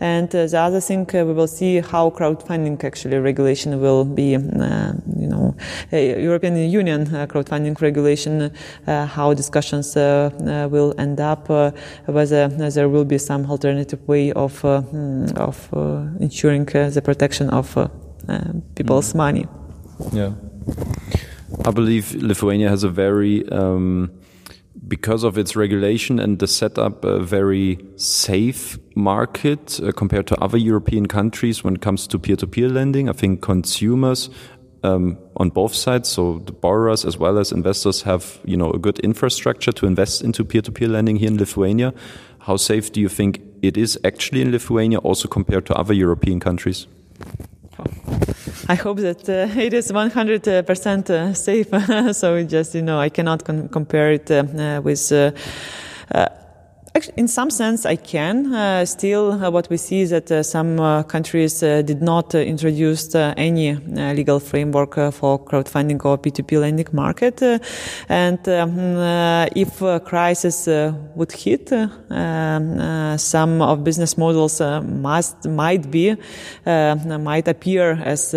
and 0.00 0.30
the 0.30 0.58
other 0.58 0.80
thing 0.80 1.08
uh, 1.14 1.24
we 1.24 1.32
will 1.32 1.48
see 1.48 1.80
how 1.80 2.10
crowdfunding 2.10 2.82
actually 2.84 3.18
regulation 3.18 3.80
will 3.80 4.04
be, 4.04 4.36
uh, 4.36 4.92
you 5.16 5.26
know, 5.26 5.56
European 5.90 6.56
Union 6.56 7.02
uh, 7.14 7.26
crowdfunding 7.26 7.80
regulation, 7.80 8.52
how 8.86 9.34
discussions 9.34 9.94
will 9.96 10.94
end 10.98 11.20
up, 11.20 11.48
whether 12.06 12.48
there 12.48 12.88
will 12.88 13.04
be 13.04 13.18
some 13.18 13.50
alternative 13.50 14.06
way 14.06 14.32
of 14.32 14.60
hmm, 14.60 15.26
of 15.36 15.68
ensuring 16.20 16.64
the 16.64 17.02
protection 17.02 17.50
of 17.50 17.66
people's 18.74 19.12
mm. 19.12 19.16
money. 19.16 19.46
Yeah. 20.12 20.32
I 21.64 21.70
believe 21.70 22.14
Lithuania 22.14 22.68
has 22.68 22.84
a 22.84 22.88
very 22.88 23.48
um, 23.48 24.10
because 24.88 25.22
of 25.22 25.36
its 25.36 25.54
regulation 25.54 26.18
and 26.18 26.38
the 26.38 26.46
setup, 26.46 27.04
a 27.04 27.20
very 27.20 27.78
safe 27.96 28.78
market 28.94 29.78
uh, 29.80 29.92
compared 29.92 30.26
to 30.26 30.40
other 30.40 30.56
European 30.56 31.06
countries 31.06 31.62
when 31.62 31.74
it 31.74 31.82
comes 31.82 32.06
to 32.06 32.18
peer-to-peer 32.18 32.68
lending. 32.68 33.08
I 33.08 33.12
think 33.12 33.42
consumers 33.42 34.30
um, 34.82 35.18
on 35.36 35.50
both 35.50 35.74
sides, 35.74 36.08
so 36.08 36.38
the 36.38 36.52
borrowers 36.52 37.04
as 37.04 37.18
well 37.18 37.38
as 37.38 37.52
investors, 37.52 38.02
have 38.02 38.38
you 38.44 38.56
know 38.56 38.70
a 38.70 38.78
good 38.78 38.98
infrastructure 39.00 39.72
to 39.72 39.86
invest 39.86 40.22
into 40.22 40.44
peer-to-peer 40.44 40.88
lending 40.88 41.16
here 41.16 41.28
in 41.28 41.38
Lithuania. 41.38 41.92
How 42.40 42.56
safe 42.56 42.92
do 42.92 43.00
you 43.00 43.08
think 43.08 43.40
it 43.60 43.76
is 43.76 43.98
actually 44.04 44.40
in 44.40 44.52
Lithuania, 44.52 44.98
also 44.98 45.28
compared 45.28 45.66
to 45.66 45.74
other 45.74 45.92
European 45.92 46.40
countries? 46.40 46.86
I 48.70 48.74
hope 48.74 48.98
that 48.98 49.26
uh, 49.26 49.58
it 49.58 49.72
is 49.72 49.90
100% 49.90 51.10
uh, 51.10 51.32
safe. 51.32 52.14
so 52.16 52.42
just, 52.44 52.74
you 52.74 52.82
know, 52.82 53.00
I 53.00 53.08
cannot 53.08 53.42
compare 53.44 54.12
it 54.12 54.30
uh, 54.30 54.82
with 54.84 55.10
uh, 55.10 55.30
uh, 56.98 57.12
in 57.16 57.28
some 57.28 57.50
sense, 57.50 57.86
I 57.86 57.96
can. 57.96 58.52
Uh, 58.52 58.84
still, 58.84 59.32
uh, 59.32 59.50
what 59.50 59.68
we 59.70 59.76
see 59.76 60.00
is 60.00 60.10
that 60.10 60.30
uh, 60.30 60.42
some 60.42 60.80
uh, 60.80 61.02
countries 61.02 61.62
uh, 61.62 61.82
did 61.82 62.02
not 62.02 62.34
uh, 62.34 62.38
introduce 62.38 63.14
any 63.14 63.74
legal 64.14 64.40
framework 64.40 64.94
for 65.12 65.38
crowdfunding 65.44 66.04
or 66.04 66.18
P2P 66.18 66.60
lending 66.60 66.86
market. 66.92 67.42
and 68.08 68.48
um, 68.48 69.48
if 69.54 69.82
a 69.82 70.00
crisis 70.00 70.66
would 71.14 71.32
hit, 71.32 71.72
um, 71.72 73.18
some 73.18 73.62
of 73.62 73.84
business 73.84 74.16
models 74.16 74.60
must 74.60 75.46
might 75.48 75.90
be 75.90 76.16
might 76.64 77.48
appear 77.48 77.92
as 78.04 78.34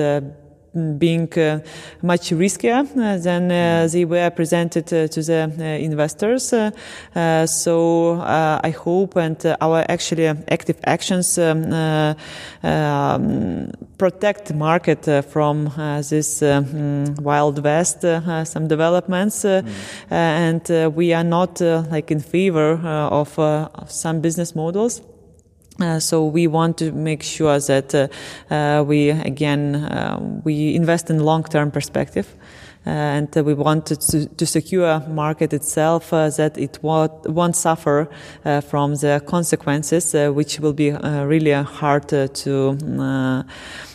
being 0.73 1.27
uh, 1.37 1.59
much 2.01 2.31
riskier 2.31 2.79
uh, 2.79 3.17
than 3.17 3.51
uh, 3.51 3.53
mm. 3.53 3.91
they 3.91 4.05
were 4.05 4.29
presented 4.29 4.85
uh, 4.93 5.07
to 5.07 5.21
the 5.21 5.51
uh, 5.59 5.63
investors. 5.63 6.53
Uh, 6.53 7.45
so 7.45 8.21
I 8.21 8.69
hope 8.69 9.17
and 9.17 9.37
our 9.59 9.85
actually 9.89 10.27
active 10.27 10.79
actions 10.85 11.37
um, 11.37 11.73
um, 12.63 13.71
protect 13.97 14.45
the 14.45 14.53
market 14.53 15.05
from 15.25 15.65
this 16.09 16.39
mm, 16.39 17.19
wild 17.19 17.63
west, 17.63 18.01
some 18.01 18.67
developments, 18.67 19.43
mm. 19.43 19.67
and 20.09 20.95
we 20.95 21.13
are 21.13 21.23
not 21.23 21.59
like 21.59 22.11
in 22.11 22.19
favor 22.19 22.73
of, 23.11 23.37
of 23.37 23.91
some 23.91 24.21
business 24.21 24.55
models. 24.55 25.01
Uh, 25.81 25.99
so 25.99 26.25
we 26.25 26.47
want 26.47 26.77
to 26.77 26.91
make 26.91 27.23
sure 27.23 27.59
that 27.59 27.95
uh, 27.95 28.07
uh, 28.53 28.83
we 28.83 29.09
again 29.09 29.75
uh, 29.75 30.19
we 30.43 30.75
invest 30.75 31.09
in 31.09 31.19
long-term 31.19 31.71
perspective. 31.71 32.35
Uh, 32.83 32.89
and 32.89 33.35
we 33.45 33.53
want 33.53 33.85
to, 33.85 33.95
to, 34.25 34.43
secure 34.43 34.99
market 35.01 35.53
itself 35.53 36.09
that 36.09 36.57
it 36.57 36.79
won't, 36.81 37.29
won't 37.29 37.55
suffer 37.55 38.09
from 38.67 38.95
the 38.95 39.21
consequences, 39.27 40.15
which 40.33 40.59
will 40.59 40.73
be 40.73 40.89
really 40.89 41.51
hard 41.51 42.07
to 42.07 42.27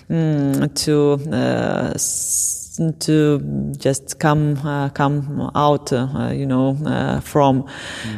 mm, 0.09 0.75
to 0.85 1.19
to 3.01 3.73
just 3.79 4.19
come 4.19 4.57
uh, 4.65 4.89
come 4.91 5.51
out, 5.55 5.93
uh, 5.93 6.31
you 6.33 6.47
know, 6.47 6.77
uh, 6.87 7.21
from. 7.21 7.65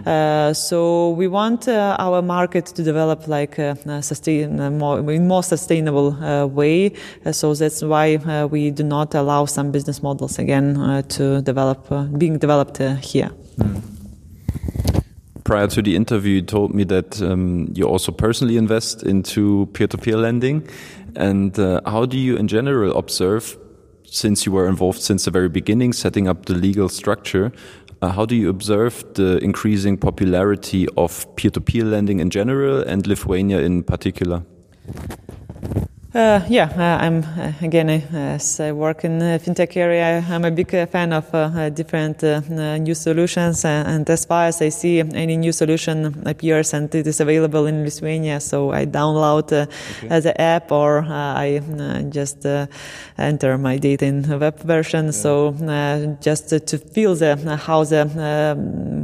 Mm. 0.04 0.56
so 0.56 1.11
we 1.11 1.28
want 1.28 1.68
our 1.68 2.22
market 2.22 2.66
to 2.66 2.82
develop 2.82 3.28
like 3.28 3.59
a, 3.59 4.02
sustain 4.02 4.78
more 4.78 4.98
in 5.11 5.28
more 5.28 5.42
sustainable 5.42 6.11
way. 6.48 6.92
so 7.32 7.54
that's 7.54 7.82
why 7.82 8.16
we 8.46 8.70
do 8.70 8.82
not 8.82 9.14
allow 9.14 9.44
some 9.44 9.70
business 9.70 10.02
models 10.02 10.38
again 10.38 11.04
to 11.09 11.42
develop 11.42 11.88
being 12.18 12.38
developed 12.38 12.78
here. 13.02 13.30
Mm 13.59 13.98
prior 15.48 15.66
to 15.66 15.80
the 15.80 15.96
interview, 15.96 16.34
you 16.34 16.42
told 16.42 16.74
me 16.74 16.84
that 16.84 17.22
um, 17.22 17.72
you 17.74 17.88
also 17.88 18.12
personally 18.12 18.59
invest 18.59 19.02
into 19.02 19.66
peer-to-peer 19.72 20.16
-peer 20.16 20.20
lending. 20.20 20.62
And 21.16 21.59
uh, 21.59 21.80
how 21.84 22.06
do 22.06 22.16
you, 22.16 22.36
in 22.36 22.48
general, 22.48 22.96
observe 22.96 23.56
since 24.11 24.46
you 24.46 24.52
were 24.52 24.66
involved 24.66 25.00
since 25.00 25.24
the 25.24 25.30
very 25.30 25.48
beginning, 25.48 25.92
setting 25.92 26.28
up 26.28 26.46
the 26.46 26.54
legal 26.54 26.88
structure, 26.88 27.52
uh, 28.00 28.12
how 28.12 28.24
do 28.24 28.36
you 28.36 28.48
observe 28.48 29.04
the 29.14 29.38
increasing 29.38 29.96
popularity 29.96 30.86
of 30.96 31.26
peer-to-peer 31.36 31.84
-peer 31.84 31.90
lending 31.90 32.20
in 32.20 32.30
general 32.30 32.82
and 32.86 33.06
Lithuania 33.06 33.61
in 33.61 33.82
particular? 33.82 34.42
Uh, 36.14 36.40
yeah, 36.48 36.70
uh, 36.74 37.04
I'm 37.04 37.22
uh, 37.22 37.52
again 37.61 37.90
uh, 37.90 38.00
as 38.16 38.61
I 38.61 38.72
work 38.72 39.04
in 39.04 39.18
the 39.18 39.38
fintech 39.44 39.76
area. 39.76 40.24
I'm 40.26 40.42
a 40.46 40.50
big 40.50 40.74
uh, 40.74 40.86
fan 40.86 41.12
of 41.12 41.26
uh, 41.34 41.68
different 41.68 42.22
new 42.22 42.94
solutions, 42.94 43.62
and 43.66 44.09
as 44.09 44.24
far 44.24 44.46
as 44.46 44.62
I 44.62 44.70
see 44.70 45.00
any 45.00 45.36
new 45.36 45.52
solution 45.52 46.26
appears 46.26 46.72
and 46.72 46.94
it 46.94 47.06
is 47.06 47.20
available 47.20 47.66
in 47.66 47.84
Lithuania, 47.84 48.40
so 48.40 48.72
I 48.72 48.86
download 48.86 49.52
okay. 49.52 50.20
the 50.20 50.40
app 50.40 50.72
or 50.72 51.04
I 51.06 51.61
just 52.09 52.46
enter 53.18 53.59
my 53.59 53.76
data 53.76 54.06
in 54.06 54.22
the 54.22 54.38
web 54.38 54.59
version. 54.61 55.06
Yeah. 55.06 55.11
So 55.11 56.16
just 56.22 56.48
to 56.48 56.78
feel 56.78 57.16
the 57.16 57.36
how 57.66 57.84
the 57.84 58.56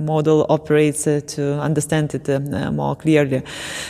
model 0.07 0.47
operates, 0.49 1.05
to 1.05 1.61
understand 1.61 2.15
it 2.15 2.27
more 2.73 2.97
clearly. 2.97 3.43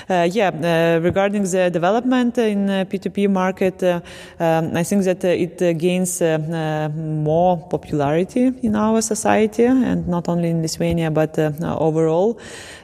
yeah, 0.08 0.96
regarding 0.96 1.44
the 1.44 1.70
development 1.70 2.38
in 2.38 2.66
P2P 2.66 3.03
P2P 3.04 3.30
market, 3.30 3.82
uh, 3.82 4.00
um, 4.38 4.76
I 4.76 4.82
think 4.82 5.04
that 5.04 5.24
uh, 5.24 5.28
it 5.28 5.60
uh, 5.60 5.72
gains 5.72 6.22
uh, 6.22 6.38
uh, 6.38 6.88
more 6.96 7.56
popularity 7.68 8.52
in 8.62 8.76
our 8.76 9.00
society 9.00 9.64
and 9.64 10.06
not 10.08 10.28
only 10.28 10.50
in 10.50 10.62
Lithuania 10.62 11.10
but 11.10 11.38
uh, 11.38 11.52
overall. 11.78 12.38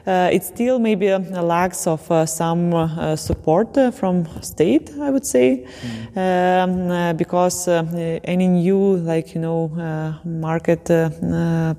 it 0.05 0.43
still 0.43 0.79
maybe 0.79 1.11
um, 1.11 1.29
lacks 1.31 1.87
of 1.87 2.01
some 2.27 2.71
support 3.15 3.77
from 3.93 4.25
state, 4.41 4.89
I 4.99 5.11
would 5.11 5.25
say, 5.25 5.63
mm. 5.63 6.17
um, 6.17 7.17
because 7.17 7.67
any 7.67 8.47
new 8.47 8.97
like 8.97 9.35
you 9.35 9.41
know 9.41 9.69
market 10.25 10.85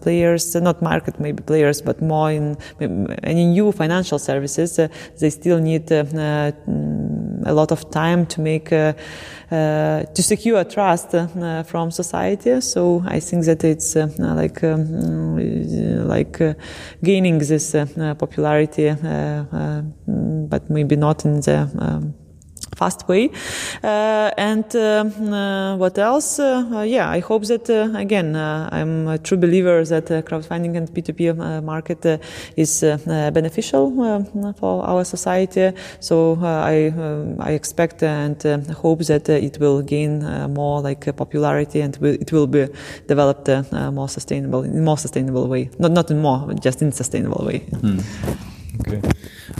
players, 0.00 0.54
not 0.54 0.80
market 0.80 1.18
maybe 1.18 1.42
players, 1.42 1.82
but 1.82 2.00
more 2.00 2.30
in 2.30 2.56
any 3.24 3.46
new 3.46 3.72
financial 3.72 4.18
services, 4.20 4.78
they 5.18 5.30
still 5.30 5.58
need 5.58 5.88
a 7.46 7.52
lot 7.52 7.72
of 7.72 7.90
time 7.90 8.26
to 8.26 8.40
make 8.40 8.72
uh, 8.72 8.92
uh, 9.50 10.02
to 10.14 10.22
secure 10.22 10.64
trust 10.64 11.14
uh, 11.14 11.62
from 11.64 11.90
society. 11.90 12.60
So 12.60 13.02
I 13.06 13.20
think 13.20 13.44
that 13.44 13.64
it's 13.64 13.94
like 14.18 14.64
um, 14.64 16.08
like 16.08 16.40
gaining 17.02 17.38
this 17.38 17.72
popularity, 18.18 18.94
but 20.50 20.70
maybe 20.70 20.96
not 20.96 21.24
in 21.24 21.40
the 21.40 21.70
um, 21.78 22.14
fast 22.82 23.08
way. 23.08 23.30
Uh, 23.84 24.30
and 24.50 24.68
uh, 24.74 24.80
uh, 24.80 25.76
what 25.76 25.96
else? 25.98 26.38
Uh, 26.38 26.64
uh, 26.72 26.82
yeah, 26.82 27.08
I 27.18 27.20
hope 27.20 27.44
that 27.52 27.66
uh, 27.70 27.98
again, 28.06 28.28
I'm 28.36 29.08
a 29.08 29.18
true 29.18 29.38
believer 29.38 29.84
that 29.84 30.06
crowdfunding 30.26 30.76
and 30.78 30.86
P2P 30.94 31.20
market 31.62 32.02
is 32.56 32.72
beneficial 33.38 33.84
for 34.60 34.74
our 34.90 35.04
society. 35.04 35.66
So 36.00 36.38
I 36.42 36.76
um, 36.88 37.36
I 37.48 37.52
expect 37.60 38.02
and 38.02 38.42
hope 38.82 39.00
that 39.10 39.28
it 39.28 39.58
will 39.62 39.82
gain 39.82 40.12
more 40.60 40.82
like 40.88 41.04
popularity 41.16 41.80
and 41.84 41.92
it 42.02 42.32
will 42.32 42.46
be 42.46 42.66
developed 43.06 43.48
more 43.98 44.08
sustainable 44.08 44.62
in 44.64 44.84
more 44.84 44.98
sustainable 44.98 45.46
way. 45.48 45.70
Not 45.78 45.92
not 45.92 46.10
in 46.10 46.18
more, 46.20 46.40
but 46.46 46.64
just 46.64 46.82
in 46.82 46.92
sustainable 46.92 47.44
way. 47.46 47.58
Hmm. 47.80 48.00
Okay. 48.80 49.00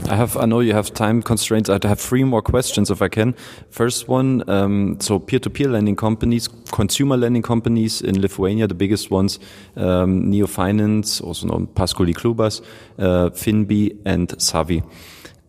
I 0.09 0.15
have. 0.15 0.35
I 0.37 0.45
know 0.45 0.59
you 0.59 0.73
have 0.73 0.93
time 0.93 1.21
constraints. 1.21 1.69
I 1.69 1.79
have 1.83 1.99
three 1.99 2.23
more 2.23 2.41
questions 2.41 2.91
if 2.91 3.01
I 3.01 3.07
can. 3.07 3.33
First 3.69 4.07
one. 4.07 4.47
Um, 4.49 4.97
so 4.99 5.19
peer-to-peer 5.19 5.67
lending 5.69 5.95
companies, 5.95 6.47
consumer 6.71 7.17
lending 7.17 7.41
companies 7.41 8.01
in 8.01 8.21
Lithuania, 8.21 8.67
the 8.67 8.75
biggest 8.75 9.11
ones, 9.11 9.39
um, 9.75 10.29
Neo 10.29 10.47
Finance, 10.47 11.21
also 11.21 11.47
known 11.47 11.67
Paskolų 11.67 12.13
Klubas, 12.13 12.61
uh, 12.99 13.29
FinBee, 13.31 13.97
and 14.05 14.39
Savy. 14.41 14.83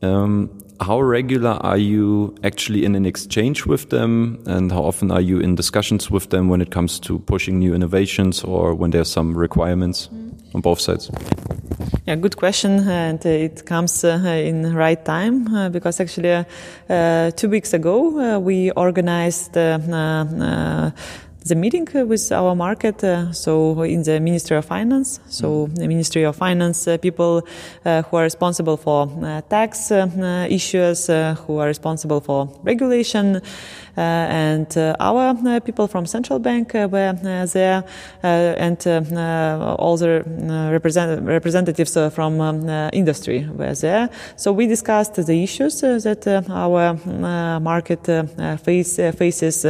Um, 0.02 0.63
how 0.80 1.00
regular 1.00 1.58
are 1.60 1.78
you 1.78 2.34
actually 2.42 2.84
in 2.84 2.94
an 2.94 3.06
exchange 3.06 3.66
with 3.66 3.90
them, 3.90 4.42
and 4.46 4.72
how 4.72 4.82
often 4.82 5.10
are 5.10 5.20
you 5.20 5.40
in 5.40 5.54
discussions 5.54 6.10
with 6.10 6.30
them 6.30 6.48
when 6.48 6.60
it 6.60 6.70
comes 6.70 6.98
to 7.00 7.18
pushing 7.20 7.58
new 7.58 7.74
innovations 7.74 8.44
or 8.44 8.74
when 8.74 8.90
there 8.90 9.00
are 9.00 9.04
some 9.04 9.36
requirements? 9.36 10.08
On 10.54 10.60
both 10.60 10.78
sides? 10.78 11.10
Yeah, 12.06 12.14
good 12.16 12.36
question, 12.36 12.86
and 12.88 13.24
it 13.26 13.64
comes 13.66 14.04
uh, 14.04 14.18
in 14.44 14.72
right 14.74 15.04
time 15.04 15.48
uh, 15.52 15.68
because 15.68 15.98
actually 16.00 16.44
uh, 16.88 17.30
two 17.32 17.48
weeks 17.48 17.72
ago 17.72 18.38
we 18.38 18.70
organized 18.72 19.54
the 21.44 21.54
meeting 21.54 21.86
with 22.08 22.32
our 22.32 22.54
market. 22.54 23.04
Uh, 23.04 23.30
so 23.32 23.82
in 23.82 24.02
the 24.02 24.18
Ministry 24.18 24.56
of 24.56 24.64
Finance, 24.64 25.20
so 25.28 25.66
mm-hmm. 25.66 25.74
the 25.74 25.88
Ministry 25.88 26.22
of 26.24 26.36
Finance 26.36 26.88
uh, 26.88 26.96
people 26.96 27.42
uh, 27.84 28.02
who 28.02 28.16
are 28.16 28.22
responsible 28.22 28.76
for 28.76 29.10
uh, 29.22 29.42
tax 29.42 29.90
uh, 29.90 30.08
uh, 30.18 30.46
issues, 30.48 31.06
who 31.06 31.58
are 31.58 31.66
responsible 31.66 32.20
for 32.20 32.48
regulation, 32.62 33.42
and 33.96 34.76
our 34.98 35.60
people 35.60 35.86
from 35.86 36.06
central 36.06 36.38
bank 36.38 36.72
were 36.74 37.46
there, 37.52 37.84
and 38.22 38.86
all 39.78 39.96
the 39.96 40.24
represent 40.72 41.22
representatives 41.22 41.96
from 42.12 42.40
um, 42.40 42.68
industry 42.92 43.46
were 43.54 43.74
there. 43.74 44.08
So 44.36 44.52
we 44.52 44.66
discussed 44.66 45.14
the 45.14 45.42
issues 45.44 45.80
that 45.80 46.26
our 46.48 47.60
market 47.60 48.04
face, 48.64 48.96
faces. 48.96 49.66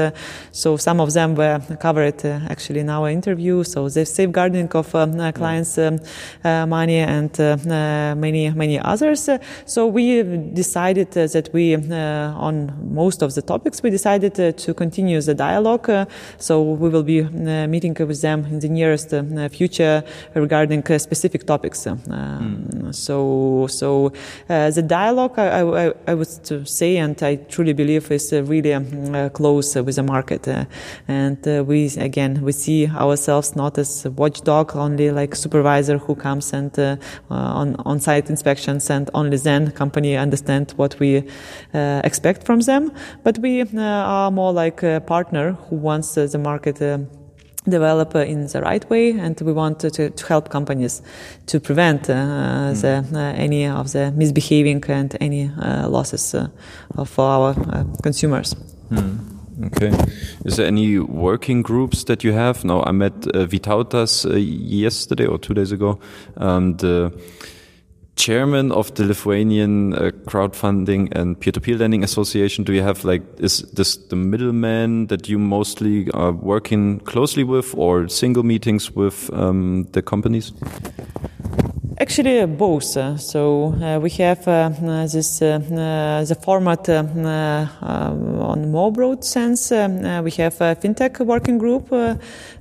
so 0.52 0.76
some 0.78 1.00
of 1.00 1.12
them 1.12 1.34
were 1.34 1.60
covered 1.78 2.24
uh, 2.24 2.40
actually 2.48 2.80
in 2.80 2.90
our 2.90 3.10
interview. 3.10 3.64
So 3.64 3.88
the 3.88 4.04
safeguarding 4.04 4.68
of 4.72 4.94
um, 4.94 5.20
uh, 5.20 5.28
uh 5.28 5.32
clients' 5.32 5.78
um, 5.78 5.98
uh, 6.44 6.66
money 6.66 6.98
and 6.98 7.30
uh, 7.40 7.44
uh, 7.44 8.14
many 8.14 8.50
many 8.50 8.78
others. 8.78 9.28
So 9.66 9.86
we 9.86 10.22
decided 10.22 11.10
that 11.12 11.50
we 11.52 11.74
on 11.74 12.54
most 12.94 13.22
of 13.22 13.34
the 13.34 13.42
topics 13.42 13.82
we 13.82 13.90
decided 13.90 14.34
to 14.34 14.74
continue 14.74 15.20
the 15.20 15.34
dialogue. 15.34 15.88
so 16.38 16.62
we 16.62 16.88
will 16.88 17.02
be 17.02 17.22
meeting 17.74 17.96
with 17.98 18.20
them 18.20 18.44
in 18.46 18.60
the 18.60 18.68
nearest 18.68 19.10
future 19.50 20.02
regarding 20.34 20.82
specific 20.98 21.46
topics. 21.46 21.84
Mm. 21.84 22.94
So 22.94 23.66
so 23.68 24.12
the 24.48 24.84
dialogue 24.86 25.38
I, 25.38 25.60
I, 25.60 25.92
I, 26.06 26.14
would 26.14 26.68
say 26.68 26.96
and 26.96 27.20
I 27.22 27.36
truly 27.36 27.72
believe 27.72 28.10
is 28.10 28.32
really 28.32 28.74
close 29.30 29.74
with 29.76 29.96
the 29.96 30.02
market 30.02 30.46
and 31.08 31.38
we 31.62 31.86
again 31.98 32.42
we 32.42 32.52
see 32.52 32.88
ourselves 32.88 33.54
not 33.54 33.78
as 33.78 34.06
a 34.06 34.10
watchdog, 34.10 34.74
only 34.74 35.10
like 35.10 35.34
supervisor 35.34 35.98
who 35.98 36.14
comes 36.14 36.52
and 36.52 36.76
uh, 36.78 36.96
on 37.30 37.76
on 37.84 38.00
site 38.00 38.30
inspections, 38.30 38.90
and 38.90 39.10
only 39.14 39.36
then 39.36 39.70
company 39.70 40.16
understand 40.16 40.72
what 40.76 40.98
we 40.98 41.24
uh, 41.74 42.00
expect 42.04 42.44
from 42.44 42.60
them. 42.60 42.92
But 43.22 43.38
we 43.38 43.62
uh, 43.62 43.80
are 43.80 44.30
more 44.30 44.52
like 44.52 44.82
a 44.82 45.00
partner 45.00 45.52
who 45.52 45.76
wants 45.76 46.14
the 46.14 46.38
market 46.38 46.80
develop 47.66 48.14
in 48.14 48.46
the 48.46 48.60
right 48.60 48.88
way 48.90 49.12
and 49.12 49.40
we 49.40 49.52
want 49.52 49.80
to, 49.80 49.90
to 49.90 50.26
help 50.26 50.50
companies 50.50 51.00
to 51.46 51.58
prevent 51.58 52.10
uh, 52.10 52.12
mm. 52.12 52.80
the, 52.80 53.18
uh, 53.18 53.32
any 53.36 53.66
of 53.66 53.92
the 53.92 54.12
misbehaving 54.12 54.84
and 54.88 55.16
any 55.20 55.50
uh, 55.62 55.88
losses 55.88 56.34
for 57.06 57.24
our 57.24 57.54
consumers. 58.02 58.54
Mm. 58.90 59.33
Okay. 59.62 59.92
Is 60.44 60.56
there 60.56 60.66
any 60.66 60.98
working 60.98 61.62
groups 61.62 62.04
that 62.04 62.24
you 62.24 62.32
have? 62.32 62.64
No, 62.64 62.82
I 62.82 62.92
met 62.92 63.12
uh, 63.28 63.46
Vytautas 63.46 64.28
uh, 64.28 64.36
yesterday 64.36 65.26
or 65.26 65.38
two 65.38 65.54
days 65.54 65.72
ago. 65.72 66.00
Um, 66.36 66.76
the 66.76 67.12
chairman 68.16 68.72
of 68.72 68.94
the 68.94 69.04
Lithuanian 69.04 69.94
uh, 69.94 70.10
crowdfunding 70.26 71.12
and 71.12 71.38
peer-to-peer 71.38 71.76
lending 71.76 72.04
association. 72.04 72.64
Do 72.64 72.72
you 72.72 72.82
have 72.82 73.04
like 73.04 73.22
is 73.38 73.62
this 73.72 73.96
the 73.96 74.16
middleman 74.16 75.06
that 75.08 75.28
you 75.28 75.38
mostly 75.38 76.10
are 76.12 76.32
working 76.32 77.00
closely 77.00 77.44
with, 77.44 77.74
or 77.76 78.08
single 78.08 78.42
meetings 78.42 78.92
with 78.92 79.30
um, 79.32 79.84
the 79.92 80.02
companies? 80.02 80.52
Actually, 82.04 82.40
uh, 82.40 82.46
both. 82.46 82.98
Uh, 82.98 83.16
so 83.16 83.72
uh, 83.80 83.98
we 83.98 84.10
have 84.10 84.46
uh, 84.46 84.68
this 85.10 85.38
the 85.38 86.38
format 86.38 86.86
on 86.90 88.70
more 88.70 88.92
broad 88.92 89.24
sense. 89.24 89.70
we 89.70 90.30
have 90.32 90.60
a 90.60 90.76
fintech 90.76 91.18
working 91.24 91.56
group 91.56 91.90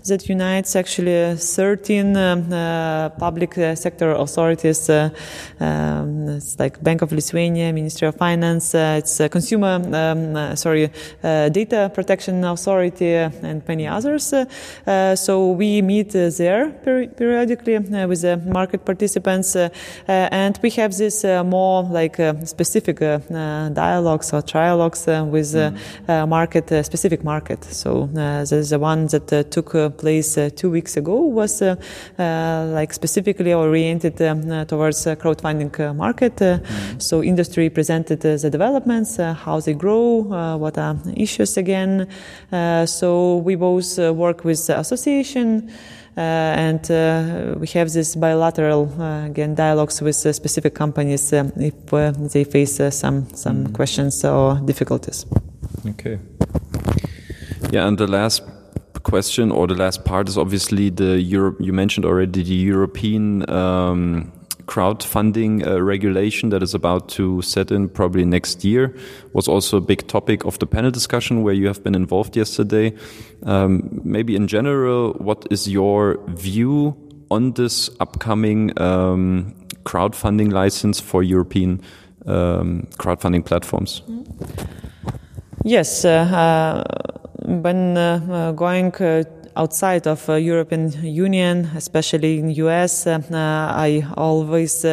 that 0.05 0.27
unites 0.27 0.75
actually 0.75 1.35
13 1.35 2.17
uh, 2.17 2.35
uh, 2.51 3.09
public 3.19 3.57
uh, 3.57 3.75
sector 3.75 4.11
authorities. 4.11 4.89
Um, 4.89 6.27
it's 6.29 6.59
like 6.59 6.81
Bank 6.83 7.01
of 7.01 7.11
Lithuania, 7.11 7.71
Ministry 7.71 8.07
of 8.07 8.15
Finance. 8.15 8.73
it's 8.75 9.21
Consumer, 9.31 9.81
um, 9.93 10.55
sorry, 10.55 10.91
Data 11.21 11.91
Protection 11.93 12.43
Authority, 12.43 13.13
and 13.13 13.65
many 13.67 13.87
others. 13.87 14.33
so 15.15 15.51
we 15.51 15.81
meet 15.81 16.11
there 16.11 16.69
peri 16.83 17.07
periodically 17.07 17.77
with 18.05 18.21
the 18.21 18.37
market 18.37 18.85
participants 18.85 19.55
and 20.07 20.59
we 20.61 20.69
have 20.71 20.95
this 20.97 21.23
more 21.23 21.83
like 21.83 22.17
specific 22.45 22.99
dialogues 22.99 24.33
or 24.33 24.41
trialogues 24.41 25.05
with 25.29 25.53
mm. 25.53 26.27
market 26.27 26.67
specific 26.85 27.23
market. 27.23 27.63
So 27.63 28.09
the, 28.13 28.65
the 28.69 28.79
one 28.79 29.07
that 29.07 29.51
took 29.51 29.92
place 29.97 30.37
uh, 30.37 30.49
two 30.55 30.69
weeks 30.69 30.97
ago 30.97 31.15
was 31.15 31.61
uh, 31.61 31.75
uh, 32.19 32.65
like 32.73 32.93
specifically 32.93 33.53
oriented 33.53 34.21
um, 34.21 34.65
towards 34.65 35.05
crowdfunding 35.05 35.95
market. 35.95 36.35
Mm. 36.35 37.01
So 37.01 37.23
industry 37.23 37.69
presented 37.69 38.21
the 38.21 38.49
developments, 38.49 39.17
how 39.17 39.59
they 39.59 39.73
grow, 39.73 40.57
what 40.57 40.77
are 40.77 40.97
issues 41.15 41.57
again. 41.57 42.07
so 42.85 43.37
we 43.37 43.55
both 43.55 43.97
work 43.97 44.43
with 44.43 44.67
the 44.67 44.79
association. 44.79 45.69
Uh, 46.15 46.21
and 46.21 46.91
uh, 46.91 47.55
we 47.57 47.65
have 47.65 47.91
this 47.91 48.15
bilateral 48.15 48.87
uh, 49.01 49.25
again 49.25 49.55
dialogues 49.55 49.99
with 49.99 50.15
specific 50.15 50.75
companies 50.75 51.33
um, 51.33 51.51
if 51.57 51.73
they 52.31 52.43
face 52.43 52.79
some 52.91 53.25
some 53.33 53.65
mm. 53.65 53.73
questions 53.73 54.23
or 54.23 54.59
difficulties. 54.63 55.25
Okay. 55.87 56.19
Yeah, 57.71 57.87
and 57.87 57.97
the 57.97 58.05
last 58.05 58.43
question 59.03 59.51
or 59.51 59.67
the 59.67 59.75
last 59.75 60.05
part 60.05 60.27
is 60.27 60.37
obviously 60.37 60.89
the 60.89 61.21
Europe. 61.21 61.57
You 61.59 61.73
mentioned 61.73 62.05
already 62.05 62.43
the 62.43 62.53
European. 62.53 63.49
Um, 63.49 64.31
crowdfunding 64.65 65.65
uh, 65.65 65.81
regulation 65.81 66.49
that 66.49 66.63
is 66.63 66.73
about 66.73 67.09
to 67.09 67.41
set 67.41 67.71
in 67.71 67.89
probably 67.89 68.25
next 68.25 68.63
year 68.63 68.95
was 69.33 69.47
also 69.47 69.77
a 69.77 69.81
big 69.81 70.07
topic 70.07 70.45
of 70.45 70.57
the 70.59 70.65
panel 70.65 70.91
discussion 70.91 71.43
where 71.43 71.53
you 71.53 71.67
have 71.67 71.83
been 71.83 71.95
involved 71.95 72.37
yesterday. 72.37 72.93
Um, 73.43 74.01
maybe 74.03 74.35
in 74.35 74.47
general, 74.47 75.13
what 75.13 75.45
is 75.51 75.67
your 75.67 76.17
view 76.29 76.95
on 77.29 77.53
this 77.53 77.89
upcoming 77.99 78.71
um, 78.79 79.53
crowdfunding 79.83 80.51
license 80.51 80.99
for 80.99 81.23
European 81.23 81.81
um, 82.25 82.87
crowdfunding 82.97 83.45
platforms? 83.45 84.01
Yes, 85.65 86.05
uh, 86.05 86.09
uh, 86.09 87.12
when 87.45 87.97
uh, 87.97 88.21
uh, 88.29 88.51
going 88.53 88.93
uh, 88.95 89.23
outside 89.55 90.07
of 90.07 90.27
European 90.27 90.91
Union, 91.03 91.69
especially 91.75 92.39
in 92.39 92.49
US, 92.51 93.05
I 93.07 94.03
always 94.15 94.85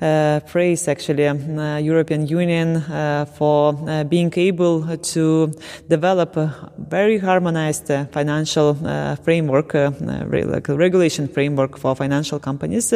Uh, 0.00 0.40
praise 0.46 0.88
actually 0.88 1.26
um, 1.26 1.58
uh, 1.58 1.76
European 1.76 2.26
Union 2.26 2.76
uh, 2.76 3.26
for 3.26 3.78
uh, 3.86 4.02
being 4.04 4.32
able 4.36 4.96
to 4.96 5.52
develop 5.90 6.38
a 6.38 6.72
very 6.78 7.18
harmonized 7.18 7.90
uh, 7.90 8.06
financial 8.06 8.74
framework, 9.22 9.74
like 9.74 10.68
regulation 10.68 11.28
framework 11.28 11.76
for 11.76 11.94
financial 11.94 12.38
companies, 12.38 12.94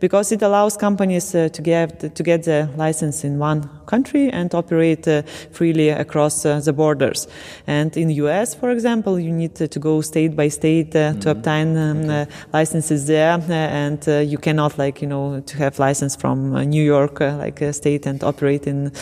because 0.00 0.32
it 0.32 0.40
allows 0.40 0.74
companies 0.76 1.32
to 1.32 1.62
get 1.62 2.14
to 2.14 2.22
get 2.22 2.44
the 2.44 2.66
license 2.76 3.24
in 3.24 3.38
one 3.38 3.68
country 3.84 4.30
and 4.30 4.54
operate 4.54 5.06
freely 5.52 5.90
across 5.90 6.42
the 6.42 6.72
borders. 6.72 7.28
And 7.66 7.94
in 7.96 8.08
the 8.08 8.14
US, 8.26 8.54
for 8.54 8.70
example, 8.70 9.20
you 9.20 9.32
need 9.32 9.54
to 9.56 9.78
go 9.78 10.00
state 10.00 10.34
by 10.34 10.48
state 10.48 10.92
mm-hmm. 10.92 11.20
to 11.20 11.30
obtain 11.30 11.76
um, 11.76 12.10
okay. 12.10 12.26
licenses 12.54 13.06
there, 13.06 13.38
and 13.50 14.06
you 14.30 14.38
cannot 14.38 14.78
like 14.78 15.02
you 15.02 15.08
know 15.08 15.40
to 15.40 15.56
have 15.58 15.78
license 15.78 16.16
from 16.16 16.37
from 16.38 16.54
uh, 16.54 16.64
New 16.64 16.82
York, 16.82 17.20
uh, 17.20 17.36
like 17.36 17.62
uh, 17.62 17.66
a 17.66 17.72
state, 17.72 18.06
and 18.06 18.22
operate 18.22 18.66
in 18.66 18.92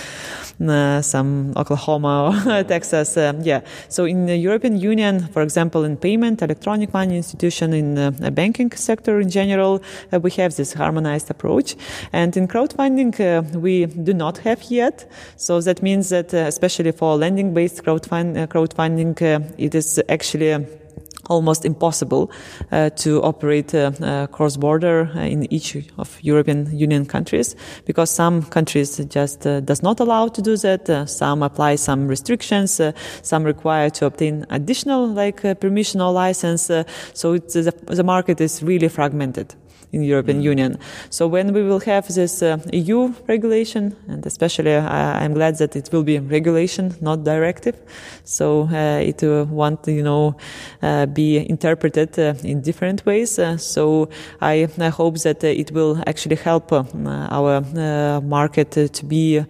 uh, 0.69 1.03
some 1.03 1.53
Oklahoma 1.57 2.33
or 2.49 2.63
Texas. 2.75 3.17
Uh, 3.17 3.33
yeah. 3.43 3.61
So 3.89 4.05
in 4.05 4.27
the 4.27 4.37
European 4.37 4.79
Union, 4.81 5.29
for 5.33 5.43
example, 5.43 5.85
in 5.85 5.97
payment, 5.97 6.43
electronic 6.43 6.93
money 6.93 7.17
institution, 7.17 7.73
in 7.73 7.95
the 7.95 8.31
banking 8.31 8.71
sector 8.73 9.21
in 9.21 9.31
general, 9.31 9.83
we 10.23 10.31
have 10.33 10.57
this 10.57 10.73
harmonized 10.73 11.31
approach. 11.31 11.77
And 12.13 12.37
in 12.37 12.49
crowdfunding, 12.49 13.55
we 13.55 13.87
do 13.87 14.15
not 14.15 14.39
have 14.39 14.63
yet. 14.71 15.11
So 15.37 15.61
that 15.61 15.83
means 15.83 16.09
that, 16.11 16.33
especially 16.33 16.93
for 16.93 17.17
lending-based 17.17 17.83
crowdfund- 17.85 18.49
crowdfunding, 18.49 19.17
it 19.59 19.75
is 19.75 20.01
actually 20.09 20.67
almost 21.29 21.65
impossible 21.65 22.31
uh, 22.73 22.91
to 22.91 23.23
operate 23.23 23.75
uh, 23.75 23.91
uh, 24.03 24.27
cross-border 24.29 25.11
uh, 25.15 25.21
in 25.21 25.53
each 25.53 25.77
of 25.99 26.19
European 26.23 26.77
Union 26.77 27.05
countries 27.07 27.57
because 27.85 28.11
some 28.11 28.43
countries 28.43 28.97
just 29.09 29.47
uh, 29.47 29.61
does 29.61 29.83
not 29.83 30.01
allow 30.01 30.29
to 30.29 30.43
do 30.43 30.57
that. 30.57 31.09
Some 31.09 31.43
apply 31.43 31.77
some 31.77 32.09
restrictions. 32.09 32.81
some 33.23 33.45
require 33.45 33.91
to 33.91 34.07
obtain 34.07 34.47
additional 34.51 35.07
like 35.07 35.43
permission 35.61 36.01
or 36.01 36.13
license. 36.13 36.71
so 37.13 37.39
the, 37.39 37.73
the 37.87 38.05
market 38.05 38.41
is 38.41 38.63
really 38.63 38.89
fragmented 38.89 39.55
in 39.93 40.03
European 40.03 40.41
mm. 40.41 40.45
Union. 40.45 40.79
So 41.11 41.27
when 41.27 41.53
we 41.53 41.63
will 41.63 41.81
have 41.81 42.07
this 42.09 42.43
uh, 42.43 42.59
EU 42.73 43.13
regulation, 43.29 43.97
and 44.09 44.25
especially 44.27 44.75
uh, 44.75 44.83
I'm 44.83 45.35
glad 45.35 45.59
that 45.59 45.77
it 45.77 45.89
will 45.93 46.03
be 46.03 46.19
regulation, 46.19 46.95
not 47.01 47.25
directive. 47.25 47.77
So 48.25 48.69
uh, 48.73 48.99
it 49.01 49.23
uh, 49.23 49.47
won't, 49.49 49.87
you 49.87 50.03
know, 50.03 50.37
uh, 50.83 51.07
be 51.07 51.49
interpreted 51.49 52.19
uh, 52.19 52.35
in 52.43 52.61
different 52.61 53.07
ways. 53.07 53.39
so 53.59 54.09
I, 54.41 54.69
I, 54.79 54.89
hope 54.89 55.19
that 55.21 55.45
it 55.45 55.71
will 55.73 56.03
actually 56.07 56.37
help 56.37 56.73
our 56.73 57.61
market 58.21 58.71
to 58.73 59.05
be 59.05 59.45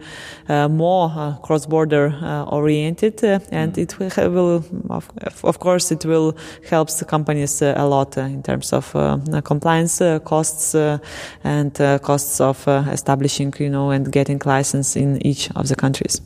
more 0.48 1.38
cross-border 1.42 2.46
oriented, 2.50 3.22
and 3.24 3.74
mm. 3.74 3.78
it 3.78 3.98
will, 3.98 4.30
will 4.30 4.64
of, 4.90 5.10
of, 5.44 5.58
course, 5.58 5.90
it 5.90 6.04
will 6.04 6.36
help 6.68 6.90
the 6.90 7.04
companies 7.04 7.62
a 7.62 7.84
lot 7.84 8.16
in 8.16 8.42
terms 8.42 8.72
of 8.72 8.92
compliance 9.44 10.00
costs 10.26 10.74
uh, 10.74 10.98
and 11.44 11.80
uh, 11.80 11.98
costs 12.00 12.40
of 12.40 12.68
uh, 12.68 12.84
establishing, 12.92 13.54
you 13.58 13.70
know, 13.70 13.90
and 13.90 14.12
getting 14.12 14.40
license 14.44 14.96
in 14.96 15.24
each 15.26 15.50
of 15.56 15.68
the 15.68 15.76
countries. 15.76 16.20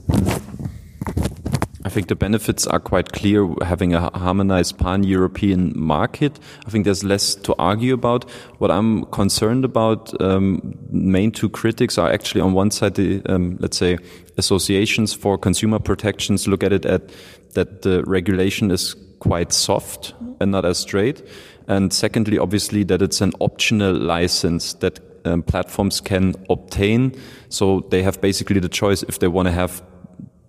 I 1.83 1.89
think 1.89 2.09
the 2.09 2.15
benefits 2.15 2.67
are 2.67 2.79
quite 2.79 3.13
clear 3.13 3.49
having 3.63 3.95
a 3.95 4.11
harmonized 4.17 4.79
pan-European 4.79 5.73
market. 5.75 6.39
I 6.67 6.71
think 6.71 6.85
there's 6.85 7.03
less 7.03 7.35
to 7.37 7.55
argue 7.59 7.95
about. 7.95 8.31
What 8.59 8.71
I'm 8.71 9.07
concerned 9.07 9.65
about, 9.65 10.13
um, 10.21 10.79
main 10.91 11.33
two 11.33 11.49
critics 11.49 11.99
are 11.99 12.13
actually 12.13 12.43
on 12.43 12.53
one 12.53 12.71
side, 12.71 12.95
the, 12.95 13.23
um, 13.27 13.57
let's 13.61 13.77
say, 13.77 13.99
associations 14.37 15.15
for 15.15 15.39
consumer 15.39 15.79
protections 15.79 16.47
look 16.47 16.63
at 16.63 16.73
it 16.73 16.85
at 16.85 17.11
that 17.55 17.83
the 17.83 18.05
regulation 18.05 18.71
is 18.71 18.95
quite 19.19 19.53
soft 19.53 20.15
and 20.41 20.51
not 20.51 20.65
as 20.65 20.79
straight. 20.79 21.23
And 21.69 21.93
secondly, 21.93 22.39
obviously, 22.39 22.85
that 22.85 23.03
it's 23.03 23.21
an 23.21 23.33
optional 23.41 23.95
license 23.95 24.75
that 24.75 25.01
um, 25.25 25.43
platforms 25.43 26.01
can 26.01 26.35
obtain. 26.49 27.15
So 27.49 27.87
they 27.91 28.03
have 28.03 28.21
basically 28.21 28.61
the 28.61 28.69
choice 28.69 29.03
if 29.05 29.19
they 29.19 29.29
want 29.29 29.47
to 29.47 29.53
have 29.53 29.83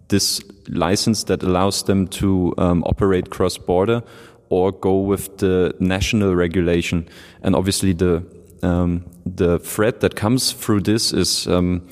this 0.08 0.42
license 0.68 1.24
that 1.26 1.44
allows 1.44 1.84
them 1.84 2.08
to 2.08 2.54
um, 2.58 2.84
operate 2.86 3.30
cross 3.30 3.58
border 3.58 4.04
or 4.50 4.72
go 4.72 5.00
with 5.00 5.38
the 5.38 5.74
national 5.80 6.36
regulation. 6.36 7.08
And 7.42 7.56
obviously, 7.56 7.94
the 7.94 8.24
um, 8.64 9.06
the 9.26 9.60
threat 9.60 10.02
that 10.02 10.16
comes 10.16 10.52
through 10.52 10.82
this 10.82 11.14
is 11.14 11.48
um, 11.48 11.88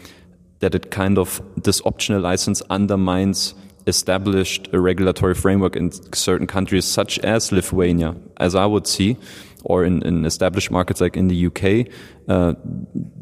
that 0.59 0.76
it 0.76 0.91
kind 0.91 1.17
of 1.17 1.41
this 1.55 1.82
optional 1.86 2.22
license 2.22 2.61
undermines 2.70 3.55
established 3.89 4.69
a 4.71 4.79
regulatory 4.79 5.35
framework 5.35 5.75
in 5.75 5.91
certain 6.13 6.47
countries, 6.47 6.85
such 6.85 7.19
as 7.19 7.51
Lithuania, 7.51 8.15
as 8.37 8.55
I 8.55 8.65
would 8.65 8.87
see, 8.87 9.17
or 9.63 9.83
in, 9.83 10.01
in 10.03 10.25
established 10.25 10.71
markets 10.71 11.01
like 11.01 11.17
in 11.17 11.27
the 11.27 11.47
UK. 11.47 11.91
Uh, 12.27 12.53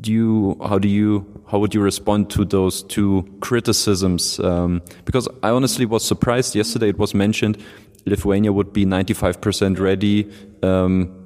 do 0.02 0.12
you, 0.12 0.58
how 0.64 0.78
do 0.78 0.88
you, 0.88 1.26
how 1.48 1.58
would 1.58 1.74
you 1.74 1.82
respond 1.82 2.30
to 2.32 2.46
those 2.46 2.84
two 2.84 3.26
criticisms? 3.40 4.40
Um, 4.40 4.82
because 5.06 5.28
I 5.42 5.50
honestly 5.50 5.86
was 5.86 6.04
surprised 6.04 6.54
yesterday. 6.54 6.90
It 6.90 7.00
was 7.00 7.14
mentioned 7.16 7.58
Lithuania 8.06 8.54
would 8.54 8.74
be 8.74 8.86
95% 8.86 9.80
ready. 9.80 10.32
Um, 10.64 11.24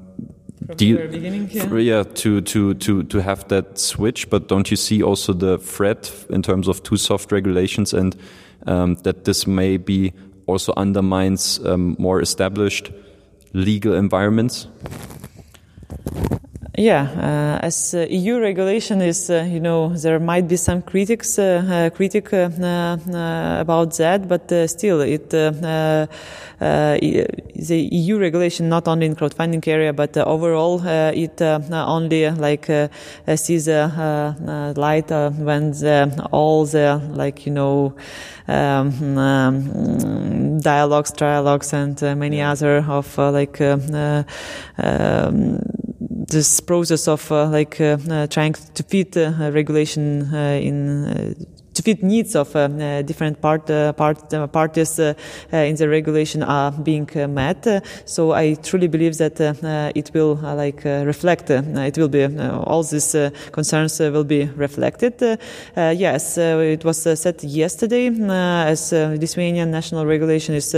Deal, 0.75 1.13
yeah. 1.15 1.77
yeah. 1.77 2.03
to 2.03 2.39
to 2.41 2.75
to 2.75 3.03
to 3.03 3.21
have 3.21 3.47
that 3.47 3.79
switch 3.79 4.29
but 4.29 4.47
don't 4.47 4.69
you 4.69 4.77
see 4.77 5.01
also 5.01 5.33
the 5.33 5.57
threat 5.57 6.13
in 6.29 6.43
terms 6.43 6.67
of 6.67 6.83
too 6.83 6.97
soft 6.97 7.31
regulations 7.31 7.93
and 7.95 8.15
um, 8.67 8.95
that 9.03 9.25
this 9.25 9.47
may 9.47 9.77
be 9.77 10.13
also 10.47 10.73
undermines 10.77 11.59
um, 11.65 11.95
more 11.99 12.21
established 12.21 12.91
legal 13.53 13.93
environments? 13.93 14.67
Yeah, 16.81 17.03
uh, 17.15 17.59
as 17.63 17.93
uh, 17.93 18.07
EU 18.09 18.39
regulation 18.39 19.01
is, 19.03 19.29
uh, 19.29 19.43
you 19.47 19.59
know, 19.59 19.89
there 19.89 20.19
might 20.19 20.47
be 20.47 20.55
some 20.55 20.81
critics, 20.81 21.37
uh, 21.37 21.63
uh, 21.69 21.91
critic 21.95 22.33
uh, 22.33 22.49
uh, 22.59 22.97
uh 23.13 23.57
about 23.61 23.95
that, 23.97 24.27
but 24.27 24.51
uh, 24.51 24.65
still, 24.65 25.01
it 25.01 25.29
the 25.29 26.09
EU 27.91 28.17
regulation 28.17 28.67
not 28.67 28.87
only 28.87 29.05
in 29.05 29.15
crowdfunding 29.15 29.67
area, 29.67 29.93
but 29.93 30.17
overall, 30.17 30.81
it 30.83 31.39
only 31.39 32.31
like 32.31 32.65
sees 33.35 33.67
a 33.67 34.73
light 34.75 35.11
when 35.11 35.71
the, 35.71 36.27
all 36.31 36.65
the 36.65 36.99
like 37.13 37.45
you 37.45 37.51
know 37.51 37.93
um, 38.47 39.17
um, 39.19 40.59
dialogues, 40.59 41.11
trialogues, 41.11 41.73
and 41.73 42.01
many 42.17 42.41
other 42.41 42.83
of 42.87 43.17
like. 43.19 43.61
Um, 43.61 44.25
this 46.27 46.59
process 46.59 47.07
of 47.07 47.31
uh, 47.31 47.47
like 47.47 47.79
uh, 47.81 47.97
uh, 48.09 48.27
trying 48.27 48.53
to 48.53 48.83
fit 48.83 49.15
regulation 49.15 50.33
in 50.33 51.35
to 51.73 51.81
fit 51.81 52.03
needs 52.03 52.35
of 52.35 52.55
uh, 52.55 52.59
uh, 52.59 53.01
different 53.01 53.41
part, 53.41 53.69
uh, 53.69 53.93
part 53.93 54.33
uh, 54.33 54.47
parties 54.47 54.99
uh, 54.99 55.13
uh, 55.53 55.57
in 55.57 55.75
the 55.75 55.87
regulation 55.87 56.43
are 56.43 56.71
being 56.71 57.09
met. 57.29 57.65
so 58.05 58.31
I 58.31 58.55
truly 58.55 58.87
believe 58.87 59.17
that 59.17 59.39
it 59.95 60.11
will 60.13 60.35
like 60.35 60.83
reflect. 60.83 61.49
it 61.49 61.97
will 61.97 62.09
be 62.09 62.25
all 62.25 62.83
these 62.83 63.15
concerns 63.51 63.99
will 63.99 64.23
be 64.23 64.45
reflected. 64.55 65.39
yes, 65.75 66.37
it 66.37 66.83
was 66.83 67.01
said 67.01 67.43
yesterday 67.43 68.07
as 68.07 68.91
Lithuanian 68.91 69.71
national 69.71 70.05
regulation 70.05 70.55
is 70.55 70.75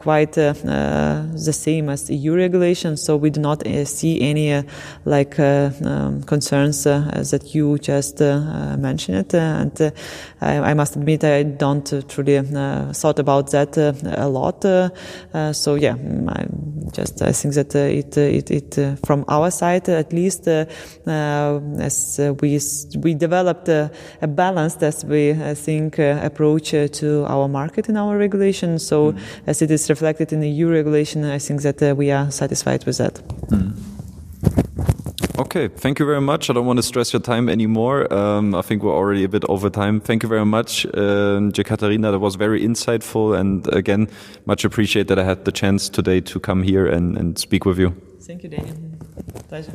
quite 0.00 0.32
the 0.32 1.52
same 1.52 1.88
as 1.88 2.10
EU 2.10 2.34
regulation. 2.34 2.96
So 2.96 3.16
we 3.16 3.30
do 3.30 3.40
not 3.40 3.62
see 3.84 4.20
any 4.20 4.64
like 5.04 5.38
um, 5.38 6.22
concerns 6.22 6.84
that 6.84 7.54
you 7.54 7.78
just 7.78 8.20
mentioned. 8.20 9.34
and 9.34 9.92
I, 10.40 10.58
I, 10.58 10.74
must 10.74 10.96
admit 10.96 11.24
I 11.24 11.42
don't 11.42 11.92
uh, 11.92 12.02
truly 12.02 12.38
uh, 12.38 12.92
thought 12.92 13.18
about 13.18 13.50
that 13.50 13.76
uh, 13.76 13.92
a 14.16 14.28
lot. 14.28 14.64
Uh, 14.64 14.90
uh, 15.34 15.52
so 15.52 15.74
yeah, 15.74 15.94
mm, 15.94 16.28
I 16.28 16.46
just 16.92 17.22
I 17.22 17.32
think 17.32 17.54
that 17.54 17.74
uh, 17.74 17.78
it 17.78 18.16
it, 18.16 18.50
it 18.50 18.98
from 19.04 19.24
our 19.28 19.50
side 19.50 19.88
at 19.88 20.12
least 20.12 20.46
as 20.48 22.20
we 22.40 22.60
we 22.98 23.14
developed 23.14 23.68
a 23.68 23.90
balanced 24.26 24.82
as 24.82 25.04
we 25.04 25.30
I 25.32 25.54
think 25.54 25.98
approach 25.98 26.70
to 26.70 27.24
our 27.26 27.48
market 27.48 27.88
in 27.88 27.96
our 27.96 28.16
regulation. 28.16 28.78
So 28.78 29.12
mm. 29.12 29.20
as 29.46 29.62
it 29.62 29.70
is 29.70 29.88
reflected 29.90 30.32
in 30.32 30.40
the 30.40 30.48
EU 30.48 30.68
regulation, 30.68 31.24
I 31.24 31.38
think 31.38 31.62
that 31.62 31.96
we 31.96 32.10
are 32.10 32.30
satisfied 32.30 32.84
with 32.84 32.98
that. 32.98 33.14
Mm. 33.50 33.87
Okay, 35.38 35.68
thank 35.68 36.00
you 36.00 36.06
very 36.06 36.20
much. 36.20 36.50
I 36.50 36.52
don't 36.52 36.66
want 36.66 36.78
to 36.78 36.82
stress 36.82 37.12
your 37.12 37.22
time 37.22 37.48
anymore. 37.48 38.12
Um, 38.12 38.56
I 38.56 38.62
think 38.62 38.82
we're 38.82 38.94
already 38.94 39.22
a 39.22 39.28
bit 39.28 39.44
over 39.48 39.70
time. 39.70 40.00
Thank 40.00 40.24
you 40.24 40.28
very 40.28 40.44
much, 40.44 40.84
uh, 40.86 41.38
Jekaterina. 41.52 42.10
That 42.10 42.18
was 42.18 42.34
very 42.34 42.60
insightful, 42.60 43.38
and 43.38 43.64
again, 43.72 44.08
much 44.46 44.64
appreciate 44.64 45.06
that 45.06 45.18
I 45.18 45.22
had 45.22 45.44
the 45.44 45.52
chance 45.52 45.88
today 45.88 46.20
to 46.22 46.40
come 46.40 46.64
here 46.64 46.88
and, 46.88 47.16
and 47.16 47.38
speak 47.38 47.64
with 47.64 47.78
you. 47.78 47.94
Thank 48.20 48.42
you, 48.42 48.48
Daniel. 48.48 48.76
Pleasure. 49.48 49.74